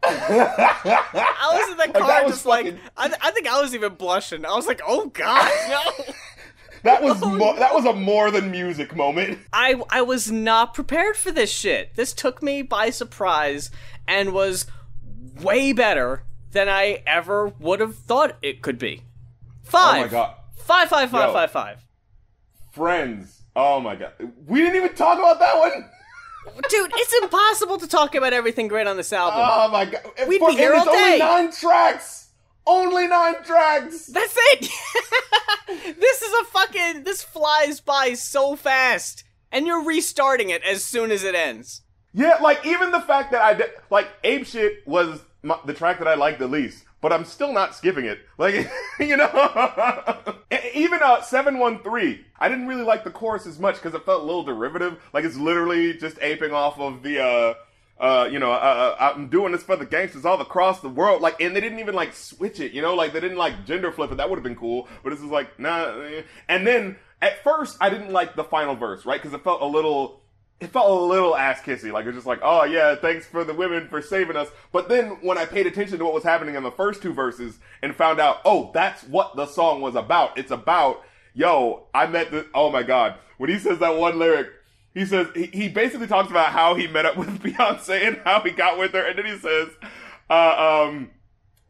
I 0.04 1.50
was 1.52 1.72
in 1.72 1.78
the 1.78 2.00
car 2.00 2.08
like, 2.08 2.28
just 2.28 2.44
fucking... 2.44 2.74
like 2.74 2.82
I, 2.98 3.08
th- 3.08 3.20
I 3.22 3.32
think 3.32 3.48
I 3.48 3.62
was 3.62 3.76
even 3.76 3.96
blushing. 3.96 4.46
I 4.46 4.56
was 4.56 4.68
like, 4.68 4.82
"Oh 4.88 5.08
God, 5.08 5.52
no!" 5.70 6.14
that 6.84 7.02
was 7.04 7.20
oh, 7.24 7.30
mo- 7.30 7.54
no. 7.54 7.60
that 7.60 7.74
was 7.74 7.86
a 7.86 7.94
more 7.94 8.32
than 8.32 8.52
music 8.52 8.96
moment. 8.96 9.40
I 9.52 9.82
I 9.90 10.02
was 10.02 10.32
not 10.32 10.74
prepared 10.74 11.18
for 11.18 11.32
this 11.32 11.52
shit. 11.52 11.96
This 11.96 12.14
took 12.14 12.42
me 12.42 12.62
by 12.62 12.90
surprise 12.90 13.72
and 14.08 14.34
was 14.34 14.66
way 15.42 15.74
better 15.74 16.24
than 16.52 16.70
I 16.70 17.04
ever 17.06 17.48
would 17.60 17.80
have 17.80 17.96
thought 17.96 18.38
it 18.42 18.62
could 18.62 18.80
be. 18.80 19.04
Five. 19.64 19.98
Oh 19.98 20.02
my 20.02 20.08
god. 20.08 20.36
Five, 20.56 20.90
five, 20.90 21.10
five, 21.10 21.30
Yo, 21.30 21.34
five, 21.34 21.52
five. 21.52 21.86
Friends. 22.72 23.44
Oh 23.56 23.80
my 23.80 23.96
god. 23.96 24.14
We 24.46 24.62
didn't 24.62 24.76
even 24.76 24.96
talk 24.96 25.18
about 25.18 25.40
that 25.40 25.58
one. 25.58 25.90
Dude, 26.46 26.92
it's 26.96 27.14
impossible 27.24 27.78
to 27.78 27.88
talk 27.88 28.16
about 28.16 28.34
everything 28.34 28.68
great 28.68 28.88
on 28.88 28.98
this 28.98 29.12
album. 29.14 29.42
Oh 29.42 29.70
my 29.70 29.86
god. 29.86 30.02
We'd 30.28 30.40
For, 30.40 30.50
be 30.50 30.56
here 30.56 30.74
all 30.74 30.86
day. 30.86 30.92
Only 30.92 31.20
nine 31.20 31.52
tracks. 31.52 32.30
Only 32.66 33.08
nine 33.08 33.44
tracks. 33.44 34.08
That's 34.08 34.36
it. 34.38 34.70
this 36.00 36.22
is 36.22 36.34
a 36.42 36.46
fucking. 36.46 37.04
This 37.04 37.24
flies 37.24 37.82
by 37.82 38.14
so 38.14 38.56
fast, 38.56 39.24
and 39.52 39.68
you're 39.68 39.84
restarting 39.84 40.50
it 40.50 40.64
as 40.64 40.84
soon 40.84 41.12
as 41.12 41.24
it 41.24 41.36
ends. 41.36 41.82
Yeah, 42.14 42.38
like 42.42 42.66
even 42.66 42.92
the 42.92 43.02
fact 43.02 43.32
that 43.32 43.42
I 43.42 43.54
did, 43.54 43.72
like 43.90 44.08
Ape 44.24 44.46
Shit 44.46 44.88
was 44.88 45.22
my, 45.44 45.58
the 45.66 45.74
track 45.74 46.00
that 46.00 46.08
I 46.08 46.16
liked 46.16 46.40
the 46.40 46.48
least 46.48 46.84
but 47.02 47.14
I'm 47.14 47.26
still 47.26 47.54
not 47.54 47.76
skipping 47.76 48.06
it. 48.06 48.20
Like, 48.38 48.70
you 49.00 49.18
know, 49.18 49.28
even 50.74 51.00
uh, 51.02 51.22
713, 51.22 52.26
I 52.40 52.50
didn't 52.50 52.68
really 52.68 52.84
like 52.84 53.04
the 53.04 53.12
chorus 53.12 53.46
as 53.46 53.60
much 53.60 53.76
because 53.76 53.94
it 53.94 54.06
felt 54.06 54.22
a 54.22 54.26
little 54.26 54.44
derivative. 54.44 55.02
Like, 55.14 55.26
it's 55.26 55.38
literally 55.38 55.94
just 55.94 56.18
aping 56.22 56.52
off 56.52 56.80
of 56.80 57.04
the, 57.04 57.24
uh, 57.24 57.54
uh, 58.00 58.30
you 58.32 58.40
know, 58.40 58.52
uh, 58.52 58.96
uh, 59.00 59.14
I'm 59.16 59.28
doing 59.28 59.52
this 59.52 59.64
for 59.64 59.76
the 59.76 59.86
gangsters 59.86 60.26
all 60.26 60.40
across 60.40 60.80
the 60.80 60.90
world. 60.90 61.22
Like, 61.22 61.42
and 61.42 61.56
they 61.56 61.60
didn't 61.60 61.80
even 61.80 61.96
like 61.96 62.14
switch 62.14 62.60
it, 62.60 62.72
you 62.72 62.82
know, 62.82 62.96
like 62.96 63.14
they 63.14 63.20
didn't 63.20 63.38
like 63.38 63.66
gender 63.66 63.92
flip 63.92 64.12
it. 64.12 64.18
That 64.18 64.30
would 64.30 64.38
have 64.38 64.44
been 64.44 64.56
cool. 64.56 64.88
But 65.04 65.12
this 65.12 65.20
is 65.20 65.26
like, 65.26 65.60
nah. 65.60 65.94
And 66.48 66.66
then 66.66 66.96
at 67.22 67.44
first, 67.44 67.78
I 67.82 67.90
didn't 67.90 68.12
like 68.12 68.36
the 68.36 68.44
final 68.46 68.76
verse, 68.76 69.06
right? 69.06 69.22
Because 69.22 69.34
it 69.34 69.44
felt 69.44 69.62
a 69.62 69.66
little 69.66 70.19
it 70.60 70.72
felt 70.72 70.90
a 70.90 71.06
little 71.06 71.36
ass 71.38 71.62
kissy. 71.62 71.92
Like 71.92 72.06
it's 72.06 72.16
just 72.16 72.28
like, 72.28 72.40
oh 72.42 72.64
yeah, 72.64 72.96
thanks 72.96 73.26
for 73.26 73.44
the 73.44 73.54
women 73.54 73.88
for 73.88 74.02
saving 74.02 74.36
us. 74.36 74.50
But 74.72 74.90
then 74.90 75.18
when 75.22 75.38
I 75.38 75.46
paid 75.46 75.68
attention 75.68 76.00
to 76.00 76.06
what 76.06 76.14
was 76.14 76.24
happening 76.24 76.56
in 76.56 76.64
the 76.64 76.72
first 76.72 77.02
two 77.02 77.14
verses 77.14 77.60
and 77.82 77.96
found 77.96 78.20
out, 78.20 78.42
oh, 78.44 78.72
that's 78.74 79.04
what 79.04 79.36
the 79.36 79.46
song 79.46 79.82
was 79.82 79.96
about. 79.96 80.38
It's 80.38 80.52
about, 80.52 81.04
yo, 81.34 81.88
I 81.94 82.08
met 82.08 82.32
the, 82.32 82.48
oh 82.54 82.70
my 82.70 82.84
god. 82.84 83.16
When 83.38 83.50
he 83.50 83.58
says 83.58 83.80
that 83.80 83.96
one 83.96 84.20
lyric, 84.20 84.50
he 84.94 85.06
says, 85.06 85.28
he, 85.34 85.46
he 85.46 85.70
basically 85.70 86.08
talks 86.08 86.30
about 86.30 86.52
how 86.52 86.76
he 86.76 86.88
met 86.88 87.06
up 87.06 87.16
with 87.16 87.30
Beyonce 87.44 88.08
and 88.08 88.18
how 88.26 88.42
he 88.42 88.52
got 88.52 88.78
with 88.78 88.92
her. 88.92 89.06
And 89.06 89.18
then 89.18 89.26
he 89.26 89.38
says, 89.38 89.70
uh, 90.30 90.88
um, 90.90 91.12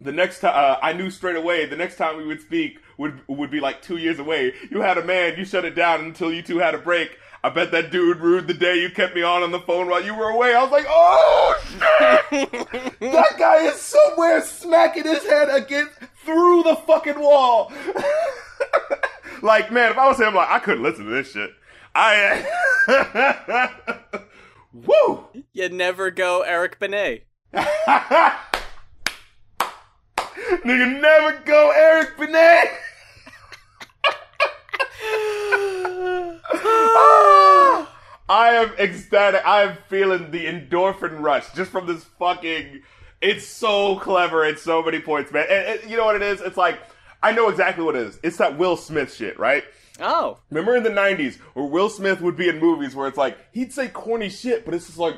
the 0.01 0.11
next 0.11 0.39
time, 0.39 0.53
uh, 0.55 0.77
I 0.81 0.93
knew 0.93 1.11
straight 1.11 1.35
away 1.35 1.65
the 1.65 1.75
next 1.75 1.97
time 1.97 2.17
we 2.17 2.25
would 2.25 2.41
speak 2.41 2.79
would, 2.97 3.21
would 3.27 3.51
be 3.51 3.59
like 3.59 3.83
two 3.83 3.97
years 3.97 4.17
away. 4.17 4.53
You 4.71 4.81
had 4.81 4.97
a 4.97 5.03
man, 5.03 5.37
you 5.37 5.45
shut 5.45 5.63
it 5.63 5.75
down 5.75 6.05
until 6.05 6.33
you 6.33 6.41
two 6.41 6.57
had 6.57 6.73
a 6.73 6.79
break. 6.79 7.17
I 7.41 7.49
bet 7.49 7.71
that 7.71 7.91
dude 7.91 8.17
ruined 8.17 8.47
the 8.47 8.53
day 8.53 8.81
you 8.81 8.89
kept 8.89 9.15
me 9.15 9.21
on 9.21 9.43
on 9.43 9.51
the 9.51 9.61
phone 9.61 9.87
while 9.87 10.03
you 10.03 10.13
were 10.13 10.29
away. 10.29 10.53
I 10.53 10.61
was 10.61 10.71
like, 10.71 10.85
oh 10.89 11.55
shit! 12.29 12.51
that 12.99 13.35
guy 13.37 13.63
is 13.63 13.75
somewhere 13.75 14.41
smacking 14.41 15.05
his 15.05 15.23
head 15.23 15.49
against 15.49 15.93
through 16.25 16.63
the 16.63 16.75
fucking 16.75 17.19
wall. 17.19 17.71
like, 19.41 19.71
man, 19.71 19.91
if 19.91 19.97
I 19.97 20.07
was 20.07 20.19
him, 20.19 20.35
like, 20.35 20.49
I 20.49 20.59
couldn't 20.59 20.83
listen 20.83 21.05
to 21.05 21.11
this 21.11 21.31
shit. 21.31 21.51
I. 21.95 22.45
Woo! 24.73 25.27
You 25.53 25.69
never 25.69 26.11
go 26.11 26.41
Eric 26.41 26.77
Benet. 26.77 27.25
Nigga, 27.53 28.37
never 31.01 31.41
go 31.45 31.71
Eric 31.73 32.17
Benet. 32.17 32.69
I 38.29 38.51
am 38.53 38.71
ecstatic. 38.77 39.45
I 39.45 39.63
am 39.63 39.77
feeling 39.87 40.31
the 40.31 40.45
endorphin 40.45 41.21
rush 41.21 41.51
just 41.53 41.71
from 41.71 41.87
this 41.87 42.03
fucking. 42.03 42.83
It's 43.21 43.45
so 43.45 43.97
clever 43.97 44.45
at 44.45 44.59
so 44.59 44.81
many 44.81 44.99
points, 44.99 45.31
man. 45.31 45.45
And, 45.49 45.81
and, 45.81 45.91
you 45.91 45.97
know 45.97 46.05
what 46.05 46.15
it 46.15 46.21
is? 46.21 46.39
It's 46.41 46.55
like 46.57 46.79
I 47.21 47.31
know 47.31 47.49
exactly 47.49 47.83
what 47.83 47.95
it 47.95 48.03
is. 48.03 48.19
It's 48.23 48.37
that 48.37 48.57
Will 48.57 48.77
Smith 48.77 49.13
shit, 49.13 49.37
right? 49.37 49.63
Oh. 49.99 50.37
Remember 50.49 50.75
in 50.75 50.83
the 50.83 50.89
'90s 50.89 51.37
where 51.53 51.65
Will 51.65 51.89
Smith 51.89 52.21
would 52.21 52.37
be 52.37 52.47
in 52.47 52.59
movies 52.59 52.95
where 52.95 53.07
it's 53.07 53.17
like 53.17 53.37
he'd 53.51 53.73
say 53.73 53.89
corny 53.89 54.29
shit, 54.29 54.63
but 54.63 54.73
it's 54.73 54.85
just 54.85 54.97
like, 54.97 55.15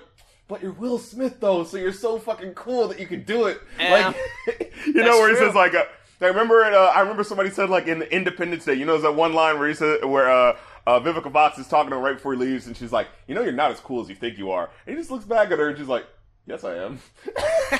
but 0.47 0.61
you're 0.63 0.71
Will 0.71 0.97
Smith 0.97 1.39
though, 1.39 1.63
so 1.63 1.77
you're 1.77 1.93
so 1.93 2.17
fucking 2.17 2.53
cool 2.55 2.87
that 2.87 2.99
you 2.99 3.05
can 3.05 3.23
do 3.23 3.45
it. 3.45 3.61
Yeah. 3.79 4.13
Like, 4.47 4.73
you 4.87 4.93
know 4.93 5.19
where 5.19 5.29
true. 5.29 5.39
he 5.39 5.45
says 5.45 5.53
like, 5.55 5.75
uh, 5.75 5.83
I 6.21 6.25
remember 6.25 6.63
it. 6.63 6.73
Uh, 6.73 6.91
I 6.95 7.01
remember 7.01 7.23
somebody 7.23 7.51
said 7.51 7.69
like 7.69 7.87
in 7.87 8.01
Independence 8.03 8.65
Day. 8.65 8.73
You 8.73 8.85
know, 8.85 8.93
there's 8.93 9.03
that 9.03 9.15
one 9.15 9.33
line 9.33 9.59
where 9.59 9.67
he 9.67 9.73
said 9.75 10.05
where. 10.05 10.31
uh 10.31 10.57
uh, 10.87 10.99
Vivica 10.99 11.31
Fox 11.31 11.57
is 11.57 11.67
talking 11.67 11.91
to 11.91 11.97
him 11.97 12.03
right 12.03 12.15
before 12.15 12.33
he 12.33 12.39
leaves, 12.39 12.67
and 12.67 12.75
she's 12.75 12.91
like, 12.91 13.07
"You 13.27 13.35
know, 13.35 13.41
you're 13.41 13.51
not 13.51 13.71
as 13.71 13.79
cool 13.79 14.01
as 14.01 14.09
you 14.09 14.15
think 14.15 14.37
you 14.37 14.51
are." 14.51 14.69
And 14.85 14.95
he 14.95 15.01
just 15.01 15.11
looks 15.11 15.25
back 15.25 15.51
at 15.51 15.59
her, 15.59 15.69
and 15.69 15.77
she's 15.77 15.87
like, 15.87 16.05
"Yes, 16.45 16.63
I 16.63 16.75
am." 16.75 16.99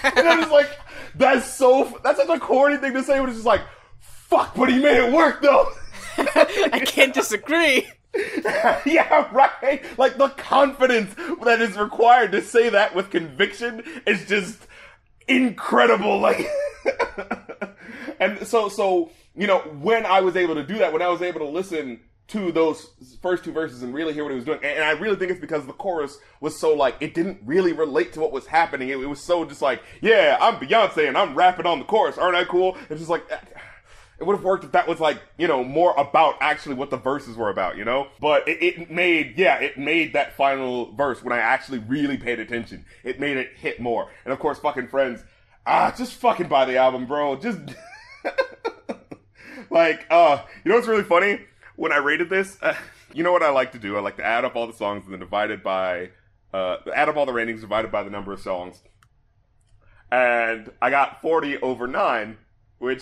and 0.03 0.27
I'm 0.27 0.39
just 0.39 0.51
like, 0.51 0.69
"That's 1.15 1.45
so. 1.45 1.99
That's 2.03 2.19
such 2.19 2.29
a 2.29 2.39
corny 2.39 2.77
thing 2.77 2.93
to 2.93 3.03
say," 3.03 3.19
but 3.19 3.29
it's 3.29 3.37
just 3.37 3.45
like, 3.45 3.61
"Fuck!" 3.99 4.55
But 4.55 4.69
he 4.69 4.79
made 4.79 4.97
it 4.97 5.11
work, 5.11 5.41
though. 5.41 5.69
I 6.17 6.81
can't 6.85 7.13
disagree. 7.13 7.87
yeah, 8.85 9.29
right. 9.31 9.83
Like 9.97 10.17
the 10.17 10.29
confidence 10.29 11.15
that 11.43 11.61
is 11.61 11.77
required 11.77 12.33
to 12.33 12.41
say 12.41 12.69
that 12.69 12.93
with 12.93 13.09
conviction 13.09 13.83
is 14.05 14.27
just 14.27 14.59
incredible. 15.27 16.19
Like, 16.19 16.45
and 18.19 18.45
so, 18.45 18.67
so 18.67 19.11
you 19.35 19.47
know, 19.47 19.59
when 19.59 20.05
I 20.05 20.21
was 20.21 20.35
able 20.35 20.55
to 20.55 20.63
do 20.63 20.79
that, 20.79 20.91
when 20.91 21.01
I 21.01 21.07
was 21.07 21.21
able 21.21 21.39
to 21.39 21.47
listen 21.47 22.01
to 22.31 22.51
those 22.51 22.91
first 23.21 23.43
two 23.43 23.51
verses 23.51 23.83
and 23.83 23.93
really 23.93 24.13
hear 24.13 24.23
what 24.23 24.29
he 24.29 24.35
was 24.35 24.45
doing. 24.45 24.59
And, 24.63 24.83
I 24.83 24.91
really 24.91 25.17
think 25.17 25.31
it's 25.31 25.39
because 25.39 25.65
the 25.65 25.73
chorus 25.73 26.17
was 26.39 26.57
so 26.57 26.73
like 26.73 26.95
it 27.01 27.13
didn't 27.13 27.39
really 27.43 27.73
relate 27.73 28.13
to 28.13 28.21
what 28.21 28.31
was 28.31 28.47
happening. 28.47 28.87
It, 28.89 28.97
it, 28.99 29.05
was 29.05 29.21
so 29.21 29.43
just 29.43 29.61
like, 29.61 29.83
yeah, 30.01 30.37
I'm 30.39 30.55
Beyonce 30.55 31.07
and 31.07 31.17
I'm 31.17 31.35
rapping 31.35 31.65
on 31.65 31.79
the 31.79 31.85
chorus. 31.85 32.17
Aren't 32.17 32.37
I 32.37 32.45
cool? 32.45 32.77
It's 32.89 32.99
just 32.99 33.09
like 33.09 33.29
it 34.19 34.25
would 34.25 34.37
have 34.37 34.45
worked 34.45 34.63
if 34.63 34.71
that 34.71 34.87
was 34.87 35.01
like 35.01 35.21
you 35.37 35.47
know 35.47 35.63
more 35.63 35.93
about 35.97 36.35
actually 36.39 36.75
what 36.75 36.89
the 36.89 36.97
verses 36.97 37.35
were 37.35 37.49
about, 37.49 37.75
you 37.75 37.83
know. 37.83 38.07
But 38.21 38.47
it, 38.47 38.63
it 38.63 38.91
made 38.91 39.37
yeah, 39.37 39.59
it 39.59 39.77
made 39.77 40.13
that 40.13 40.33
final 40.37 40.93
verse 40.93 41.21
when 41.21 41.33
I 41.33 41.39
actually 41.39 41.79
really 41.79 42.17
paid 42.17 42.39
attention. 42.39 42.85
It 43.03 43.19
made 43.19 43.35
it 43.35 43.51
hit 43.57 43.81
more. 43.81 44.09
And 44.23 44.31
of 44.31 44.39
course, 44.39 44.57
fucking 44.59 44.87
friends, 44.87 45.21
ah, 45.65 45.93
just 45.97 46.13
fucking 46.13 46.47
buy 46.47 46.63
the 46.63 46.77
album, 46.77 47.05
bro. 47.07 47.35
Just. 47.35 47.59
like, 49.69 50.05
uh, 50.09 50.43
you 50.63 50.69
know 50.69 50.75
what's 50.75 50.87
really 50.87 51.03
funny? 51.03 51.39
When 51.81 51.91
I 51.91 51.97
rated 51.97 52.29
this, 52.29 52.59
uh, 52.61 52.75
you 53.11 53.23
know 53.23 53.31
what 53.31 53.41
I 53.41 53.49
like 53.49 53.71
to 53.71 53.79
do? 53.79 53.97
I 53.97 54.01
like 54.01 54.17
to 54.17 54.23
add 54.23 54.45
up 54.45 54.55
all 54.55 54.67
the 54.67 54.73
songs 54.73 55.05
and 55.05 55.13
then 55.13 55.19
divide 55.19 55.49
it 55.49 55.63
by, 55.63 56.11
uh, 56.53 56.77
add 56.93 57.09
up 57.09 57.17
all 57.17 57.25
the 57.25 57.33
ratings 57.33 57.61
divided 57.61 57.91
by 57.91 58.03
the 58.03 58.11
number 58.11 58.31
of 58.31 58.39
songs. 58.39 58.83
And 60.11 60.71
I 60.79 60.91
got 60.91 61.23
40 61.23 61.57
over 61.57 61.87
9, 61.87 62.37
which 62.77 63.01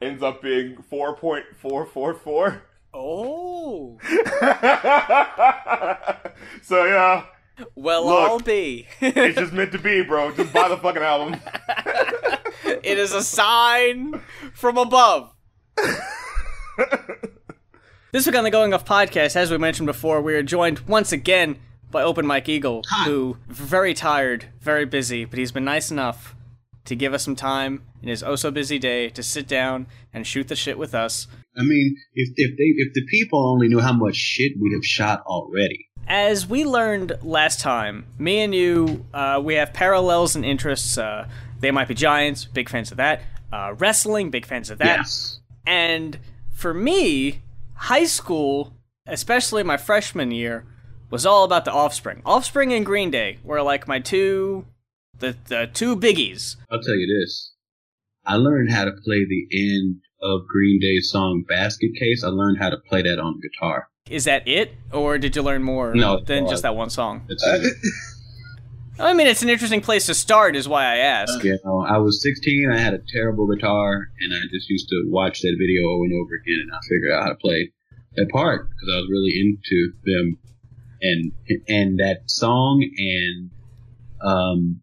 ends 0.00 0.22
up 0.22 0.40
being 0.40 0.82
4.444. 0.90 2.62
Oh. 2.94 3.98
so, 6.62 6.86
yeah. 6.86 7.24
Well, 7.74 8.06
Look, 8.06 8.30
I'll 8.30 8.40
be. 8.40 8.86
it's 9.02 9.38
just 9.38 9.52
meant 9.52 9.72
to 9.72 9.78
be, 9.78 10.00
bro. 10.00 10.32
Just 10.32 10.54
buy 10.54 10.70
the 10.70 10.78
fucking 10.78 11.02
album. 11.02 11.38
it 12.64 12.96
is 12.96 13.12
a 13.12 13.22
sign 13.22 14.22
from 14.54 14.78
above. 14.78 15.34
This 18.12 18.24
week 18.24 18.36
on 18.36 18.44
the 18.44 18.50
Going 18.50 18.72
Off 18.72 18.84
podcast, 18.84 19.34
as 19.36 19.50
we 19.50 19.58
mentioned 19.58 19.86
before, 19.86 20.20
we 20.22 20.34
are 20.34 20.42
joined 20.42 20.78
once 20.80 21.12
again 21.12 21.58
by 21.90 22.02
Open 22.02 22.24
Mike 22.24 22.48
Eagle, 22.48 22.82
Hi. 22.88 23.04
who 23.04 23.36
very 23.48 23.94
tired, 23.94 24.46
very 24.60 24.84
busy, 24.84 25.24
but 25.24 25.38
he's 25.38 25.50
been 25.52 25.64
nice 25.64 25.90
enough 25.90 26.34
to 26.84 26.94
give 26.94 27.12
us 27.14 27.24
some 27.24 27.34
time 27.34 27.82
in 28.02 28.08
his 28.08 28.22
oh 28.22 28.36
so 28.36 28.52
busy 28.52 28.78
day 28.78 29.08
to 29.10 29.22
sit 29.22 29.48
down 29.48 29.88
and 30.14 30.24
shoot 30.24 30.46
the 30.46 30.54
shit 30.54 30.78
with 30.78 30.94
us. 30.94 31.26
I 31.58 31.62
mean, 31.62 31.96
if 32.14 32.28
if 32.36 32.56
they 32.56 32.64
if 32.76 32.94
the 32.94 33.04
people 33.10 33.44
only 33.44 33.66
knew 33.66 33.80
how 33.80 33.92
much 33.92 34.14
shit 34.14 34.52
we'd 34.60 34.72
have 34.74 34.84
shot 34.84 35.22
already. 35.26 35.88
As 36.06 36.46
we 36.46 36.64
learned 36.64 37.18
last 37.22 37.58
time, 37.58 38.06
me 38.18 38.38
and 38.38 38.54
you, 38.54 39.04
uh, 39.12 39.42
we 39.44 39.54
have 39.54 39.72
parallels 39.72 40.36
and 40.36 40.44
interests. 40.44 40.96
Uh, 40.96 41.26
they 41.58 41.72
might 41.72 41.88
be 41.88 41.94
giants, 41.94 42.44
big 42.44 42.68
fans 42.68 42.92
of 42.92 42.98
that. 42.98 43.22
Uh, 43.52 43.74
wrestling, 43.78 44.30
big 44.30 44.46
fans 44.46 44.70
of 44.70 44.78
that. 44.78 44.98
Yes. 44.98 45.40
And 45.66 46.20
for 46.52 46.72
me, 46.72 47.42
high 47.76 48.04
school, 48.04 48.72
especially 49.06 49.62
my 49.62 49.76
freshman 49.76 50.30
year, 50.30 50.66
was 51.10 51.24
all 51.24 51.44
about 51.44 51.64
the 51.64 51.72
Offspring. 51.72 52.22
Offspring 52.26 52.72
and 52.72 52.84
Green 52.84 53.10
Day 53.10 53.38
were 53.44 53.62
like 53.62 53.86
my 53.86 54.00
two, 54.00 54.66
the 55.18 55.36
the 55.46 55.70
two 55.72 55.96
biggies. 55.96 56.56
I'll 56.70 56.82
tell 56.82 56.96
you 56.96 57.06
this. 57.20 57.52
I 58.24 58.34
learned 58.36 58.70
how 58.72 58.84
to 58.84 58.92
play 58.92 59.24
the 59.24 59.46
end 59.52 60.00
of 60.20 60.48
Green 60.48 60.80
Day's 60.80 61.10
song 61.10 61.44
Basket 61.48 61.92
Case. 61.98 62.24
I 62.24 62.28
learned 62.28 62.58
how 62.58 62.70
to 62.70 62.76
play 62.76 63.02
that 63.02 63.20
on 63.20 63.40
guitar. 63.40 63.88
Is 64.10 64.24
that 64.24 64.46
it, 64.46 64.72
or 64.92 65.18
did 65.18 65.36
you 65.36 65.42
learn 65.42 65.62
more 65.62 65.94
No, 65.94 66.20
than 66.20 66.48
just 66.48 66.62
that 66.62 66.74
one 66.76 66.90
song? 66.90 67.28
I 68.98 69.12
mean, 69.12 69.26
it's 69.26 69.42
an 69.42 69.50
interesting 69.50 69.82
place 69.82 70.06
to 70.06 70.14
start, 70.14 70.56
is 70.56 70.66
why 70.68 70.84
I 70.84 70.96
ask. 70.98 71.44
You 71.44 71.58
know, 71.64 71.80
I 71.80 71.98
was 71.98 72.22
16. 72.22 72.70
I 72.70 72.78
had 72.78 72.94
a 72.94 73.00
terrible 73.12 73.46
guitar, 73.46 74.08
and 74.20 74.34
I 74.34 74.40
just 74.50 74.70
used 74.70 74.88
to 74.88 75.04
watch 75.08 75.42
that 75.42 75.56
video 75.58 75.88
over 75.88 76.04
and 76.04 76.14
over 76.14 76.34
again, 76.34 76.60
and 76.62 76.72
I 76.72 76.78
figured 76.88 77.12
out 77.12 77.22
how 77.24 77.28
to 77.28 77.36
play 77.36 77.72
that 78.16 78.30
part 78.30 78.68
because 78.70 78.94
I 78.94 78.96
was 78.96 79.08
really 79.10 79.38
into 79.38 79.92
them 80.04 80.38
and 81.02 81.32
and 81.68 81.98
that 82.00 82.30
song 82.30 82.88
and 82.96 83.50
um. 84.22 84.80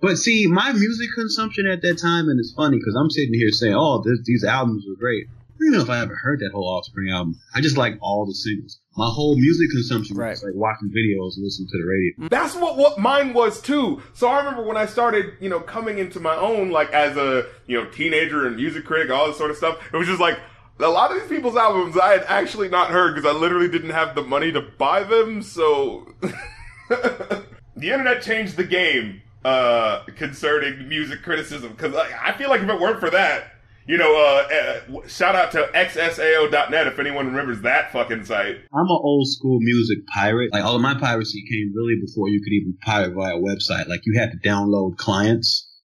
But 0.00 0.16
see, 0.16 0.46
my 0.46 0.70
music 0.72 1.08
consumption 1.14 1.66
at 1.66 1.82
that 1.82 1.98
time, 1.98 2.28
and 2.28 2.38
it's 2.38 2.52
funny 2.52 2.78
because 2.78 2.94
I'm 2.96 3.10
sitting 3.10 3.34
here 3.34 3.50
saying, 3.50 3.74
"Oh, 3.74 4.02
this, 4.04 4.20
these 4.24 4.44
albums 4.44 4.84
were 4.86 4.96
great." 4.96 5.26
I 5.26 5.58
don't 5.58 5.68
even 5.68 5.78
know 5.78 5.84
if 5.84 5.90
I 5.90 6.00
ever 6.00 6.14
heard 6.14 6.38
that 6.40 6.52
whole 6.52 6.68
Offspring 6.68 7.10
album. 7.10 7.34
I 7.52 7.60
just 7.60 7.76
like 7.76 7.98
all 8.00 8.26
the 8.26 8.34
singles. 8.34 8.78
My 8.98 9.08
whole 9.08 9.36
music 9.36 9.70
consumption 9.70 10.16
Right. 10.16 10.30
was 10.30 10.42
like 10.42 10.54
watching 10.56 10.88
videos 10.88 11.36
and 11.36 11.44
listening 11.44 11.68
to 11.70 11.78
the 11.78 11.86
radio. 11.86 12.28
That's 12.28 12.56
what 12.56 12.76
what 12.76 12.98
mine 12.98 13.32
was 13.32 13.62
too. 13.62 14.02
So 14.12 14.26
I 14.28 14.38
remember 14.38 14.64
when 14.64 14.76
I 14.76 14.86
started, 14.86 15.34
you 15.40 15.48
know, 15.48 15.60
coming 15.60 15.98
into 15.98 16.18
my 16.18 16.34
own, 16.34 16.70
like 16.70 16.90
as 16.92 17.16
a 17.16 17.46
you 17.68 17.80
know 17.80 17.88
teenager 17.90 18.44
and 18.46 18.56
music 18.56 18.84
critic, 18.84 19.12
all 19.12 19.28
this 19.28 19.38
sort 19.38 19.52
of 19.52 19.56
stuff. 19.56 19.78
It 19.92 19.96
was 19.96 20.08
just 20.08 20.20
like 20.20 20.40
a 20.80 20.88
lot 20.88 21.12
of 21.12 21.20
these 21.20 21.28
people's 21.28 21.56
albums 21.56 21.96
I 21.96 22.10
had 22.10 22.24
actually 22.26 22.68
not 22.68 22.90
heard 22.90 23.14
because 23.14 23.32
I 23.32 23.38
literally 23.38 23.68
didn't 23.68 23.90
have 23.90 24.16
the 24.16 24.22
money 24.22 24.50
to 24.50 24.62
buy 24.62 25.04
them. 25.04 25.42
So 25.42 26.12
the 26.88 27.44
internet 27.76 28.22
changed 28.22 28.56
the 28.56 28.64
game 28.64 29.22
uh, 29.44 30.02
concerning 30.16 30.88
music 30.88 31.22
criticism 31.22 31.70
because 31.70 31.92
like, 31.94 32.12
I 32.20 32.32
feel 32.36 32.50
like 32.50 32.62
if 32.62 32.68
it 32.68 32.80
weren't 32.80 32.98
for 32.98 33.10
that. 33.10 33.52
You 33.88 33.96
know, 33.96 34.14
uh, 34.18 34.54
uh, 34.54 35.08
shout 35.08 35.34
out 35.34 35.50
to 35.52 35.70
xsao.net 35.74 36.86
if 36.88 36.98
anyone 36.98 37.28
remembers 37.28 37.62
that 37.62 37.90
fucking 37.90 38.26
site. 38.26 38.56
I'm 38.70 38.82
an 38.82 39.00
old 39.02 39.26
school 39.30 39.60
music 39.62 40.06
pirate. 40.08 40.52
Like 40.52 40.62
all 40.62 40.76
of 40.76 40.82
my 40.82 40.92
piracy 40.92 41.42
came 41.50 41.72
really 41.74 41.94
before 41.98 42.28
you 42.28 42.42
could 42.42 42.52
even 42.52 42.76
pirate 42.82 43.14
via 43.14 43.36
a 43.36 43.40
website. 43.40 43.88
Like 43.88 44.02
you 44.04 44.20
had 44.20 44.30
to 44.32 44.46
download 44.46 44.98
clients, 44.98 45.74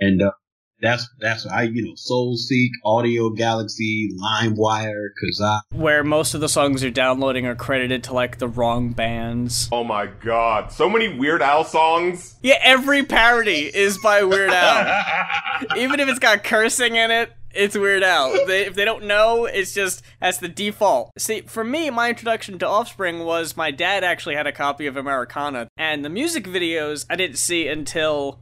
and 0.00 0.20
uh, 0.20 0.32
that's 0.80 1.08
that's 1.20 1.46
I 1.46 1.62
you 1.62 1.84
know 1.84 1.94
SoulSeek, 1.94 2.70
Audio 2.84 3.30
Galaxy, 3.30 4.10
LimeWire, 4.20 5.10
Kazaa. 5.22 5.60
Where 5.70 6.02
most 6.02 6.34
of 6.34 6.40
the 6.40 6.48
songs 6.48 6.82
you're 6.82 6.90
downloading 6.90 7.46
are 7.46 7.54
credited 7.54 8.02
to 8.04 8.14
like 8.14 8.38
the 8.38 8.48
wrong 8.48 8.90
bands. 8.90 9.68
Oh 9.70 9.84
my 9.84 10.06
god, 10.06 10.72
so 10.72 10.90
many 10.90 11.16
Weird 11.16 11.40
Al 11.40 11.62
songs. 11.62 12.34
Yeah, 12.42 12.58
every 12.64 13.04
parody 13.04 13.70
is 13.72 13.96
by 13.98 14.24
Weird 14.24 14.50
Al. 14.50 15.76
Even 15.76 16.00
if 16.00 16.08
it's 16.08 16.18
got 16.18 16.42
cursing 16.42 16.96
in 16.96 17.12
it, 17.12 17.30
it's 17.54 17.76
Weird 17.76 18.02
Al. 18.02 18.32
They, 18.46 18.66
if 18.66 18.74
they 18.74 18.84
don't 18.84 19.04
know, 19.04 19.46
it's 19.46 19.72
just 19.72 20.02
that's 20.20 20.38
the 20.38 20.48
default. 20.48 21.10
See, 21.18 21.42
for 21.42 21.64
me, 21.64 21.90
my 21.90 22.10
introduction 22.10 22.58
to 22.58 22.68
Offspring 22.68 23.20
was 23.24 23.56
my 23.56 23.70
dad 23.70 24.04
actually 24.04 24.34
had 24.34 24.46
a 24.46 24.52
copy 24.52 24.86
of 24.86 24.96
Americana, 24.96 25.68
and 25.76 26.04
the 26.04 26.10
music 26.10 26.44
videos 26.44 27.06
I 27.08 27.16
didn't 27.16 27.38
see 27.38 27.68
until 27.68 28.40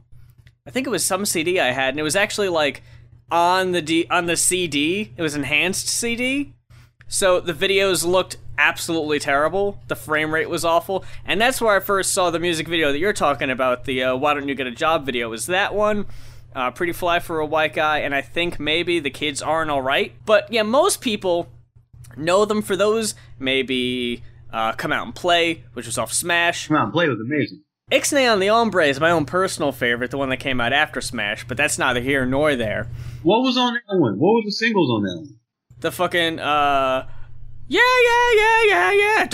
I 0.67 0.71
think 0.71 0.87
it 0.87 0.91
was 0.91 1.05
some 1.05 1.25
CD 1.25 1.59
I 1.59 1.71
had, 1.71 1.89
and 1.89 1.99
it 1.99 2.03
was 2.03 2.15
actually 2.15 2.49
like 2.49 2.83
on 3.31 3.71
the 3.71 3.81
D 3.81 4.07
on 4.09 4.25
the 4.25 4.37
CD. 4.37 5.13
It 5.15 5.21
was 5.21 5.35
enhanced 5.35 5.87
CD. 5.87 6.53
So 7.07 7.39
the 7.39 7.53
videos 7.53 8.05
looked 8.05 8.37
absolutely 8.57 9.19
terrible. 9.19 9.79
The 9.87 9.95
frame 9.95 10.33
rate 10.33 10.49
was 10.49 10.65
awful, 10.65 11.05
and 11.25 11.39
that's 11.39 11.61
where 11.61 11.75
I 11.75 11.79
first 11.79 12.11
saw 12.13 12.29
the 12.29 12.39
music 12.39 12.67
video 12.67 12.91
that 12.91 12.99
you're 12.99 13.13
talking 13.13 13.49
about. 13.49 13.85
The 13.85 14.03
uh, 14.03 14.15
"Why 14.15 14.33
Don't 14.33 14.47
You 14.47 14.55
Get 14.55 14.67
a 14.67 14.71
Job" 14.71 15.05
video 15.05 15.29
was 15.29 15.47
that 15.47 15.75
one 15.75 16.05
uh, 16.55 16.71
pretty 16.71 16.93
fly 16.93 17.19
for 17.19 17.39
a 17.39 17.45
white 17.45 17.73
guy, 17.73 17.99
and 17.99 18.13
I 18.13 18.21
think 18.21 18.59
maybe 18.59 18.99
the 18.99 19.09
kids 19.09 19.41
aren't 19.41 19.71
all 19.71 19.81
right. 19.81 20.13
But 20.25 20.51
yeah, 20.51 20.63
most 20.63 21.01
people 21.01 21.49
know 22.17 22.45
them 22.45 22.61
for 22.61 22.75
those. 22.75 23.15
Maybe 23.39 24.23
uh, 24.51 24.73
Come 24.73 24.91
Out 24.91 25.05
and 25.05 25.15
Play, 25.15 25.63
which 25.73 25.85
was 25.85 25.97
off 25.97 26.13
Smash. 26.13 26.67
Come 26.67 26.77
Out 26.77 26.83
and 26.85 26.93
Play 26.93 27.07
was 27.09 27.19
amazing. 27.19 27.63
Ixnay 27.91 28.31
on 28.31 28.39
the 28.39 28.47
Hombre 28.47 28.87
is 28.87 28.99
my 28.99 29.11
own 29.11 29.25
personal 29.25 29.71
favorite, 29.71 30.09
the 30.09 30.17
one 30.17 30.29
that 30.29 30.37
came 30.37 30.61
out 30.61 30.73
after 30.73 31.01
Smash, 31.01 31.45
but 31.47 31.57
that's 31.57 31.77
neither 31.77 31.99
here 31.99 32.25
nor 32.25 32.55
there. 32.55 32.87
What 33.23 33.41
was 33.41 33.57
on 33.57 33.73
that 33.73 33.99
one? 33.99 34.15
What 34.17 34.35
were 34.35 34.41
the 34.45 34.51
singles 34.51 34.89
on 34.89 35.03
that 35.03 35.15
one? 35.17 35.39
The 35.79 35.91
fucking, 35.91 36.39
uh, 36.39 37.07
yeah, 37.67 37.79
yeah, 37.79 38.31
yeah, 38.35 38.63
yeah, 38.65 38.91
yeah, 38.91 39.25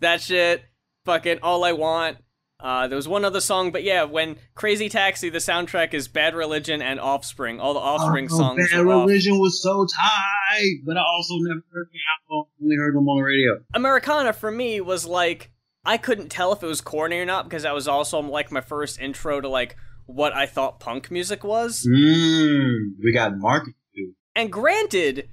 that 0.00 0.20
shit, 0.20 0.64
fucking 1.04 1.38
All 1.42 1.64
I 1.64 1.72
Want, 1.72 2.18
uh 2.60 2.86
there 2.86 2.96
was 2.96 3.08
one 3.08 3.24
other 3.24 3.40
song 3.40 3.70
but 3.72 3.82
yeah 3.82 4.04
when 4.04 4.36
crazy 4.54 4.88
taxi 4.88 5.28
the 5.28 5.38
soundtrack 5.38 5.92
is 5.92 6.06
bad 6.08 6.34
religion 6.34 6.80
and 6.80 7.00
offspring 7.00 7.58
all 7.60 7.74
the 7.74 7.80
offspring 7.80 8.28
oh, 8.30 8.36
songs 8.36 8.70
Bad 8.70 8.80
are 8.80 8.88
off. 8.88 9.06
Religion 9.08 9.38
was 9.38 9.60
so 9.62 9.84
tight, 9.86 10.76
but 10.86 10.96
I 10.96 11.02
also 11.02 11.34
never 11.38 11.64
heard 11.72 11.88
the 11.92 11.98
album. 12.32 12.50
Only 12.62 12.76
heard 12.76 12.94
them 12.94 13.08
on 13.08 13.18
the 13.18 13.24
radio. 13.24 13.58
americana 13.74 14.32
for 14.32 14.50
me 14.50 14.80
was 14.80 15.04
like 15.04 15.50
i 15.84 15.96
couldn't 15.96 16.28
tell 16.28 16.52
if 16.52 16.62
it 16.62 16.66
was 16.66 16.80
corny 16.80 17.18
or 17.18 17.26
not 17.26 17.44
because 17.44 17.64
that 17.64 17.74
was 17.74 17.88
also 17.88 18.20
like 18.20 18.52
my 18.52 18.60
first 18.60 19.00
intro 19.00 19.40
to 19.40 19.48
like 19.48 19.76
what 20.06 20.32
i 20.34 20.46
thought 20.46 20.78
punk 20.80 21.10
music 21.10 21.42
was 21.44 21.86
Mmm, 21.90 22.74
we 23.02 23.12
got 23.12 23.36
market 23.36 23.74
too. 23.94 24.12
And 24.36 24.50
granted, 24.52 25.28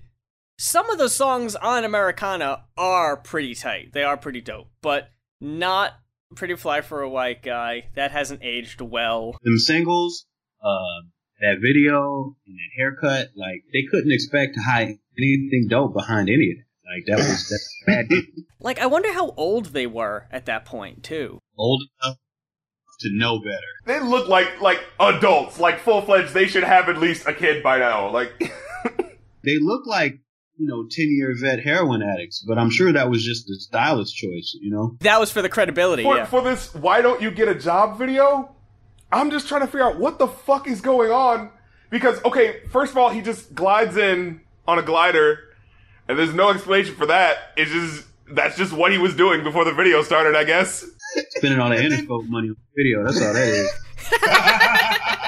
some 0.60 0.90
of 0.92 0.98
the 1.00 1.10
songs 1.10 1.56
on 1.56 1.84
Americana 1.84 2.66
are 2.78 3.18
pretty 3.18 3.56
tight. 3.56 3.94
They 3.94 4.04
are 4.04 4.16
pretty 4.16 4.42
dope, 4.42 4.70
but 4.84 5.10
not 5.40 5.94
Pretty 6.36 6.56
Fly 6.56 6.82
for 6.82 7.02
a 7.02 7.10
White 7.10 7.44
Guy. 7.44 7.90
That 7.96 8.12
hasn't 8.12 8.44
aged 8.44 8.82
well. 8.82 9.36
Them 9.44 9.58
singles, 9.58 10.26
uh, 10.64 11.08
that 11.40 11.58
video, 11.62 12.36
and 12.46 12.56
that 12.56 12.70
haircut, 12.78 13.30
like 13.36 13.64
they 13.74 13.84
couldn't 13.90 14.12
expect 14.12 14.56
to 14.56 14.62
hide 14.62 14.98
anything 15.18 15.68
dope 15.70 15.94
behind 15.94 16.30
any 16.30 16.52
of 16.52 16.58
that. 16.58 16.66
Like 16.94 17.06
that 17.08 17.18
was 17.18 17.50
that 17.86 18.10
bad. 18.10 18.18
Like, 18.64 18.80
I 18.80 18.86
wonder 18.86 19.12
how 19.12 19.32
old 19.38 19.68
they 19.68 19.88
were 19.88 20.28
at 20.32 20.46
that 20.46 20.66
point, 20.66 21.04
too. 21.04 21.40
Old 21.58 21.82
enough 22.04 22.18
to 23.00 23.10
know 23.12 23.40
better. 23.40 23.58
They 23.88 24.00
look 24.00 24.28
like 24.28 24.62
like 24.62 24.80
adults, 25.00 25.60
like 25.60 25.80
full 25.80 26.04
fledged. 26.04 26.36
They 26.36 26.46
should 26.46 26.64
have 26.64 26.88
at 26.88 27.00
least 27.00 27.26
a 27.26 27.34
kid 27.34 27.64
by 27.64 27.80
now. 27.80 28.12
Like, 28.12 28.40
They 29.44 29.58
look 29.60 29.86
like 29.88 30.20
you 30.62 30.68
know 30.68 30.86
ten 30.90 31.10
year 31.10 31.34
vet 31.36 31.60
heroin 31.60 32.04
addicts, 32.04 32.44
but 32.48 32.60
I'm 32.60 32.70
sure 32.70 32.92
that 32.94 33.10
was 33.10 33.24
just 33.26 33.48
the 33.48 33.56
stylist 33.56 34.16
choice. 34.16 34.56
You 34.62 34.70
know. 34.70 34.96
That 35.02 35.20
was 35.20 35.32
for 35.32 35.42
the 35.42 35.50
credibility, 35.50 36.04
for, 36.04 36.18
yeah. 36.18 36.26
for 36.26 36.42
this, 36.42 36.74
why 36.76 37.02
don't 37.02 37.20
you 37.20 37.32
get 37.32 37.48
a 37.48 37.56
job 37.56 37.98
video? 37.98 38.54
I'm 39.12 39.32
just 39.32 39.48
trying 39.48 39.62
to 39.62 39.68
figure 39.68 39.84
out 39.84 39.98
what 39.98 40.20
the 40.20 40.28
fuck 40.28 40.68
is 40.68 40.80
going 40.80 41.12
on. 41.12 41.50
Because 41.90 42.24
okay, 42.24 42.62
first 42.70 42.92
of 42.92 42.98
all, 42.98 43.10
he 43.10 43.22
just 43.22 43.54
glides 43.56 43.98
in 43.98 44.42
on 44.68 44.78
a 44.78 44.84
glider, 44.84 45.40
and 46.08 46.18
there's 46.18 46.34
no 46.34 46.52
explanation 46.52 46.96
for 46.96 47.08
that. 47.08 47.38
It's 47.58 47.72
just 47.72 48.06
that's 48.30 48.56
just 48.56 48.72
what 48.72 48.92
he 48.92 49.00
was 49.00 49.16
doing 49.16 49.44
before 49.44 49.66
the 49.66 49.74
video 49.74 50.04
started, 50.04 50.36
I 50.36 50.44
guess. 50.44 50.86
Spending 51.32 51.60
all 51.60 51.70
the 51.70 51.76
Interscope 51.76 52.30
money 52.30 52.50
on 52.50 52.58
video. 52.78 53.04
That's 53.04 53.22
all 53.22 53.34
that 53.34 53.48
is. 53.48 55.18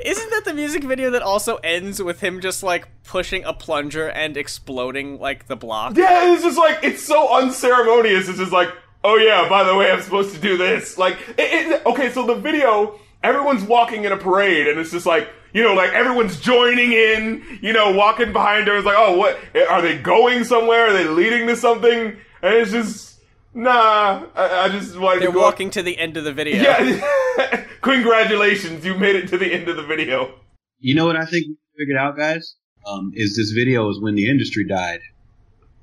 Isn't 0.00 0.30
that 0.30 0.44
the 0.44 0.54
music 0.54 0.84
video 0.84 1.10
that 1.10 1.22
also 1.22 1.56
ends 1.56 2.02
with 2.02 2.20
him 2.20 2.40
just 2.40 2.62
like 2.62 2.88
pushing 3.04 3.44
a 3.44 3.52
plunger 3.52 4.08
and 4.08 4.36
exploding 4.36 5.18
like 5.18 5.46
the 5.46 5.56
block? 5.56 5.96
Yeah, 5.96 6.32
it's 6.32 6.42
just 6.42 6.58
like 6.58 6.80
it's 6.82 7.02
so 7.02 7.36
unceremonious. 7.36 8.28
It's 8.28 8.38
just 8.38 8.52
like, 8.52 8.70
oh 9.04 9.16
yeah, 9.16 9.48
by 9.48 9.64
the 9.64 9.74
way, 9.74 9.90
I'm 9.90 10.02
supposed 10.02 10.34
to 10.34 10.40
do 10.40 10.56
this. 10.56 10.98
Like, 10.98 11.18
it, 11.30 11.72
it, 11.72 11.86
okay, 11.86 12.10
so 12.10 12.26
the 12.26 12.34
video, 12.34 12.98
everyone's 13.22 13.62
walking 13.62 14.04
in 14.04 14.12
a 14.12 14.16
parade, 14.16 14.66
and 14.66 14.78
it's 14.78 14.90
just 14.90 15.06
like, 15.06 15.28
you 15.52 15.62
know, 15.62 15.74
like 15.74 15.92
everyone's 15.92 16.38
joining 16.38 16.92
in, 16.92 17.58
you 17.62 17.72
know, 17.72 17.92
walking 17.92 18.32
behind 18.32 18.66
her. 18.66 18.76
It's 18.76 18.86
like, 18.86 18.96
oh, 18.98 19.16
what 19.16 19.38
are 19.70 19.80
they 19.80 19.98
going 19.98 20.44
somewhere? 20.44 20.88
Are 20.88 20.92
they 20.92 21.04
leading 21.04 21.46
to 21.46 21.56
something? 21.56 22.16
And 22.42 22.54
it's 22.54 22.70
just, 22.70 23.20
nah. 23.54 24.26
I, 24.34 24.64
I 24.64 24.68
just 24.68 24.98
wanted 24.98 25.22
They're 25.22 25.32
to 25.32 25.38
walking 25.38 25.70
to 25.70 25.82
the 25.82 25.96
end 25.98 26.16
of 26.16 26.24
the 26.24 26.32
video. 26.32 26.62
Yeah, 26.62 27.66
congratulations, 27.80 28.84
you 28.84 28.94
made 28.94 29.16
it 29.16 29.28
to 29.28 29.38
the 29.38 29.52
end 29.52 29.68
of 29.68 29.76
the 29.76 29.82
video. 29.82 30.34
You 30.78 30.94
know 30.94 31.06
what 31.06 31.16
I 31.16 31.24
think 31.24 31.46
we 31.46 31.56
figured 31.76 31.98
out, 31.98 32.16
guys? 32.16 32.56
Um, 32.86 33.10
is 33.14 33.36
this 33.36 33.50
video 33.50 33.88
is 33.90 34.00
when 34.00 34.14
the 34.14 34.28
industry 34.30 34.66
died. 34.66 35.00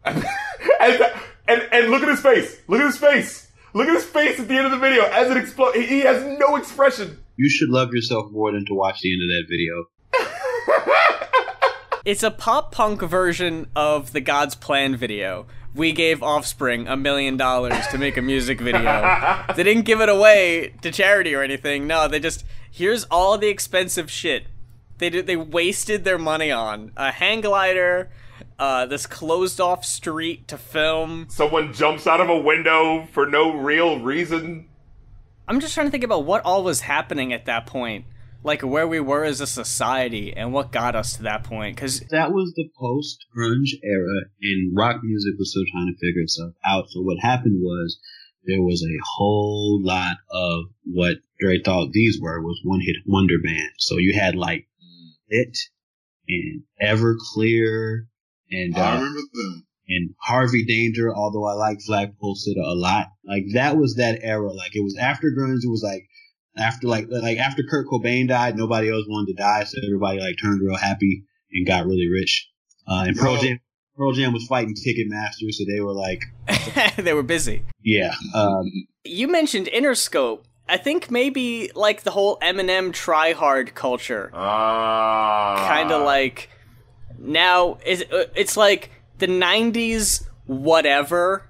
And 0.81 1.01
And 1.47 1.67
and 1.71 1.89
look 1.89 2.01
at 2.01 2.09
his 2.09 2.21
face. 2.21 2.59
Look 2.67 2.79
at 2.79 2.85
his 2.87 2.97
face. 2.97 3.51
Look 3.73 3.87
at 3.87 3.93
his 3.93 4.05
face 4.05 4.39
at 4.39 4.47
the 4.47 4.55
end 4.55 4.65
of 4.65 4.71
the 4.71 4.77
video 4.77 5.03
as 5.05 5.29
it 5.29 5.37
explodes. 5.37 5.77
He 5.77 5.99
has 6.01 6.23
no 6.39 6.55
expression. 6.55 7.19
You 7.37 7.49
should 7.49 7.69
love 7.69 7.93
yourself 7.93 8.31
more 8.31 8.51
than 8.51 8.65
to 8.65 8.73
watch 8.73 9.01
the 9.01 9.13
end 9.13 9.21
of 9.21 9.29
that 9.29 9.45
video. 9.49 9.85
It's 12.05 12.21
a 12.21 12.29
pop 12.29 12.71
punk 12.71 13.01
version 13.01 13.65
of 13.75 14.11
the 14.13 14.21
God's 14.21 14.53
Plan 14.53 14.95
video. 14.95 15.47
We 15.75 15.91
gave 15.91 16.23
Offspring 16.23 16.87
a 16.87 16.95
million 16.95 17.35
dollars 17.35 17.85
to 17.87 17.97
make 17.97 18.15
a 18.15 18.21
music 18.21 18.61
video. 18.61 19.43
they 19.55 19.63
didn't 19.63 19.83
give 19.83 19.99
it 19.99 20.07
away 20.07 20.73
to 20.81 20.89
charity 20.89 21.35
or 21.35 21.41
anything. 21.43 21.85
No, 21.85 22.07
they 22.07 22.19
just 22.19 22.45
here's 22.71 23.03
all 23.05 23.37
the 23.37 23.49
expensive 23.49 24.09
shit. 24.09 24.45
They 24.97 25.09
did. 25.09 25.27
They 25.27 25.35
wasted 25.35 26.05
their 26.05 26.17
money 26.17 26.49
on 26.49 26.93
a 26.95 27.11
hang 27.11 27.41
glider, 27.41 28.09
uh, 28.57 28.85
this 28.85 29.05
closed 29.05 29.59
off 29.59 29.83
street 29.83 30.47
to 30.47 30.57
film. 30.57 31.27
Someone 31.29 31.73
jumps 31.73 32.07
out 32.07 32.21
of 32.21 32.29
a 32.29 32.39
window 32.39 33.05
for 33.11 33.25
no 33.25 33.53
real 33.53 33.99
reason. 33.99 34.69
I'm 35.47 35.59
just 35.59 35.73
trying 35.73 35.87
to 35.87 35.91
think 35.91 36.05
about 36.05 36.23
what 36.23 36.43
all 36.45 36.63
was 36.63 36.81
happening 36.81 37.33
at 37.33 37.45
that 37.45 37.65
point, 37.65 38.05
like 38.45 38.61
where 38.61 38.87
we 38.87 38.99
were 38.99 39.23
as 39.23 39.41
a 39.41 39.47
society 39.47 40.31
and 40.31 40.53
what 40.53 40.71
got 40.71 40.95
us 40.95 41.17
to 41.17 41.23
that 41.23 41.43
point. 41.43 41.75
Because 41.75 41.99
That 42.11 42.31
was 42.31 42.53
the 42.55 42.69
post 42.79 43.25
grunge 43.35 43.73
era, 43.83 44.29
and 44.41 44.77
rock 44.77 45.01
music 45.03 45.33
was 45.37 45.49
still 45.49 45.65
trying 45.71 45.87
to 45.87 45.97
figure 45.99 46.21
itself 46.21 46.53
out. 46.63 46.85
So 46.89 47.01
what 47.01 47.17
happened 47.19 47.59
was 47.61 47.99
there 48.45 48.61
was 48.61 48.83
a 48.83 49.01
whole 49.17 49.81
lot 49.83 50.17
of 50.29 50.65
what 50.85 51.17
Dre 51.39 51.59
thought 51.59 51.91
these 51.91 52.19
were 52.21 52.39
was 52.41 52.61
one 52.63 52.81
hit 52.81 52.97
wonder 53.07 53.35
bands. 53.43 53.73
So 53.79 53.97
you 53.97 54.13
had 54.13 54.35
like 54.35 54.67
Lit 55.31 55.57
and 56.27 56.63
Everclear 56.81 58.05
and 58.51 58.77
I 58.77 58.91
uh, 58.91 58.95
remember 58.97 59.21
them. 59.33 59.65
and 59.87 60.09
Harvey 60.21 60.63
Danger, 60.65 61.13
although 61.13 61.45
I 61.45 61.53
like 61.53 61.79
Flagpole 61.81 62.35
Sitta 62.35 62.63
a 62.63 62.75
lot. 62.75 63.07
Like 63.27 63.45
that 63.55 63.75
was 63.75 63.95
that 63.95 64.19
era. 64.21 64.53
Like 64.53 64.75
it 64.75 64.83
was 64.83 64.95
after 64.99 65.31
grunge. 65.31 65.63
It 65.63 65.69
was 65.71 65.83
like 65.83 66.07
after 66.57 66.87
like 66.87 67.07
like 67.09 67.37
after 67.37 67.63
Kurt 67.69 67.87
Cobain 67.87 68.27
died, 68.27 68.55
nobody 68.57 68.89
else 68.89 69.05
wanted 69.07 69.35
to 69.35 69.41
die, 69.43 69.63
so 69.63 69.77
everybody 69.85 70.19
like 70.19 70.35
turned 70.41 70.61
real 70.61 70.77
happy 70.77 71.23
and 71.51 71.65
got 71.67 71.85
really 71.85 72.07
rich. 72.09 72.49
Uh, 72.87 73.05
and 73.07 73.17
Pearl 73.17 73.33
Bro. 73.33 73.41
Jam, 73.43 73.59
Pearl 73.97 74.11
Jam 74.13 74.33
was 74.33 74.45
fighting 74.47 74.75
Ticketmaster, 74.75 75.51
so 75.51 75.63
they 75.67 75.81
were 75.81 75.93
like, 75.93 76.21
they 76.97 77.13
were 77.13 77.23
busy. 77.23 77.63
yeah. 77.83 78.13
Um, 78.33 78.69
You 79.03 79.27
mentioned 79.27 79.67
Interscope. 79.67 80.43
I 80.67 80.77
think 80.77 81.11
maybe 81.11 81.71
like 81.75 82.03
the 82.03 82.11
whole 82.11 82.39
Eminem 82.39 82.91
try 82.91 83.33
hard 83.33 83.75
culture. 83.75 84.31
Ah. 84.33 85.65
kind 85.67 85.91
of 85.91 86.01
like 86.03 86.49
now 87.19 87.77
is 87.85 88.03
uh, 88.11 88.25
it's 88.35 88.57
like 88.57 88.89
the 89.19 89.27
90s 89.27 90.25
whatever 90.47 91.49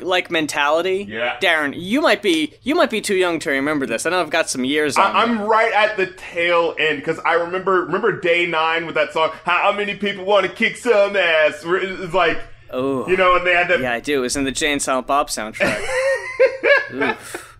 like 0.00 0.30
mentality 0.30 1.06
Yeah. 1.08 1.38
darren 1.40 1.72
you 1.76 2.00
might 2.02 2.20
be 2.20 2.54
you 2.62 2.74
might 2.74 2.90
be 2.90 3.00
too 3.00 3.14
young 3.14 3.38
to 3.40 3.50
remember 3.50 3.86
this 3.86 4.04
i 4.04 4.10
know 4.10 4.20
i've 4.20 4.28
got 4.30 4.50
some 4.50 4.62
years 4.64 4.96
on 4.98 5.04
I, 5.16 5.24
you. 5.24 5.30
I'm 5.32 5.40
right 5.42 5.72
at 5.72 5.96
the 5.96 6.06
tail 6.06 6.74
end 6.78 6.98
because 6.98 7.18
I 7.20 7.34
remember 7.34 7.82
remember 7.86 8.20
day 8.20 8.44
nine 8.46 8.84
with 8.86 8.94
that 8.96 9.12
song. 9.14 9.30
How 9.44 9.72
many 9.72 9.94
people 9.96 10.24
want 10.26 10.44
to 10.46 10.52
kick 10.52 10.76
some 10.76 11.16
ass? 11.16 11.62
It's 11.64 12.12
like 12.14 12.38
oh 12.70 13.08
you 13.08 13.16
know, 13.16 13.36
and 13.36 13.46
they 13.46 13.54
had 13.54 13.68
that. 13.68 13.80
yeah 13.80 13.92
i 13.94 14.00
do 14.00 14.18
it 14.18 14.22
was 14.22 14.36
in 14.36 14.44
the 14.44 14.52
Jay 14.52 14.70
and 14.72 14.82
Silent 14.82 15.06
Bob 15.06 15.28
soundtrack 15.28 15.80
Oof. 16.92 17.58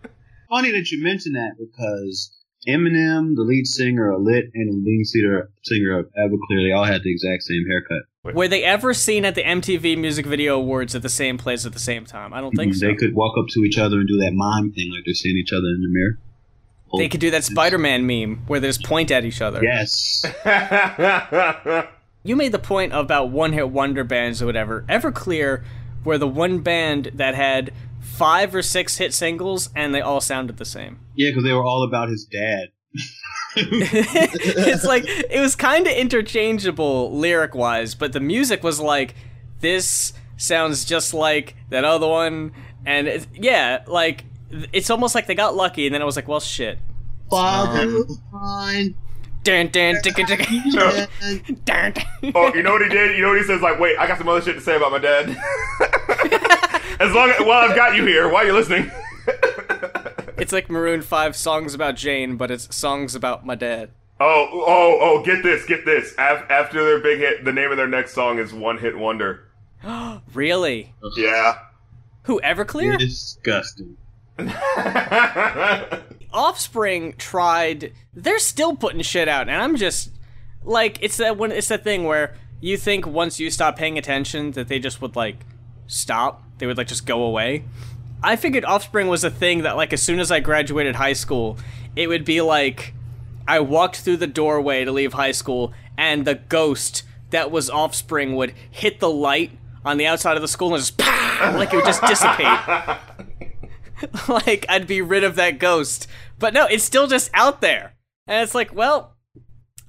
funny 0.50 0.70
that 0.72 0.90
you 0.90 1.02
mention 1.02 1.32
that 1.32 1.52
because 1.58 2.32
Eminem, 2.68 3.34
the 3.36 3.42
lead 3.46 3.64
singer 3.66 4.10
of 4.12 4.22
Lit, 4.22 4.46
and 4.54 4.68
the 4.68 4.84
lead 4.84 5.04
singer 5.06 5.50
singer 5.62 5.98
of 6.00 6.06
Everclear, 6.18 6.66
they 6.68 6.72
all 6.72 6.84
had 6.84 7.02
the 7.04 7.12
exact 7.12 7.44
same 7.44 7.64
haircut. 7.68 8.02
Were 8.34 8.48
they 8.48 8.64
ever 8.64 8.92
seen 8.94 9.24
at 9.24 9.34
the 9.34 9.42
mtv 9.42 9.96
music 9.98 10.26
video 10.26 10.56
awards 10.56 10.94
at 10.94 11.02
the 11.02 11.08
same 11.08 11.38
place 11.38 11.64
at 11.66 11.72
the 11.72 11.78
same 11.78 12.04
time 12.04 12.32
i 12.34 12.40
don't 12.40 12.52
think 12.56 12.74
so 12.74 12.86
They 12.86 12.94
could 12.94 13.14
walk 13.14 13.36
up 13.38 13.46
to 13.50 13.60
each 13.64 13.78
other 13.78 13.98
and 13.98 14.08
do 14.08 14.16
that 14.18 14.32
mime 14.34 14.72
thing 14.72 14.90
like 14.92 15.02
they're 15.04 15.14
seeing 15.14 15.36
each 15.36 15.52
other 15.52 15.68
in 15.68 15.80
the 15.82 15.88
mirror. 15.88 16.18
they 16.98 17.08
could 17.08 17.20
do 17.20 17.30
that 17.30 17.44
spider-man 17.44 18.06
meme 18.06 18.42
where 18.46 18.60
they 18.60 18.68
just 18.68 18.84
point 18.84 19.10
at 19.10 19.24
each 19.24 19.40
other 19.40 19.62
Yes. 19.62 20.24
you 22.24 22.34
made 22.36 22.52
the 22.52 22.58
point 22.58 22.92
about 22.92 23.30
one 23.30 23.52
hit 23.52 23.68
wonder 23.70 24.02
bands 24.04 24.42
or 24.42 24.46
whatever. 24.46 24.84
Everclear 24.88 25.62
were 26.04 26.18
the 26.18 26.26
one 26.26 26.58
band 26.60 27.10
that 27.14 27.34
had 27.34 27.72
five 28.00 28.54
or 28.54 28.62
six 28.62 28.96
hit 28.96 29.14
singles 29.14 29.70
and 29.74 29.94
they 29.94 30.00
all 30.00 30.20
sounded 30.20 30.56
the 30.56 30.64
same. 30.64 30.98
Yeah, 31.14 31.30
because 31.30 31.44
they 31.44 31.52
were 31.52 31.64
all 31.64 31.84
about 31.84 32.08
his 32.08 32.24
dad. 32.24 32.68
it's 33.58 34.84
like 34.84 35.04
it 35.06 35.40
was 35.40 35.56
kind 35.56 35.86
of 35.86 35.92
interchangeable 35.92 37.16
lyric 37.16 37.54
wise, 37.54 37.94
but 37.94 38.12
the 38.12 38.20
music 38.20 38.62
was 38.62 38.80
like 38.80 39.14
this 39.60 40.12
sounds 40.36 40.84
just 40.84 41.14
like 41.14 41.56
that 41.70 41.84
other 41.84 42.06
one 42.06 42.52
and 42.84 43.08
it's, 43.08 43.26
yeah, 43.32 43.82
like 43.86 44.24
it's 44.72 44.90
almost 44.90 45.14
like 45.14 45.26
they 45.26 45.34
got 45.34 45.56
lucky 45.56 45.86
and 45.86 45.94
then 45.94 46.02
it 46.02 46.04
was 46.04 46.16
like, 46.16 46.28
well 46.28 46.40
shit. 46.40 46.78
Father 47.30 47.80
um, 47.80 48.22
mine. 48.30 48.94
Dun, 49.42 49.68
dun, 49.68 49.96
dun, 50.02 50.12
dun, 50.12 50.26
dun, 50.26 51.08
dun, 51.64 51.92
dun. 51.92 52.32
oh, 52.34 52.52
you 52.52 52.62
know 52.62 52.72
what 52.72 52.82
he 52.82 52.88
did? 52.88 53.16
You 53.16 53.22
know 53.22 53.28
what 53.28 53.38
he 53.38 53.44
says? 53.44 53.60
Like, 53.62 53.78
wait, 53.78 53.96
I 53.96 54.06
got 54.08 54.18
some 54.18 54.28
other 54.28 54.42
shit 54.42 54.56
to 54.56 54.60
say 54.60 54.76
about 54.76 54.90
my 54.90 54.98
dad. 54.98 55.28
as 57.00 57.12
long 57.14 57.30
as 57.30 57.40
well, 57.40 57.52
I've 57.52 57.76
got 57.76 57.94
you 57.94 58.04
here. 58.04 58.28
Why 58.28 58.42
are 58.42 58.46
you 58.46 58.52
listening? 58.52 58.90
It's 60.38 60.52
like 60.52 60.68
Maroon 60.68 61.02
5 61.02 61.34
songs 61.34 61.74
about 61.74 61.96
Jane, 61.96 62.36
but 62.36 62.50
it's 62.50 62.74
songs 62.74 63.14
about 63.14 63.46
my 63.46 63.54
dad. 63.54 63.90
Oh, 64.18 64.48
oh, 64.50 64.98
oh! 65.00 65.22
Get 65.24 65.42
this, 65.42 65.66
get 65.66 65.84
this. 65.84 66.12
Af- 66.16 66.46
after 66.48 66.82
their 66.82 67.00
big 67.00 67.18
hit, 67.18 67.44
the 67.44 67.52
name 67.52 67.70
of 67.70 67.76
their 67.76 67.86
next 67.86 68.14
song 68.14 68.38
is 68.38 68.52
One 68.52 68.78
Hit 68.78 68.96
Wonder. 68.98 69.48
Really? 70.32 70.94
Yeah. 71.16 71.58
Who 72.22 72.40
Everclear? 72.40 72.98
Disgusting. 72.98 73.96
Offspring 76.32 77.14
tried. 77.18 77.92
They're 78.14 78.38
still 78.38 78.74
putting 78.74 79.02
shit 79.02 79.28
out, 79.28 79.48
and 79.48 79.62
I'm 79.62 79.76
just 79.76 80.10
like, 80.64 80.98
it's 81.02 81.18
that 81.18 81.36
when 81.36 81.52
it's 81.52 81.68
that 81.68 81.84
thing 81.84 82.04
where 82.04 82.34
you 82.60 82.76
think 82.76 83.06
once 83.06 83.38
you 83.38 83.50
stop 83.50 83.76
paying 83.76 83.98
attention 83.98 84.52
that 84.52 84.68
they 84.68 84.78
just 84.78 85.00
would 85.00 85.14
like 85.14 85.36
stop. 85.86 86.42
They 86.58 86.66
would 86.66 86.76
like 86.78 86.88
just 86.88 87.06
go 87.06 87.22
away. 87.22 87.64
I 88.22 88.36
figured 88.36 88.64
Offspring 88.64 89.08
was 89.08 89.24
a 89.24 89.30
thing 89.30 89.62
that 89.62 89.76
like 89.76 89.92
as 89.92 90.02
soon 90.02 90.20
as 90.20 90.30
I 90.30 90.40
graduated 90.40 90.96
high 90.96 91.12
school, 91.12 91.58
it 91.94 92.08
would 92.08 92.24
be 92.24 92.40
like 92.40 92.94
I 93.46 93.60
walked 93.60 93.96
through 93.96 94.16
the 94.18 94.26
doorway 94.26 94.84
to 94.84 94.92
leave 94.92 95.12
high 95.12 95.32
school, 95.32 95.72
and 95.96 96.26
the 96.26 96.34
ghost 96.34 97.04
that 97.30 97.50
was 97.50 97.70
Offspring 97.70 98.34
would 98.36 98.54
hit 98.70 99.00
the 99.00 99.10
light 99.10 99.52
on 99.84 99.96
the 99.98 100.06
outside 100.06 100.36
of 100.36 100.42
the 100.42 100.48
school 100.48 100.74
and 100.74 100.82
just 100.82 100.98
like 100.98 101.72
it 101.72 101.76
would 101.76 101.84
just 101.84 102.02
dissipate. 102.02 102.46
like 104.28 104.66
I'd 104.68 104.86
be 104.86 105.00
rid 105.00 105.24
of 105.24 105.36
that 105.36 105.58
ghost. 105.58 106.06
But 106.38 106.54
no, 106.54 106.66
it's 106.66 106.84
still 106.84 107.06
just 107.06 107.30
out 107.32 107.60
there. 107.60 107.94
And 108.26 108.42
it's 108.42 108.54
like, 108.54 108.74
well, 108.74 109.16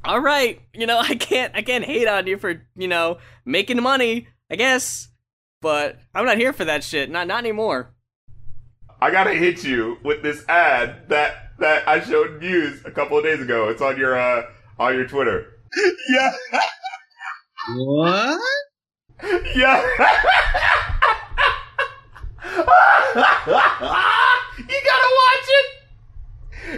all 0.05 0.19
right, 0.19 0.61
you 0.73 0.85
know, 0.85 0.99
I 1.03 1.15
can't 1.15 1.55
I 1.55 1.61
can't 1.61 1.85
hate 1.85 2.07
on 2.07 2.27
you 2.27 2.37
for, 2.37 2.61
you 2.75 2.87
know, 2.87 3.17
making 3.45 3.81
money, 3.81 4.27
I 4.51 4.55
guess. 4.55 5.09
But 5.61 5.97
I'm 6.13 6.25
not 6.25 6.37
here 6.37 6.53
for 6.53 6.65
that 6.65 6.83
shit. 6.83 7.09
Not 7.09 7.27
not 7.27 7.39
anymore. 7.39 7.93
I 8.99 9.11
gotta 9.11 9.33
hit 9.33 9.63
you 9.63 9.97
with 10.03 10.23
this 10.23 10.43
ad 10.49 11.07
that 11.09 11.51
that 11.59 11.87
I 11.87 11.99
showed 12.01 12.39
Muse 12.39 12.81
a 12.85 12.91
couple 12.91 13.17
of 13.17 13.23
days 13.23 13.39
ago. 13.41 13.69
It's 13.69 13.81
on 13.81 13.97
your 13.97 14.17
uh 14.17 14.43
on 14.79 14.95
your 14.95 15.07
Twitter. 15.07 15.53
yeah, 16.09 16.31
What? 17.75 18.41
yeah. 19.55 19.81
you 23.15 24.81
gotta 24.83 25.09
watch 25.17 25.47
it. 25.47 25.65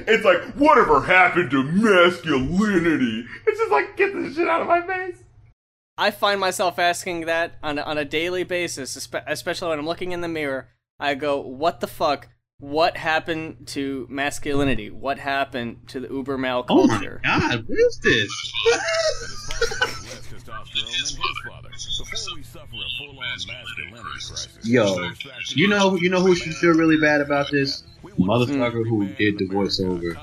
It's 0.07 0.23
like 0.23 0.41
whatever 0.53 1.01
happened 1.01 1.51
to 1.51 1.63
masculinity. 1.63 3.25
It's 3.47 3.59
just 3.59 3.71
like 3.71 3.97
get 3.97 4.13
this 4.13 4.35
shit 4.35 4.47
out 4.47 4.61
of 4.61 4.67
my 4.67 4.81
face. 4.85 5.23
I 5.97 6.11
find 6.11 6.39
myself 6.39 6.79
asking 6.79 7.25
that 7.25 7.55
on 7.61 7.77
a, 7.77 7.81
on 7.81 7.97
a 7.97 8.05
daily 8.05 8.43
basis, 8.43 8.95
especially 9.27 9.69
when 9.69 9.79
I'm 9.79 9.85
looking 9.85 10.11
in 10.13 10.21
the 10.21 10.27
mirror. 10.29 10.69
I 10.99 11.15
go, 11.15 11.39
"What 11.39 11.79
the 11.79 11.87
fuck? 11.87 12.29
What 12.59 12.97
happened 12.97 13.67
to 13.67 14.05
masculinity? 14.09 14.89
What 14.89 15.17
happened 15.17 15.87
to 15.87 16.01
the 16.01 16.09
uber 16.09 16.37
male 16.37 16.61
culture? 16.63 17.21
Oh 17.25 17.29
my 17.39 17.49
god, 17.55 17.65
what 17.67 17.79
is 17.79 17.99
this? 18.03 18.53
less 18.69 20.27
testosterone 20.27 20.73
than 20.73 20.87
his 20.91 21.17
father 21.47 21.69
before 21.69 22.35
we 22.35 22.43
suffer 22.43 22.65
a 22.65 22.89
full-on 22.97 23.37
masculinity 23.47 24.01
crisis. 24.01 24.47
Yo, 24.63 25.09
you 25.55 25.67
know, 25.69 25.95
you 25.95 26.09
know 26.09 26.19
who 26.21 26.35
should 26.35 26.53
feel 26.55 26.73
really 26.73 26.97
bad 26.99 27.21
about 27.21 27.49
this? 27.51 27.83
Mm. 28.03 28.25
Motherfucker 28.25 28.87
who 28.87 29.07
did 29.13 29.37
the 29.37 29.47
voiceover. 29.47 30.17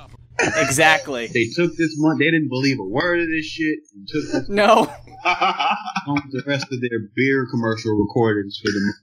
exactly. 0.58 1.28
They 1.28 1.46
took 1.54 1.74
this 1.76 1.94
month. 1.96 2.18
They 2.18 2.26
didn't 2.26 2.48
believe 2.50 2.78
a 2.78 2.84
word 2.84 3.20
of 3.20 3.28
this 3.28 3.46
shit 3.46 3.78
and 3.94 4.06
took 4.06 4.24
this 4.32 4.48
No. 4.50 4.84
home 5.24 6.22
the 6.32 6.42
rest 6.46 6.70
of 6.70 6.80
their 6.82 7.00
beer 7.16 7.46
commercial 7.50 7.94
recordings 7.94 8.60
for 8.62 8.70
the 8.70 8.80
month. 8.84 8.96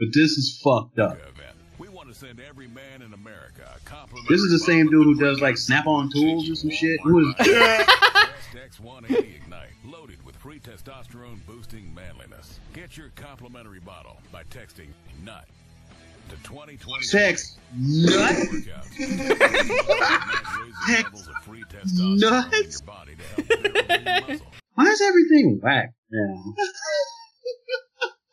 But 0.00 0.08
this 0.14 0.32
is 0.32 0.58
fucked 0.64 0.98
up. 0.98 1.18
We 1.78 1.90
want 1.90 2.08
to 2.08 2.14
send 2.14 2.40
every 2.40 2.68
man 2.68 3.02
in 3.02 3.12
America 3.12 3.70
a. 3.84 4.22
This 4.28 4.40
is 4.40 4.50
the 4.50 4.58
same 4.58 4.88
dude 4.88 5.04
who 5.04 5.14
does 5.14 5.42
like 5.42 5.58
snap-on 5.58 6.10
tools 6.10 6.48
or 6.50 6.54
some 6.54 6.70
shit. 6.70 6.98
Who 7.02 7.28
is 7.28 7.34
X180 8.50 9.36
Ignite, 9.36 9.68
loaded 9.84 10.24
with 10.24 10.34
free 10.36 10.36
free 10.36 10.58
testosterone 10.58 11.38
boosting 11.46 11.94
manliness. 11.94 12.58
Get 12.72 12.96
your 12.96 13.10
complimentary 13.14 13.80
bottle 13.80 14.16
by 14.32 14.42
texting 14.44 14.88
NUT 15.22 15.44
to 16.30 16.36
2020. 16.42 17.04
Sex. 17.04 17.58
Nut. 17.76 18.36
Nuts. 22.00 22.82
Why 24.74 24.84
is 24.86 25.00
everything 25.02 25.60
whack 25.62 25.92
now? 26.10 26.54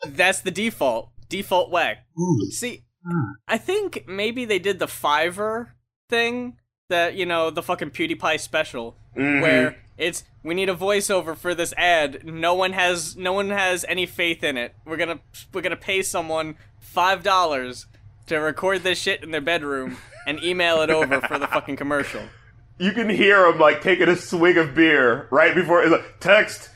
That's 0.07 0.41
the 0.41 0.51
default. 0.51 1.09
Default 1.29 1.69
way. 1.71 1.99
Ooh. 2.19 2.49
See, 2.51 2.83
Ah. 3.09 3.33
I 3.47 3.57
think 3.57 4.05
maybe 4.07 4.43
they 4.45 4.59
did 4.59 4.79
the 4.79 4.85
Fiverr 4.87 5.69
thing 6.09 6.57
that 6.89 7.15
you 7.15 7.25
know 7.25 7.49
the 7.49 7.61
fucking 7.63 7.91
PewDiePie 7.91 8.39
special 8.39 8.97
Mhm. 9.17 9.41
where 9.41 9.77
it's 9.97 10.23
we 10.43 10.53
need 10.55 10.69
a 10.69 10.75
voiceover 10.75 11.35
for 11.37 11.53
this 11.55 11.73
ad. 11.77 12.25
No 12.25 12.53
one 12.53 12.73
has 12.73 13.15
no 13.15 13.33
one 13.33 13.49
has 13.49 13.85
any 13.87 14.05
faith 14.05 14.43
in 14.43 14.57
it. 14.57 14.73
We're 14.85 14.97
gonna 14.97 15.19
we're 15.53 15.61
gonna 15.61 15.75
pay 15.75 16.01
someone 16.01 16.55
five 16.79 17.23
dollars 17.23 17.85
to 18.27 18.37
record 18.37 18.83
this 18.83 18.99
shit 19.01 19.23
in 19.23 19.31
their 19.31 19.41
bedroom 19.41 19.97
and 20.25 20.43
email 20.43 20.81
it 20.81 20.89
over 20.89 21.21
for 21.21 21.37
the 21.39 21.47
fucking 21.47 21.75
commercial. 21.77 22.21
You 22.79 22.91
can 22.91 23.09
hear 23.09 23.43
him 23.47 23.57
like 23.57 23.81
taking 23.81 24.07
a 24.07 24.15
swig 24.15 24.55
of 24.55 24.75
beer 24.75 25.27
right 25.31 25.55
before 25.55 25.81
it's 25.81 25.91
like 25.91 26.19
text. 26.19 26.69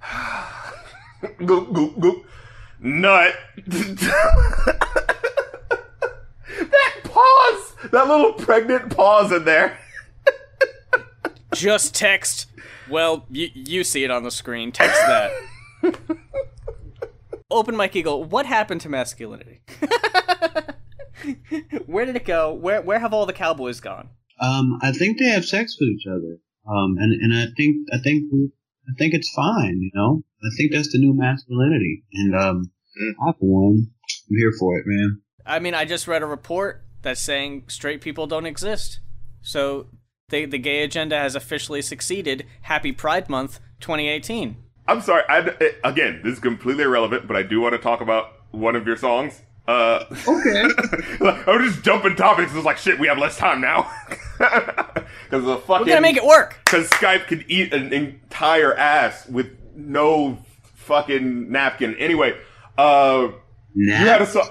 goop 1.44 1.72
goop 1.72 1.98
goop. 1.98 2.24
Nut. 2.80 3.34
that 3.66 4.78
pause, 7.04 7.74
that 7.90 8.08
little 8.08 8.32
pregnant 8.34 8.94
pause 8.94 9.32
in 9.32 9.44
there. 9.44 9.78
Just 11.54 11.94
text. 11.94 12.46
Well, 12.88 13.26
you 13.30 13.48
you 13.54 13.84
see 13.84 14.04
it 14.04 14.10
on 14.10 14.22
the 14.22 14.30
screen. 14.30 14.72
Text 14.72 15.00
that. 15.06 15.32
Open 17.50 17.74
Mike 17.76 17.96
Eagle. 17.96 18.24
What 18.24 18.46
happened 18.46 18.80
to 18.82 18.88
masculinity? 18.88 19.62
where 21.86 22.04
did 22.04 22.16
it 22.16 22.24
go? 22.24 22.52
Where 22.52 22.82
where 22.82 22.98
have 22.98 23.12
all 23.12 23.26
the 23.26 23.32
cowboys 23.32 23.80
gone? 23.80 24.10
Um, 24.40 24.78
I 24.82 24.92
think 24.92 25.18
they 25.18 25.26
have 25.26 25.44
sex 25.44 25.76
with 25.80 25.88
each 25.88 26.06
other. 26.06 26.38
Um, 26.68 26.96
and 26.98 27.12
and 27.12 27.34
I 27.34 27.46
think 27.56 27.76
I 27.92 27.98
think 27.98 28.24
we 28.32 28.50
I 28.88 28.94
think 28.98 29.14
it's 29.14 29.30
fine. 29.34 29.80
You 29.80 29.90
know, 29.94 30.22
I 30.42 30.48
think 30.56 30.72
that's 30.72 30.92
the 30.92 30.98
new 30.98 31.14
masculinity. 31.14 32.04
And 32.12 32.34
um, 32.34 32.70
I 33.22 33.32
for 33.32 33.36
one, 33.40 33.88
I'm 34.30 34.36
here 34.36 34.52
for 34.58 34.78
it, 34.78 34.84
man. 34.86 35.20
I 35.44 35.58
mean, 35.58 35.74
I 35.74 35.84
just 35.84 36.08
read 36.08 36.22
a 36.22 36.26
report 36.26 36.84
that's 37.02 37.20
saying 37.20 37.64
straight 37.68 38.00
people 38.00 38.26
don't 38.26 38.46
exist. 38.46 39.00
So 39.40 39.86
the 40.28 40.46
the 40.46 40.58
gay 40.58 40.82
agenda 40.82 41.18
has 41.18 41.34
officially 41.34 41.82
succeeded. 41.82 42.46
Happy 42.62 42.92
Pride 42.92 43.28
Month 43.28 43.60
2018. 43.80 44.56
I'm 44.86 45.02
sorry. 45.02 45.22
I, 45.28 45.50
again, 45.84 46.22
this 46.24 46.34
is 46.34 46.38
completely 46.38 46.84
irrelevant, 46.84 47.26
but 47.28 47.36
I 47.36 47.42
do 47.42 47.60
want 47.60 47.74
to 47.74 47.78
talk 47.78 48.00
about 48.00 48.32
one 48.52 48.74
of 48.74 48.86
your 48.86 48.96
songs. 48.96 49.42
Uh, 49.68 50.04
Okay. 50.26 50.62
I'm 51.46 51.62
just 51.62 51.82
jumping 51.84 52.16
topics. 52.16 52.54
It's 52.54 52.64
like 52.64 52.78
shit. 52.78 52.98
We 52.98 53.06
have 53.06 53.18
less 53.18 53.36
time 53.36 53.60
now 53.60 53.90
because 54.38 55.44
the 55.44 55.58
fucking. 55.58 55.86
We're 55.86 55.92
gonna 55.92 56.00
make 56.00 56.16
it 56.16 56.24
work. 56.24 56.58
Because 56.64 56.88
Skype 56.88 57.26
can 57.26 57.44
eat 57.48 57.74
an 57.74 57.92
entire 57.92 58.74
ass 58.74 59.28
with 59.28 59.48
no 59.76 60.38
fucking 60.74 61.52
napkin. 61.52 61.94
Anyway, 61.96 62.34
uh, 62.78 63.28
you 63.74 63.92
had 63.92 64.22
a 64.22 64.26
song. 64.26 64.48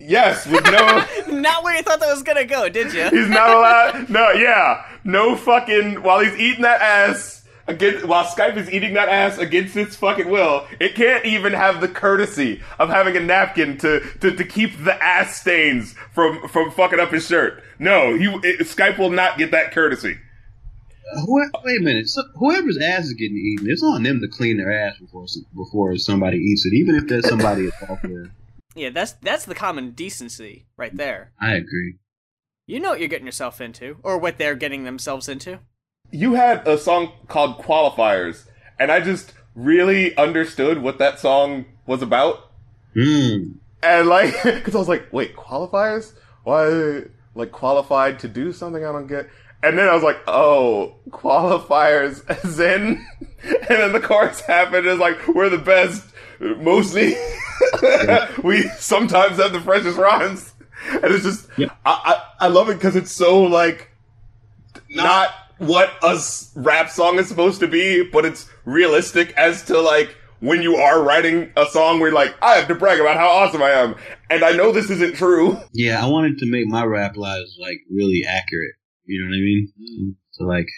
Yes, 0.00 0.46
with 0.46 0.64
no. 0.64 1.04
Not 1.40 1.62
where 1.62 1.76
you 1.76 1.82
thought 1.82 2.00
that 2.00 2.10
was 2.10 2.22
gonna 2.22 2.46
go, 2.46 2.70
did 2.70 2.94
you? 2.94 3.04
he's 3.10 3.28
not 3.28 3.50
allowed. 3.50 4.08
No, 4.08 4.30
yeah, 4.30 4.86
no 5.04 5.36
fucking. 5.36 6.02
While 6.02 6.20
he's 6.20 6.34
eating 6.38 6.62
that 6.62 6.80
ass. 6.80 7.37
Against, 7.68 8.06
while 8.06 8.24
Skype 8.24 8.56
is 8.56 8.70
eating 8.70 8.94
that 8.94 9.10
ass 9.10 9.36
against 9.36 9.76
its 9.76 9.94
fucking 9.94 10.30
will, 10.30 10.66
it 10.80 10.94
can't 10.94 11.26
even 11.26 11.52
have 11.52 11.82
the 11.82 11.88
courtesy 11.88 12.62
of 12.78 12.88
having 12.88 13.14
a 13.16 13.20
napkin 13.20 13.76
to, 13.78 14.00
to, 14.20 14.34
to 14.34 14.42
keep 14.44 14.82
the 14.84 14.94
ass 15.04 15.38
stains 15.38 15.94
from, 16.14 16.48
from 16.48 16.70
fucking 16.70 16.98
up 16.98 17.12
his 17.12 17.26
shirt. 17.26 17.62
No, 17.78 18.16
he, 18.16 18.24
it, 18.42 18.60
Skype 18.60 18.98
will 18.98 19.10
not 19.10 19.36
get 19.36 19.50
that 19.50 19.72
courtesy. 19.72 20.16
Who- 21.26 21.50
Wait 21.64 21.80
a 21.80 21.82
minute. 21.82 22.08
So, 22.08 22.22
whoever's 22.36 22.78
ass 22.78 23.04
is 23.04 23.12
getting 23.14 23.36
eaten, 23.36 23.66
it's 23.70 23.82
on 23.82 24.02
them 24.02 24.20
to 24.20 24.28
clean 24.28 24.56
their 24.56 24.72
ass 24.72 24.94
before 24.98 25.26
before 25.54 25.96
somebody 25.96 26.38
eats 26.38 26.64
it, 26.66 26.74
even 26.74 26.94
if 26.96 27.06
there's 27.06 27.28
somebody 27.28 27.64
involved 27.66 28.02
there. 28.04 28.30
Yeah, 28.74 28.90
that's 28.90 29.12
that's 29.22 29.44
the 29.44 29.54
common 29.54 29.90
decency 29.92 30.66
right 30.76 30.94
there. 30.96 31.32
I 31.40 31.54
agree. 31.54 31.96
You 32.66 32.80
know 32.80 32.90
what 32.90 33.00
you're 33.00 33.08
getting 33.08 33.26
yourself 33.26 33.60
into, 33.60 33.96
or 34.02 34.18
what 34.18 34.36
they're 34.38 34.54
getting 34.54 34.84
themselves 34.84 35.28
into. 35.28 35.60
You 36.10 36.34
had 36.34 36.66
a 36.66 36.78
song 36.78 37.12
called 37.28 37.58
Qualifiers, 37.58 38.46
and 38.78 38.90
I 38.90 39.00
just 39.00 39.32
really 39.54 40.16
understood 40.16 40.82
what 40.82 40.98
that 40.98 41.18
song 41.18 41.66
was 41.86 42.02
about. 42.02 42.50
Hmm. 42.94 43.52
And 43.82 44.08
like, 44.08 44.34
because 44.44 44.74
I 44.74 44.78
was 44.78 44.88
like, 44.88 45.12
wait, 45.12 45.36
qualifiers? 45.36 46.12
Why, 46.44 47.02
like, 47.34 47.52
qualified 47.52 48.20
to 48.20 48.28
do 48.28 48.52
something 48.52 48.84
I 48.84 48.92
don't 48.92 49.06
get? 49.06 49.28
And 49.62 49.76
then 49.76 49.88
I 49.88 49.94
was 49.94 50.04
like, 50.04 50.18
oh, 50.28 50.96
qualifiers, 51.10 52.24
as 52.44 52.60
in, 52.60 53.04
and 53.42 53.66
then 53.68 53.92
the 53.92 54.00
chorus 54.00 54.40
happened. 54.40 54.86
It's 54.86 55.00
like, 55.00 55.26
we're 55.28 55.48
the 55.48 55.58
best, 55.58 56.04
mostly. 56.40 57.16
we 58.42 58.62
sometimes 58.78 59.38
have 59.38 59.52
the 59.52 59.60
freshest 59.60 59.98
rhymes. 59.98 60.52
And 60.90 61.06
it's 61.06 61.24
just, 61.24 61.48
Yeah. 61.56 61.68
I, 61.84 62.22
I, 62.40 62.46
I 62.46 62.48
love 62.48 62.68
it 62.68 62.74
because 62.74 62.94
it's 62.94 63.12
so, 63.12 63.42
like, 63.42 63.90
not 64.90 65.30
what 65.58 65.92
a 66.02 66.18
rap 66.54 66.90
song 66.90 67.18
is 67.18 67.28
supposed 67.28 67.60
to 67.60 67.68
be, 67.68 68.02
but 68.02 68.24
it's 68.24 68.48
realistic 68.64 69.32
as 69.36 69.62
to 69.64 69.80
like 69.80 70.16
when 70.40 70.62
you 70.62 70.76
are 70.76 71.02
writing 71.02 71.52
a 71.56 71.66
song 71.66 71.98
where 71.98 72.10
you're 72.10 72.18
like, 72.18 72.34
I 72.42 72.54
have 72.54 72.68
to 72.68 72.74
brag 72.74 73.00
about 73.00 73.16
how 73.16 73.28
awesome 73.28 73.62
I 73.62 73.70
am. 73.70 73.96
And 74.30 74.44
I 74.44 74.52
know 74.52 74.72
this 74.72 74.90
isn't 74.90 75.16
true. 75.16 75.58
Yeah, 75.72 76.02
I 76.04 76.08
wanted 76.08 76.38
to 76.38 76.50
make 76.50 76.66
my 76.66 76.84
rap 76.84 77.16
lives 77.16 77.56
like 77.60 77.78
really 77.90 78.22
accurate. 78.28 78.74
You 79.04 79.20
know 79.20 79.28
what 79.28 79.36
I 79.36 79.40
mean? 79.40 80.16
To 80.34 80.46
like 80.46 80.68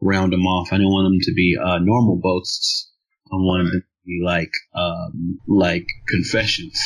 round 0.00 0.32
them 0.32 0.46
off. 0.46 0.68
I 0.70 0.76
didn't 0.76 0.92
want 0.92 1.12
them 1.12 1.20
to 1.22 1.34
be 1.34 1.56
uh, 1.56 1.78
normal 1.78 2.16
boasts. 2.16 2.90
I 3.32 3.36
want 3.36 3.64
them 3.64 3.80
to 3.80 3.86
be 4.06 4.20
like 4.24 4.52
um, 4.74 5.40
like 5.48 5.86
confessions. 6.08 6.80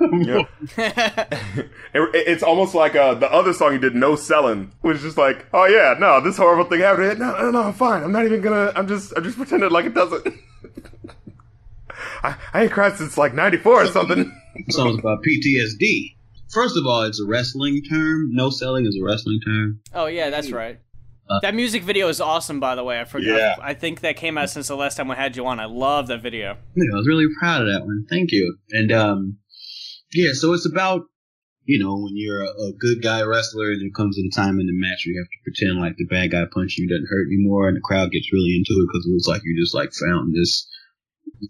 Yeah. 0.00 0.42
It- 1.92 2.28
it's 2.28 2.42
almost 2.42 2.74
like 2.74 2.94
uh, 2.96 3.14
the 3.14 3.30
other 3.32 3.52
song 3.52 3.72
you 3.72 3.78
did, 3.78 3.94
No 3.94 4.14
Selling, 4.16 4.72
was 4.82 5.00
just 5.02 5.16
like, 5.18 5.46
oh 5.52 5.64
yeah, 5.66 5.96
no, 5.98 6.20
this 6.20 6.36
horrible 6.36 6.64
thing 6.64 6.80
happened. 6.80 7.18
No, 7.18 7.32
no, 7.36 7.50
no, 7.50 7.62
I'm 7.64 7.72
fine. 7.72 8.02
I'm 8.02 8.12
not 8.12 8.24
even 8.24 8.40
gonna, 8.40 8.72
I'm 8.76 8.86
just, 8.88 9.12
I'm 9.16 9.24
just 9.24 9.36
pretending 9.36 9.70
like 9.70 9.86
it 9.86 9.94
doesn't. 9.94 10.26
I, 12.22 12.36
I 12.52 12.62
ain't 12.64 12.72
cried 12.72 12.96
since 12.96 13.18
like 13.18 13.34
94 13.34 13.82
or 13.82 13.86
something. 13.86 14.32
Songs 14.70 14.98
about 14.98 15.18
PTSD. 15.24 16.16
First 16.52 16.76
of 16.76 16.86
all, 16.86 17.02
it's 17.02 17.20
a 17.20 17.26
wrestling 17.26 17.82
term. 17.88 18.30
No 18.32 18.50
selling 18.50 18.86
is 18.86 18.98
a 19.00 19.04
wrestling 19.04 19.40
term. 19.44 19.80
oh 19.94 20.06
yeah, 20.06 20.30
that's 20.30 20.50
right. 20.50 20.80
Uh, 21.28 21.38
that 21.42 21.54
music 21.54 21.84
video 21.84 22.08
is 22.08 22.20
awesome, 22.20 22.58
by 22.58 22.74
the 22.74 22.82
way. 22.82 23.00
I 23.00 23.04
forgot. 23.04 23.36
Yeah. 23.38 23.54
I 23.60 23.74
think 23.74 24.00
that 24.00 24.16
came 24.16 24.36
out 24.36 24.50
since 24.50 24.66
the 24.66 24.74
last 24.76 24.96
time 24.96 25.06
we 25.06 25.14
had 25.14 25.36
you 25.36 25.46
on. 25.46 25.60
I 25.60 25.66
love 25.66 26.08
that 26.08 26.22
video. 26.22 26.56
Yeah, 26.74 26.84
I 26.92 26.96
was 26.96 27.06
really 27.06 27.26
proud 27.38 27.62
of 27.62 27.72
that 27.72 27.84
one. 27.86 28.04
Thank 28.10 28.32
you. 28.32 28.56
And 28.72 28.90
um, 28.90 29.38
yeah, 30.12 30.32
so 30.32 30.52
it's 30.52 30.66
about 30.66 31.02
you 31.64 31.78
know 31.78 31.96
when 31.96 32.12
you're 32.14 32.42
a, 32.42 32.48
a 32.48 32.72
good 32.78 33.02
guy 33.02 33.22
wrestler 33.22 33.70
and 33.70 33.80
there 33.80 33.90
comes 33.94 34.18
a 34.18 34.34
time 34.34 34.58
in 34.60 34.66
the 34.66 34.72
match 34.72 35.04
where 35.04 35.14
you 35.14 35.20
have 35.20 35.30
to 35.30 35.44
pretend 35.44 35.80
like 35.80 35.96
the 35.96 36.06
bad 36.06 36.30
guy 36.30 36.44
punching 36.52 36.84
you 36.84 36.88
doesn't 36.88 37.08
hurt 37.10 37.28
anymore, 37.28 37.68
and 37.68 37.76
the 37.76 37.82
crowd 37.84 38.10
gets 38.10 38.32
really 38.32 38.56
into 38.56 38.72
it 38.80 38.88
because 38.88 39.06
it 39.06 39.12
looks 39.12 39.26
like 39.26 39.42
you 39.44 39.60
just 39.60 39.74
like 39.74 39.92
found 39.92 40.34
this 40.34 40.66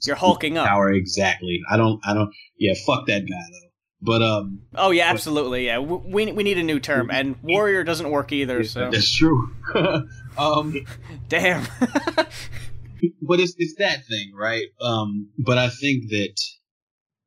You're 0.07 0.17
hulking 0.17 0.59
up. 0.59 0.67
power 0.67 0.93
exactly. 0.93 1.61
I 1.71 1.77
don't, 1.77 2.01
I 2.05 2.15
don't. 2.15 2.31
Yeah, 2.59 2.75
fuck 2.87 3.07
that 3.07 3.21
guy 3.21 3.45
though. 3.51 3.71
But 4.03 4.23
um, 4.23 4.63
Oh 4.75 4.91
yeah, 4.91 5.11
absolutely. 5.11 5.67
Yeah, 5.67 5.79
we 5.79 6.33
we 6.33 6.43
need 6.43 6.59
a 6.59 6.63
new 6.63 6.81
term, 6.81 7.11
and 7.11 7.37
warrior 7.43 7.85
doesn't 7.85 8.11
work 8.11 8.33
either. 8.33 8.65
So 8.65 8.91
that's 8.91 9.15
true. 9.15 9.53
um, 10.39 10.87
damn. 11.29 11.67
but 13.23 13.41
it's 13.41 13.55
it's 13.59 13.75
that 13.79 14.07
thing, 14.07 14.33
right? 14.35 14.69
Um, 14.81 15.29
but 15.39 15.59
I 15.59 15.69
think 15.69 16.09
that 16.09 16.35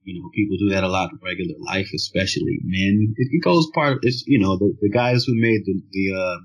you 0.03 0.21
know 0.21 0.29
people 0.33 0.57
do 0.57 0.69
that 0.73 0.83
a 0.83 0.89
lot 0.89 1.11
in 1.11 1.19
regular 1.23 1.55
life, 1.65 1.89
especially 1.93 2.59
men. 2.63 3.13
It, 3.17 3.27
it 3.31 3.43
goes 3.43 3.67
part. 3.73 3.99
It's 4.01 4.23
you 4.27 4.39
know 4.39 4.57
the, 4.57 4.75
the 4.81 4.89
guys 4.89 5.23
who 5.25 5.33
made 5.35 5.61
the 5.65 5.81
the 5.91 6.15
uh, 6.15 6.37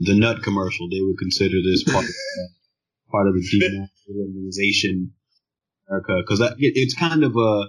the 0.00 0.14
nut 0.14 0.42
commercial. 0.42 0.88
They 0.88 1.00
would 1.00 1.18
consider 1.18 1.56
this 1.62 1.84
part 1.84 2.04
of 2.04 2.10
uh, 2.10 2.48
part 3.12 3.28
of 3.28 3.34
the 3.34 3.88
demasculinization 4.08 5.10
America 5.90 6.22
because 6.22 6.40
it, 6.40 6.54
it's 6.58 6.94
kind 6.94 7.24
of 7.24 7.36
a 7.36 7.64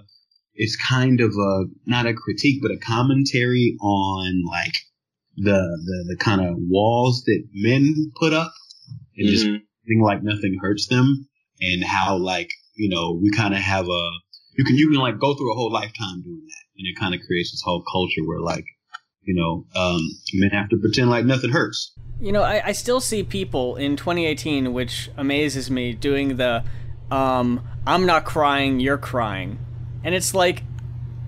it's 0.54 0.76
kind 0.76 1.20
of 1.20 1.30
a 1.30 1.64
not 1.86 2.06
a 2.06 2.14
critique 2.14 2.60
but 2.62 2.70
a 2.70 2.78
commentary 2.78 3.76
on 3.80 4.44
like 4.48 4.74
the 5.36 5.52
the, 5.84 6.04
the 6.08 6.16
kind 6.18 6.40
of 6.40 6.56
walls 6.58 7.22
that 7.24 7.42
men 7.54 8.12
put 8.18 8.32
up 8.32 8.52
and 9.16 9.28
just 9.28 9.44
feeling 9.44 10.02
like 10.02 10.22
nothing 10.22 10.58
hurts 10.60 10.86
them 10.88 11.28
and 11.60 11.84
how 11.84 12.16
like 12.16 12.50
you 12.74 12.88
know 12.88 13.18
we 13.20 13.30
kind 13.30 13.54
of 13.54 13.60
have 13.60 13.86
a 13.88 14.10
you 14.56 14.64
can 14.64 14.76
you 14.76 14.90
can 14.90 15.00
like 15.00 15.18
go 15.18 15.34
through 15.34 15.52
a 15.52 15.54
whole 15.54 15.72
lifetime 15.72 16.22
doing 16.22 16.44
that 16.46 16.64
and 16.76 16.86
it 16.86 16.98
kind 16.98 17.14
of 17.14 17.20
creates 17.26 17.52
this 17.52 17.62
whole 17.64 17.82
culture 17.90 18.26
where 18.26 18.40
like 18.40 18.64
you 19.22 19.34
know 19.34 19.64
um 19.74 20.00
men 20.34 20.50
have 20.50 20.68
to 20.68 20.76
pretend 20.76 21.10
like 21.10 21.24
nothing 21.24 21.50
hurts 21.50 21.92
You 22.22 22.30
know, 22.30 22.42
I, 22.42 22.68
I 22.68 22.72
still 22.72 23.00
see 23.00 23.24
people 23.24 23.74
in 23.74 23.96
2018, 23.96 24.72
which 24.72 25.10
amazes 25.16 25.72
me, 25.72 25.92
doing 25.92 26.36
the 26.36 26.62
um, 27.10 27.68
I'm 27.84 28.06
not 28.06 28.24
crying, 28.24 28.78
you're 28.78 28.96
crying. 28.96 29.58
And 30.04 30.14
it's 30.14 30.32
like 30.32 30.62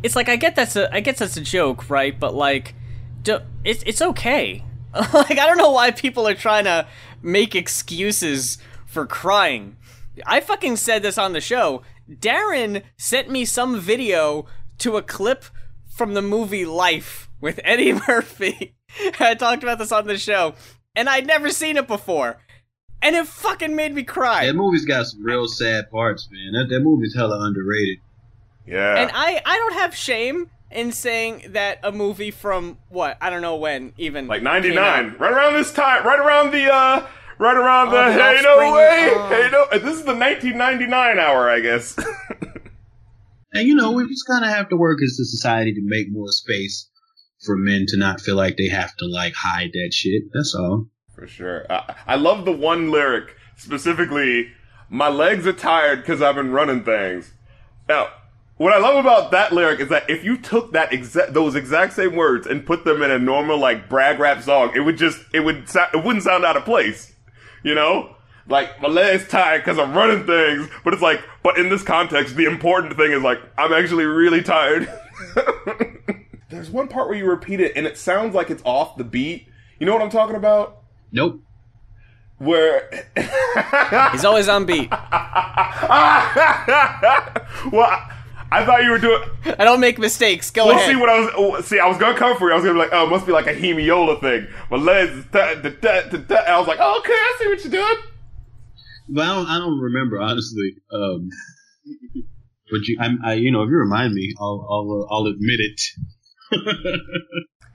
it's 0.04 0.14
like 0.14 0.28
I 0.28 0.36
get 0.36 0.54
that's 0.54 0.76
a 0.76 0.94
I 0.94 1.00
guess 1.00 1.18
that's 1.18 1.36
a 1.36 1.40
joke, 1.40 1.90
right? 1.90 2.18
But 2.18 2.32
like 2.32 2.76
do, 3.22 3.40
it's 3.64 3.82
it's 3.84 4.00
okay. 4.00 4.64
like 4.94 5.32
I 5.32 5.46
don't 5.46 5.58
know 5.58 5.72
why 5.72 5.90
people 5.90 6.28
are 6.28 6.34
trying 6.34 6.64
to 6.64 6.86
make 7.22 7.56
excuses 7.56 8.58
for 8.86 9.04
crying. 9.04 9.76
I 10.24 10.38
fucking 10.38 10.76
said 10.76 11.02
this 11.02 11.18
on 11.18 11.32
the 11.32 11.40
show. 11.40 11.82
Darren 12.10 12.82
sent 12.96 13.30
me 13.30 13.44
some 13.44 13.78
video 13.78 14.46
to 14.78 14.96
a 14.96 15.02
clip 15.02 15.44
from 15.86 16.14
the 16.14 16.22
movie 16.22 16.64
Life 16.64 17.28
with 17.40 17.60
Eddie 17.64 17.92
Murphy. 18.08 18.74
I 19.20 19.34
talked 19.34 19.62
about 19.62 19.78
this 19.78 19.92
on 19.92 20.06
the 20.06 20.18
show, 20.18 20.54
and 20.94 21.08
I'd 21.08 21.26
never 21.26 21.50
seen 21.50 21.76
it 21.76 21.86
before. 21.86 22.38
And 23.02 23.14
it 23.14 23.26
fucking 23.26 23.76
made 23.76 23.94
me 23.94 24.02
cry. 24.02 24.46
That 24.46 24.54
movie's 24.54 24.84
got 24.86 25.06
some 25.06 25.22
real 25.22 25.46
sad 25.46 25.90
parts, 25.90 26.28
man. 26.30 26.52
That 26.52 26.74
that 26.74 26.80
movie's 26.80 27.14
hella 27.14 27.38
underrated. 27.46 27.98
Yeah. 28.66 28.96
And 28.96 29.10
I, 29.12 29.42
I 29.44 29.56
don't 29.58 29.74
have 29.74 29.94
shame 29.94 30.50
in 30.70 30.90
saying 30.90 31.44
that 31.50 31.80
a 31.82 31.92
movie 31.92 32.30
from 32.30 32.78
what 32.88 33.18
I 33.20 33.30
don't 33.30 33.42
know 33.42 33.56
when 33.56 33.92
even 33.98 34.26
like 34.26 34.42
99 34.42 35.16
right 35.18 35.32
around 35.32 35.54
this 35.54 35.72
time 35.72 36.04
right 36.04 36.18
around 36.18 36.50
the 36.50 36.72
uh 36.72 37.06
right 37.38 37.56
around 37.56 37.90
the, 37.90 37.98
Oh, 37.98 38.06
the 38.06 38.12
hey 38.12 38.20
Offspring, 38.36 38.42
no 38.44 38.74
way 38.74 39.10
oh. 39.12 39.28
hey 39.28 39.48
no 39.50 39.66
this 39.78 39.98
is 39.98 40.04
the 40.04 40.14
1999 40.14 41.18
hour 41.18 41.50
i 41.50 41.60
guess 41.60 41.96
And 43.56 43.68
you 43.68 43.76
know, 43.76 43.92
we 43.92 44.04
just 44.08 44.26
kind 44.26 44.44
of 44.44 44.50
have 44.50 44.68
to 44.70 44.76
work 44.76 44.98
as 45.00 45.16
a 45.20 45.24
society 45.24 45.72
to 45.74 45.80
make 45.84 46.10
more 46.10 46.26
space 46.32 46.90
for 47.46 47.54
men 47.56 47.84
to 47.86 47.96
not 47.96 48.20
feel 48.20 48.34
like 48.34 48.56
they 48.56 48.66
have 48.66 48.96
to 48.96 49.06
like 49.06 49.32
hide 49.36 49.70
that 49.74 49.90
shit. 49.94 50.24
That's 50.32 50.56
all. 50.56 50.88
for 51.14 51.28
sure 51.28 51.64
I, 51.70 51.94
I 52.04 52.16
love 52.16 52.46
the 52.46 52.50
one 52.52 52.90
lyric 52.90 53.36
specifically 53.56 54.50
my 54.90 55.08
legs 55.08 55.46
are 55.46 55.52
tired 55.52 56.00
because 56.00 56.20
i've 56.20 56.34
been 56.34 56.50
running 56.50 56.82
things 56.82 57.32
now 57.88 58.08
what 58.56 58.72
I 58.72 58.78
love 58.78 58.96
about 59.04 59.30
that 59.32 59.52
lyric 59.52 59.80
is 59.80 59.88
that 59.88 60.08
if 60.08 60.22
you 60.24 60.36
took 60.36 60.72
that 60.72 60.92
exact 60.92 61.32
those 61.34 61.54
exact 61.56 61.92
same 61.92 62.14
words 62.16 62.46
and 62.46 62.64
put 62.66 62.84
them 62.84 63.02
in 63.02 63.10
a 63.10 63.18
normal 63.18 63.58
like 63.58 63.88
brag 63.88 64.20
rap 64.20 64.42
song, 64.42 64.70
it 64.76 64.80
would 64.80 64.96
just 64.96 65.20
it 65.32 65.40
would 65.40 65.68
sou- 65.68 65.90
it 65.92 66.04
wouldn't 66.04 66.22
sound 66.22 66.44
out 66.44 66.56
of 66.56 66.64
place, 66.64 67.12
you 67.64 67.74
know. 67.74 68.10
Like 68.46 68.80
my 68.82 68.88
legs 68.88 69.26
tired 69.26 69.64
because 69.64 69.78
I'm 69.78 69.94
running 69.94 70.26
things, 70.26 70.68
but 70.84 70.92
it's 70.92 71.02
like, 71.02 71.24
but 71.42 71.56
in 71.56 71.70
this 71.70 71.82
context, 71.82 72.36
the 72.36 72.44
important 72.44 72.94
thing 72.94 73.12
is 73.12 73.22
like 73.22 73.38
I'm 73.56 73.72
actually 73.72 74.04
really 74.04 74.42
tired. 74.42 74.86
There's 76.50 76.70
one 76.70 76.88
part 76.88 77.08
where 77.08 77.16
you 77.16 77.26
repeat 77.26 77.60
it 77.60 77.72
and 77.74 77.86
it 77.86 77.96
sounds 77.96 78.34
like 78.34 78.50
it's 78.50 78.62
off 78.64 78.96
the 78.96 79.04
beat. 79.04 79.48
You 79.78 79.86
know 79.86 79.94
what 79.94 80.02
I'm 80.02 80.10
talking 80.10 80.36
about? 80.36 80.82
Nope. 81.10 81.40
Where 82.36 83.08
He's 84.12 84.26
always 84.26 84.48
on 84.48 84.66
beat. 84.66 84.90
well, 87.72 88.08
I, 88.54 88.62
I 88.62 88.66
thought 88.66 88.82
you 88.84 88.90
were 88.90 88.98
doing. 88.98 89.22
I 89.58 89.64
don't 89.64 89.80
make 89.80 89.98
mistakes. 89.98 90.50
Go 90.50 90.66
We'll 90.66 90.76
ahead. 90.76 90.88
see 90.88 90.96
what 90.96 91.08
I 91.08 91.18
was. 91.20 91.30
oh, 91.36 91.60
See, 91.62 91.78
I 91.78 91.86
was 91.88 91.98
gonna 91.98 92.16
come 92.16 92.36
for 92.38 92.48
you. 92.48 92.52
I 92.52 92.56
was 92.56 92.64
gonna 92.64 92.74
be 92.74 92.80
like, 92.80 92.90
oh, 92.92 93.06
it 93.06 93.10
must 93.10 93.26
be 93.26 93.32
like 93.32 93.46
a 93.46 93.54
hemiola 93.54 94.20
thing. 94.20 94.46
But 94.70 94.80
legs, 94.80 95.24
da, 95.32 95.54
da, 95.54 95.70
da, 95.70 96.02
da, 96.08 96.18
da. 96.18 96.36
And 96.36 96.48
I 96.48 96.58
was 96.58 96.68
like, 96.68 96.78
oh, 96.80 96.98
okay, 97.00 97.12
I 97.12 97.36
see 97.38 97.48
what 97.48 97.64
you're 97.64 97.72
doing. 97.72 98.02
But 99.08 99.22
I 99.22 99.34
don't. 99.34 99.46
I 99.46 99.58
don't 99.58 99.78
remember 99.80 100.20
honestly. 100.20 100.76
Um, 100.92 101.28
but 102.70 102.80
you, 102.86 102.96
I'm, 103.00 103.18
I, 103.24 103.34
you 103.34 103.50
know, 103.50 103.62
if 103.62 103.68
you 103.70 103.76
remind 103.76 104.14
me, 104.14 104.32
I'll, 104.40 104.66
I'll, 104.70 105.02
uh, 105.10 105.14
I'll 105.14 105.26
admit 105.26 105.60
it. 105.60 105.80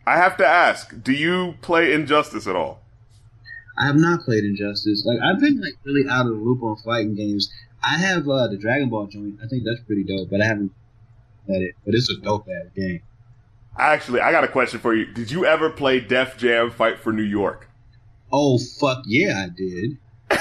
I 0.08 0.18
have 0.18 0.38
to 0.38 0.46
ask, 0.48 1.04
do 1.04 1.12
you 1.14 1.56
play 1.62 1.94
Injustice 1.94 2.48
at 2.48 2.56
all? 2.56 2.82
I 3.78 3.86
have 3.86 3.96
not 3.96 4.22
played 4.22 4.44
Injustice. 4.44 5.06
Like 5.06 5.20
I've 5.24 5.40
been 5.40 5.62
like 5.62 5.74
really 5.86 6.10
out 6.10 6.26
of 6.26 6.34
the 6.34 6.38
loop 6.40 6.64
on 6.64 6.76
fighting 6.84 7.16
games. 7.16 7.50
I 7.84 7.98
have 7.98 8.28
uh, 8.28 8.48
the 8.48 8.58
Dragon 8.58 8.90
Ball 8.90 9.08
joint. 9.08 9.40
I 9.44 9.48
think 9.48 9.64
that's 9.64 9.80
pretty 9.82 10.04
dope, 10.04 10.30
but 10.30 10.42
I 10.42 10.46
haven't 10.46 10.72
played 11.46 11.62
it. 11.64 11.76
But 11.86 11.96
it's 11.96 12.10
a 12.10 12.18
dope 12.18 12.48
ass 12.50 12.68
game. 12.76 13.02
Actually, 13.78 14.22
I 14.22 14.32
got 14.32 14.44
a 14.44 14.48
question 14.48 14.80
for 14.80 14.94
you. 14.94 15.06
Did 15.06 15.32
you 15.32 15.46
ever 15.46 15.70
play 15.70 16.00
Def 16.00 16.38
Jam 16.38 16.70
Fight 16.72 17.00
for 17.00 17.14
New 17.14 17.24
York? 17.24 17.70
Oh 18.32 18.60
fuck 18.80 19.04
yeah, 19.06 19.46
I 19.46 19.50
did. 19.50 19.98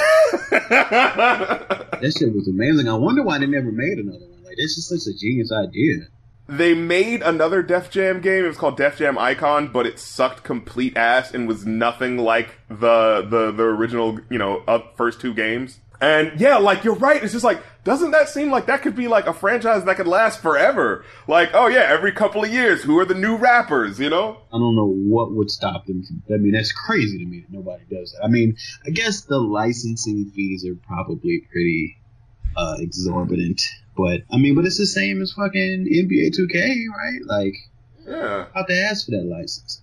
That 0.70 2.14
shit 2.16 2.34
was 2.34 2.49
amazing. 2.49 2.89
I 2.89 2.95
wonder 2.95 3.22
why 3.22 3.39
they 3.39 3.47
never 3.47 3.72
made 3.72 3.99
another 3.99 4.26
one. 4.26 4.45
Like 4.45 4.57
this 4.57 4.76
is 4.78 4.89
such 4.89 5.12
a 5.12 5.16
genius 5.16 5.51
idea. 5.53 6.07
they 6.49 6.74
made 6.74 7.22
another 7.22 7.62
Def 7.62 7.91
Jam 7.91 8.20
game. 8.20 8.45
It 8.45 8.49
was 8.49 8.57
called 8.57 8.76
Def 8.76 8.99
Jam 8.99 9.18
Icon, 9.18 9.68
but 9.68 9.86
it 9.86 9.99
sucked 9.99 10.45
complete 10.45 10.97
ass 10.97 11.32
and 11.34 11.49
was 11.49 11.66
nothing 11.66 12.18
like 12.18 12.59
the 12.68 13.26
the 13.28 13.53
the 13.53 13.62
original, 13.64 14.18
you 14.30 14.39
know, 14.39 14.62
first 14.97 15.20
two 15.20 15.34
games. 15.34 15.80
And 16.01 16.40
yeah, 16.40 16.59
like 16.59 16.84
you're 16.84 16.94
right. 16.94 17.22
It's 17.22 17.32
just 17.32 17.44
like, 17.44 17.61
doesn't 17.82 18.12
that 18.12 18.28
seem 18.28 18.51
like 18.51 18.66
that 18.66 18.82
could 18.82 18.94
be 18.94 19.09
like 19.09 19.26
a 19.26 19.32
franchise 19.32 19.84
that 19.84 19.96
could 19.96 20.07
last 20.07 20.40
forever? 20.40 21.05
Like, 21.26 21.51
oh 21.55 21.66
yeah, 21.66 21.80
every 21.88 22.12
couple 22.12 22.44
of 22.44 22.53
years, 22.53 22.82
who 22.84 22.99
are 23.01 23.05
the 23.05 23.14
new 23.16 23.36
rappers? 23.36 23.99
You 23.99 24.11
know? 24.11 24.38
I 24.53 24.59
don't 24.59 24.76
know 24.76 24.86
what 24.86 25.32
would 25.32 25.51
stop 25.51 25.86
them 25.86 26.05
from. 26.05 26.22
I 26.32 26.38
mean, 26.38 26.53
that's 26.53 26.70
crazy 26.70 27.18
to 27.18 27.24
me 27.24 27.40
that 27.40 27.51
nobody 27.51 27.82
does 27.90 28.12
that. 28.12 28.24
I 28.24 28.28
mean, 28.28 28.57
I 28.86 28.90
guess 28.90 29.22
the 29.22 29.38
licensing 29.38 30.30
fees 30.30 30.64
are 30.64 30.76
probably 30.86 31.40
pretty 31.51 31.96
uh, 32.57 32.76
exorbitant, 32.78 33.61
but 33.96 34.20
I 34.30 34.36
mean, 34.36 34.55
but 34.55 34.66
it's 34.66 34.78
the 34.78 34.86
same 34.86 35.20
as 35.20 35.32
fucking 35.32 35.86
NBA 35.92 36.30
2K, 36.38 36.84
right? 36.96 37.20
Like, 37.24 37.55
Yeah. 38.07 38.46
how 38.55 38.62
to 38.62 38.74
ask 38.84 39.05
for 39.07 39.12
that 39.12 39.24
license? 39.24 39.82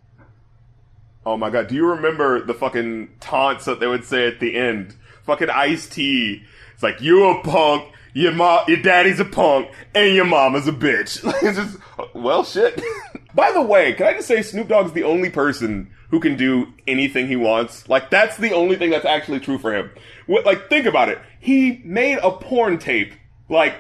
Oh 1.26 1.36
my 1.38 1.50
god, 1.50 1.68
do 1.68 1.76
you 1.76 1.86
remember 1.88 2.46
the 2.46 2.54
fucking 2.54 3.10
taunts 3.20 3.66
that 3.66 3.80
they 3.80 3.88
would 3.88 4.06
say 4.06 4.28
at 4.28 4.40
the 4.40 4.56
end? 4.56 4.96
Fucking 5.26 5.50
Ice 5.50 5.88
T. 5.88 6.44
It's 6.74 6.84
like 6.84 7.02
you 7.02 7.30
a 7.30 7.42
punk, 7.42 7.92
your 8.14 8.32
mom, 8.32 8.66
your 8.68 8.82
daddy's 8.82 9.20
a 9.20 9.26
punk, 9.26 9.70
and 9.94 10.14
your 10.16 10.26
mama's 10.26 10.68
a 10.68 10.72
bitch. 10.72 11.24
It's 11.44 11.58
just 11.58 11.78
well, 12.16 12.44
shit. 12.44 12.82
By 13.36 13.52
the 13.52 13.62
way, 13.62 13.94
can 13.94 14.08
I 14.08 14.14
just 14.14 14.28
say 14.28 14.42
Snoop 14.42 14.70
Dogg's 14.70 14.94
the 14.94 15.04
only 15.04 15.30
person 15.30 15.92
who 16.10 16.20
can 16.20 16.38
do 16.38 16.74
anything 16.88 17.28
he 17.28 17.36
wants? 17.36 17.90
Like 17.90 18.10
that's 18.10 18.38
the 18.38 18.54
only 18.54 18.78
thing 18.78 18.90
that's 18.90 19.06
actually 19.06 19.42
true 19.42 19.58
for 19.58 19.76
him. 19.76 19.92
What, 20.28 20.46
like 20.46 20.70
think 20.70 20.86
about 20.86 21.10
it. 21.10 21.20
He 21.40 21.82
made 21.84 22.20
a 22.20 22.32
porn 22.32 22.78
tape. 22.78 23.14
Like 23.50 23.76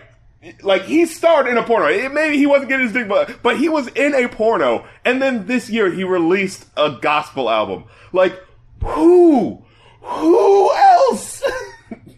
like 0.61 0.83
he 0.83 1.05
starred 1.05 1.47
in 1.47 1.57
a 1.57 1.63
porno. 1.63 1.87
It, 1.87 2.11
maybe 2.11 2.37
he 2.37 2.45
wasn't 2.45 2.69
getting 2.69 2.85
his 2.85 2.93
dick, 2.93 3.07
but 3.07 3.41
but 3.41 3.57
he 3.57 3.69
was 3.69 3.87
in 3.89 4.13
a 4.13 4.27
porno. 4.27 4.85
And 5.03 5.21
then 5.21 5.47
this 5.47 5.69
year 5.69 5.91
he 5.91 6.03
released 6.03 6.65
a 6.75 6.97
gospel 7.01 7.49
album. 7.49 7.85
Like 8.11 8.39
who? 8.83 9.63
Who 10.01 10.71
else? 10.75 11.34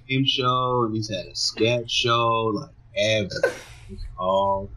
Game 0.07 0.25
show, 0.25 0.83
and 0.85 0.95
he's 0.95 1.09
had 1.09 1.25
a 1.25 1.35
sketch 1.35 1.91
show, 1.91 2.51
like 2.53 2.69
everything. 2.97 3.51
It's 3.89 4.03
all. 4.17 4.69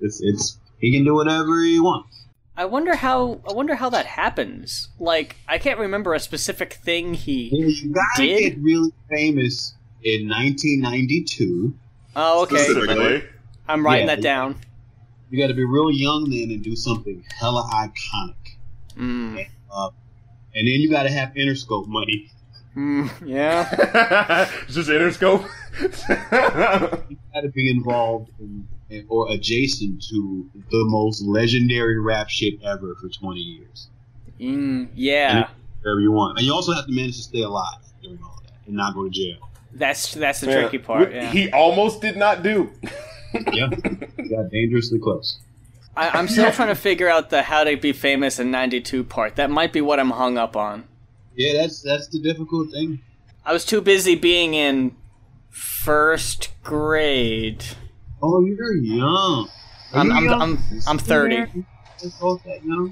It's 0.00 0.20
it's 0.22 0.58
he 0.78 0.92
can 0.92 1.04
do 1.04 1.14
whatever 1.14 1.62
he 1.62 1.78
wants. 1.80 2.24
I 2.56 2.64
wonder 2.64 2.94
how. 2.96 3.40
I 3.48 3.52
wonder 3.52 3.74
how 3.74 3.90
that 3.90 4.06
happens. 4.06 4.88
Like, 4.98 5.36
I 5.46 5.58
can't 5.58 5.78
remember 5.78 6.14
a 6.14 6.20
specific 6.20 6.74
thing 6.74 7.14
he. 7.14 7.50
You 7.54 7.92
gotta 7.92 8.22
Did? 8.22 8.40
get 8.54 8.58
really 8.62 8.92
famous 9.10 9.74
in 10.02 10.28
1992. 10.28 11.74
Oh, 12.14 12.42
okay. 12.44 12.56
Specifically. 12.56 13.24
I'm 13.68 13.84
writing 13.84 14.08
Yeah. 14.08 14.14
that 14.16 14.22
down. 14.22 14.56
You 15.30 15.38
got 15.38 15.48
to 15.48 15.54
be 15.54 15.64
real 15.64 15.90
young 15.90 16.30
then 16.30 16.50
and 16.50 16.62
do 16.62 16.76
something 16.76 17.24
hella 17.38 17.68
iconic. 17.74 18.56
Mm. 18.96 19.46
Uh, 19.70 19.90
and 20.54 20.66
then 20.68 20.80
you 20.80 20.88
got 20.88 21.02
to 21.02 21.10
have 21.10 21.34
Interscope 21.34 21.88
money. 21.88 22.30
Mm, 22.76 23.10
yeah. 23.26 24.48
It's 24.64 24.74
just 24.74 24.90
Interscope. 24.90 25.48
You 27.10 27.16
got 27.34 27.40
to 27.42 27.48
be 27.48 27.70
involved 27.70 28.30
in, 28.40 28.66
in- 28.90 29.06
or 29.08 29.30
adjacent 29.32 30.02
to 30.10 30.48
the 30.70 30.84
most 30.86 31.22
legendary 31.22 31.98
rap 32.00 32.28
shit 32.28 32.54
ever 32.62 32.94
for 33.00 33.08
20 33.08 33.40
years. 33.40 33.88
Mm, 34.40 34.88
yeah. 34.94 35.48
Whatever 35.82 36.00
you 36.00 36.12
want. 36.12 36.38
And 36.38 36.46
you 36.46 36.52
also 36.52 36.72
have 36.72 36.86
to 36.86 36.92
manage 36.92 37.16
to 37.16 37.22
stay 37.22 37.42
alive 37.42 37.78
during 38.02 38.18
all 38.22 38.40
that 38.44 38.52
and 38.66 38.74
not 38.76 38.94
go 38.94 39.04
to 39.04 39.10
jail. 39.10 39.38
That's 39.72 40.14
that's 40.14 40.40
the 40.40 40.46
Yeah. 40.48 40.60
tricky 40.62 40.78
part. 40.78 41.12
Yeah. 41.12 41.30
He 41.30 41.50
almost 41.52 42.00
did 42.00 42.16
not 42.16 42.42
do. 42.42 42.70
Yeah. 43.52 43.68
you 44.18 44.30
got 44.30 44.50
dangerously 44.50 44.98
close. 44.98 45.38
I, 45.96 46.10
I'm 46.10 46.28
still 46.28 46.50
trying 46.52 46.68
to 46.68 46.74
figure 46.74 47.08
out 47.08 47.30
the 47.30 47.42
how 47.42 47.64
to 47.64 47.76
be 47.76 47.92
famous 47.92 48.38
in 48.38 48.50
'92 48.50 49.04
part. 49.04 49.36
That 49.36 49.50
might 49.50 49.72
be 49.74 49.80
what 49.82 49.98
I'm 50.00 50.10
hung 50.10 50.38
up 50.38 50.56
on. 50.56 50.84
Yeah, 51.36 51.60
that's 51.62 51.82
that's 51.82 52.08
the 52.08 52.18
difficult 52.20 52.70
thing. 52.72 53.00
I 53.44 53.52
was 53.52 53.64
too 53.64 53.80
busy 53.80 54.14
being 54.16 54.54
in 54.54 54.96
first 55.50 56.50
grade. 56.64 57.64
Oh, 58.22 58.44
you're 58.44 58.74
young. 58.74 59.48
Are 59.92 60.00
I'm 60.00 60.06
you 60.08 60.12
I'm 60.14 60.24
young? 60.24 60.42
I'm, 60.42 60.58
I'm 60.88 60.98
30. 60.98 61.34
You're 61.34 61.44
that? 62.44 62.60
Yeah, 62.64 62.88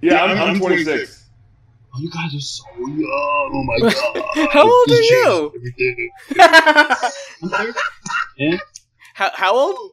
Yeah, 0.00 0.22
I'm, 0.24 0.30
I'm- 0.30 0.38
I'm 0.38 0.48
I'm 0.54 0.58
26. 0.58 0.84
26. 0.84 1.18
Oh, 1.94 1.98
you 2.00 2.10
guys 2.10 2.34
are 2.34 2.40
so 2.40 2.64
young. 2.78 3.50
Oh 3.54 3.64
my 3.64 3.78
god. 4.34 4.48
How 4.50 4.62
old 4.62 4.90
are 4.90 5.02
you? 5.02 5.52
I'm 7.42 7.48
30. 7.50 7.78
Yeah, 8.38 8.56
how 9.14 9.30
how 9.34 9.54
old? 9.54 9.92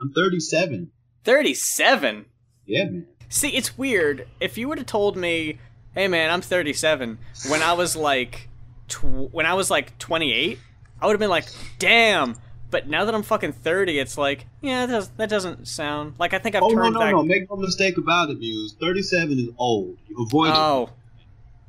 I'm 0.00 0.12
37. 0.12 0.90
37. 1.24 2.24
Yeah, 2.66 2.84
man. 2.84 3.06
See, 3.28 3.50
it's 3.50 3.76
weird. 3.76 4.26
If 4.40 4.56
you 4.56 4.68
would 4.68 4.78
have 4.78 4.86
told 4.86 5.16
me, 5.16 5.58
"Hey, 5.96 6.06
man, 6.06 6.30
I'm 6.30 6.40
37," 6.42 7.18
when 7.48 7.62
I 7.62 7.72
was 7.72 7.96
like, 7.96 8.48
tw- 8.86 9.32
when 9.32 9.46
I 9.46 9.54
was 9.54 9.68
like 9.70 9.98
28, 9.98 10.58
I 11.02 11.06
would 11.06 11.12
have 11.14 11.20
been 11.20 11.30
like, 11.30 11.46
damn. 11.80 12.36
But 12.70 12.88
now 12.88 13.04
that 13.04 13.14
I'm 13.14 13.22
fucking 13.22 13.52
30, 13.52 13.98
it's 13.98 14.18
like, 14.18 14.46
yeah, 14.60 14.86
that, 14.86 14.92
does, 14.92 15.08
that 15.16 15.28
doesn't 15.30 15.66
sound 15.68 16.14
like 16.18 16.34
I 16.34 16.38
think 16.38 16.54
I've 16.56 16.62
Oh 16.64 16.68
no 16.68 16.74
turned 16.82 16.94
no 16.94 17.00
back. 17.00 17.12
no! 17.12 17.22
Make 17.22 17.48
no 17.48 17.56
mistake 17.56 17.96
about 17.96 18.28
it, 18.30 18.38
Muse. 18.38 18.74
Thirty-seven 18.80 19.38
is 19.38 19.48
old. 19.56 19.96
You 20.08 20.24
avoid 20.24 20.48
it. 20.48 20.54
Oh. 20.56 20.90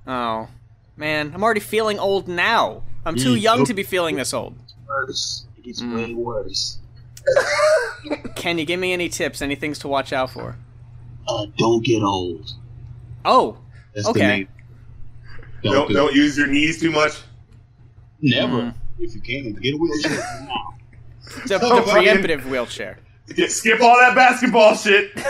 Oh. 0.08 0.48
Man, 0.96 1.32
I'm 1.34 1.44
already 1.44 1.60
feeling 1.60 2.00
old 2.00 2.28
now. 2.28 2.82
I'm 3.06 3.16
too 3.16 3.36
Mm, 3.36 3.42
young 3.42 3.66
to 3.66 3.74
be 3.76 3.84
feeling 3.84 4.16
this 4.16 4.34
old. 4.34 4.56
worse. 4.88 5.46
It 5.58 5.64
gets 5.64 5.82
Mm. 5.82 5.96
way 5.96 6.14
worse. 6.16 6.80
Can 8.36 8.58
you 8.58 8.66
give 8.66 8.80
me 8.80 8.94
any 8.94 9.10
tips, 9.10 9.42
any 9.42 9.56
things 9.56 9.80
to 9.80 9.88
watch 9.88 10.12
out 10.14 10.32
for? 10.32 10.56
Uh, 11.28 11.46
don't 11.58 11.84
get 11.86 12.02
old. 12.02 12.54
Oh, 13.26 13.58
That's 13.98 14.08
Okay. 14.10 14.20
the 14.22 14.28
main. 14.28 14.48
Don't, 15.64 15.74
Don't 15.74 15.88
do 15.88 15.94
don't 15.96 16.14
use 16.14 16.38
your 16.38 16.46
knees 16.48 16.80
too 16.80 16.92
much. 16.92 17.14
Never. 18.22 18.62
Mm. 18.62 18.74
If 19.00 19.16
you 19.16 19.22
can, 19.22 19.54
get 19.54 19.74
a 19.74 19.78
wheelchair 19.78 20.12
now. 20.12 20.76
the, 21.48 21.60
Oh, 21.62 21.76
the 21.78 21.82
fucking- 21.92 22.04
preemptive 22.04 22.46
wheelchair. 22.46 23.00
Yeah, 23.36 23.48
skip 23.48 23.82
all 23.82 23.98
that 24.00 24.14
basketball 24.16 24.76
shit. 24.76 25.12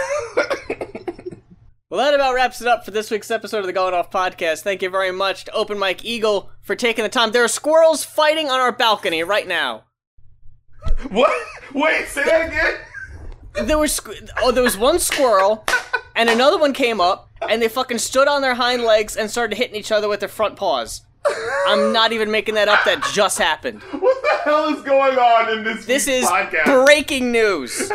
Well, 1.89 2.01
that 2.03 2.13
about 2.13 2.34
wraps 2.36 2.59
it 2.59 2.68
up 2.68 2.84
for 2.84 2.91
this 2.91 3.09
week's 3.09 3.32
episode 3.32 3.59
of 3.59 3.65
the 3.65 3.72
Going 3.72 3.93
Off 3.93 4.11
Podcast. 4.11 4.59
Thank 4.61 4.82
you 4.82 4.89
very 4.89 5.11
much 5.13 5.45
to 5.45 5.51
Open 5.53 5.80
Mike 5.80 6.03
Eagle 6.03 6.49
for 6.61 6.76
taking 6.76 7.03
the 7.03 7.09
time. 7.09 7.32
There 7.32 7.45
are 7.45 7.47
squirrels 7.47 8.03
fighting 8.03 8.49
on 8.49 8.59
our 8.59 8.74
balcony 8.74 9.24
right 9.24 9.47
now. 9.47 9.86
what? 11.09 11.32
Wait, 11.74 12.07
say 12.09 12.26
that 12.26 12.47
again. 12.49 13.68
There 13.68 13.78
was 13.78 13.97
squ- 13.97 14.30
oh, 14.41 14.51
there 14.51 14.63
was 14.63 14.78
one 14.78 14.99
squirrel, 14.99 15.63
and 16.18 16.30
another 16.30 16.57
one 16.57 16.74
came 16.74 16.99
up, 16.99 17.30
and 17.47 17.61
they 17.61 17.70
fucking 17.70 17.99
stood 17.99 18.28
on 18.28 18.41
their 18.41 18.55
hind 18.55 18.84
legs 18.84 19.15
and 19.15 19.30
started 19.30 19.55
hitting 19.57 19.76
each 19.76 19.91
other 19.91 20.09
with 20.09 20.20
their 20.20 20.28
front 20.28 20.57
paws. 20.57 21.01
I'm 21.68 21.93
not 21.93 22.11
even 22.11 22.32
making 22.32 22.55
that 22.55 22.68
up. 22.68 22.84
That 22.86 23.03
just 23.13 23.38
happened. 23.38 23.82
What 23.84 24.22
the 24.24 24.38
hell 24.43 24.74
is 24.74 24.82
going 24.82 25.18
on 25.18 25.57
in 25.57 25.63
this? 25.63 25.86
This 25.86 26.07
is 26.07 26.26
podcast. 26.26 26.86
breaking 26.86 27.32
news. 27.32 27.91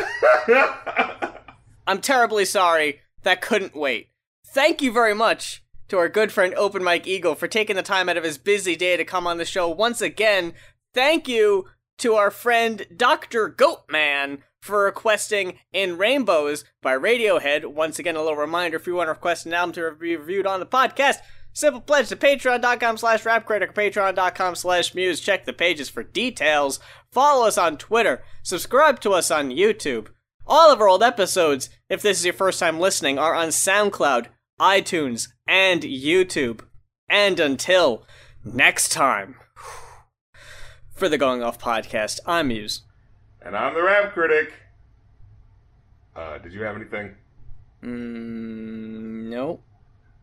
I'm 1.87 1.99
terribly 1.99 2.45
sorry. 2.45 3.01
That 3.23 3.41
couldn't 3.41 3.75
wait. 3.75 4.09
Thank 4.45 4.81
you 4.81 4.91
very 4.91 5.15
much 5.15 5.63
to 5.89 5.97
our 5.97 6.09
good 6.09 6.31
friend 6.31 6.53
Open 6.55 6.83
Mike 6.83 7.07
Eagle 7.07 7.35
for 7.35 7.47
taking 7.47 7.75
the 7.75 7.83
time 7.83 8.07
out 8.07 8.17
of 8.17 8.23
his 8.23 8.37
busy 8.37 8.75
day 8.75 8.97
to 8.97 9.03
come 9.03 9.27
on 9.27 9.37
the 9.37 9.45
show 9.45 9.67
once 9.67 10.01
again. 10.01 10.53
Thank 10.93 11.27
you 11.27 11.67
to 11.99 12.15
our 12.15 12.31
friend 12.31 12.85
Dr. 12.95 13.49
Goatman 13.49 14.39
for 14.63 14.85
requesting 14.85 15.59
In 15.73 15.97
Rainbows 15.97 16.63
by 16.81 16.97
Radiohead. 16.97 17.65
Once 17.65 17.99
again, 17.99 18.15
a 18.15 18.21
little 18.21 18.37
reminder 18.37 18.77
if 18.77 18.87
you 18.87 18.95
want 18.95 19.07
to 19.07 19.11
request 19.11 19.45
an 19.45 19.53
album 19.53 19.73
to 19.73 19.91
be 19.91 20.15
reviewed 20.15 20.47
on 20.47 20.61
the 20.61 20.65
podcast, 20.65 21.17
simple 21.51 21.81
pledge 21.81 22.07
to 22.07 22.15
patreon.com 22.15 22.95
slash 22.95 23.23
rapcritic 23.23 23.69
or 23.69 23.73
patreon.com 23.73 24.55
slash 24.55 24.95
muse. 24.95 25.19
Check 25.19 25.43
the 25.43 25.51
pages 25.51 25.89
for 25.89 26.01
details. 26.01 26.79
Follow 27.11 27.45
us 27.45 27.57
on 27.57 27.75
Twitter. 27.75 28.23
Subscribe 28.41 29.01
to 29.01 29.11
us 29.11 29.29
on 29.29 29.49
YouTube. 29.49 30.07
All 30.47 30.71
of 30.71 30.79
our 30.79 30.87
old 30.87 31.03
episodes, 31.03 31.69
if 31.89 32.01
this 32.01 32.19
is 32.19 32.25
your 32.25 32.33
first 32.33 32.61
time 32.61 32.79
listening, 32.79 33.19
are 33.19 33.35
on 33.35 33.49
SoundCloud, 33.49 34.27
iTunes, 34.61 35.27
and 35.45 35.81
YouTube. 35.81 36.61
And 37.09 37.37
until 37.37 38.05
next 38.45 38.93
time, 38.93 39.35
for 40.95 41.09
the 41.09 41.17
Going 41.17 41.43
Off 41.43 41.59
podcast, 41.59 42.21
I'm 42.25 42.47
Muse. 42.47 42.82
And 43.45 43.57
I'm 43.57 43.73
the 43.73 43.83
rap 43.83 44.13
critic. 44.13 44.53
Uh, 46.15 46.37
did 46.37 46.53
you 46.53 46.61
have 46.63 46.75
anything? 46.75 47.15
Mm, 47.83 49.29
nope. 49.29 49.61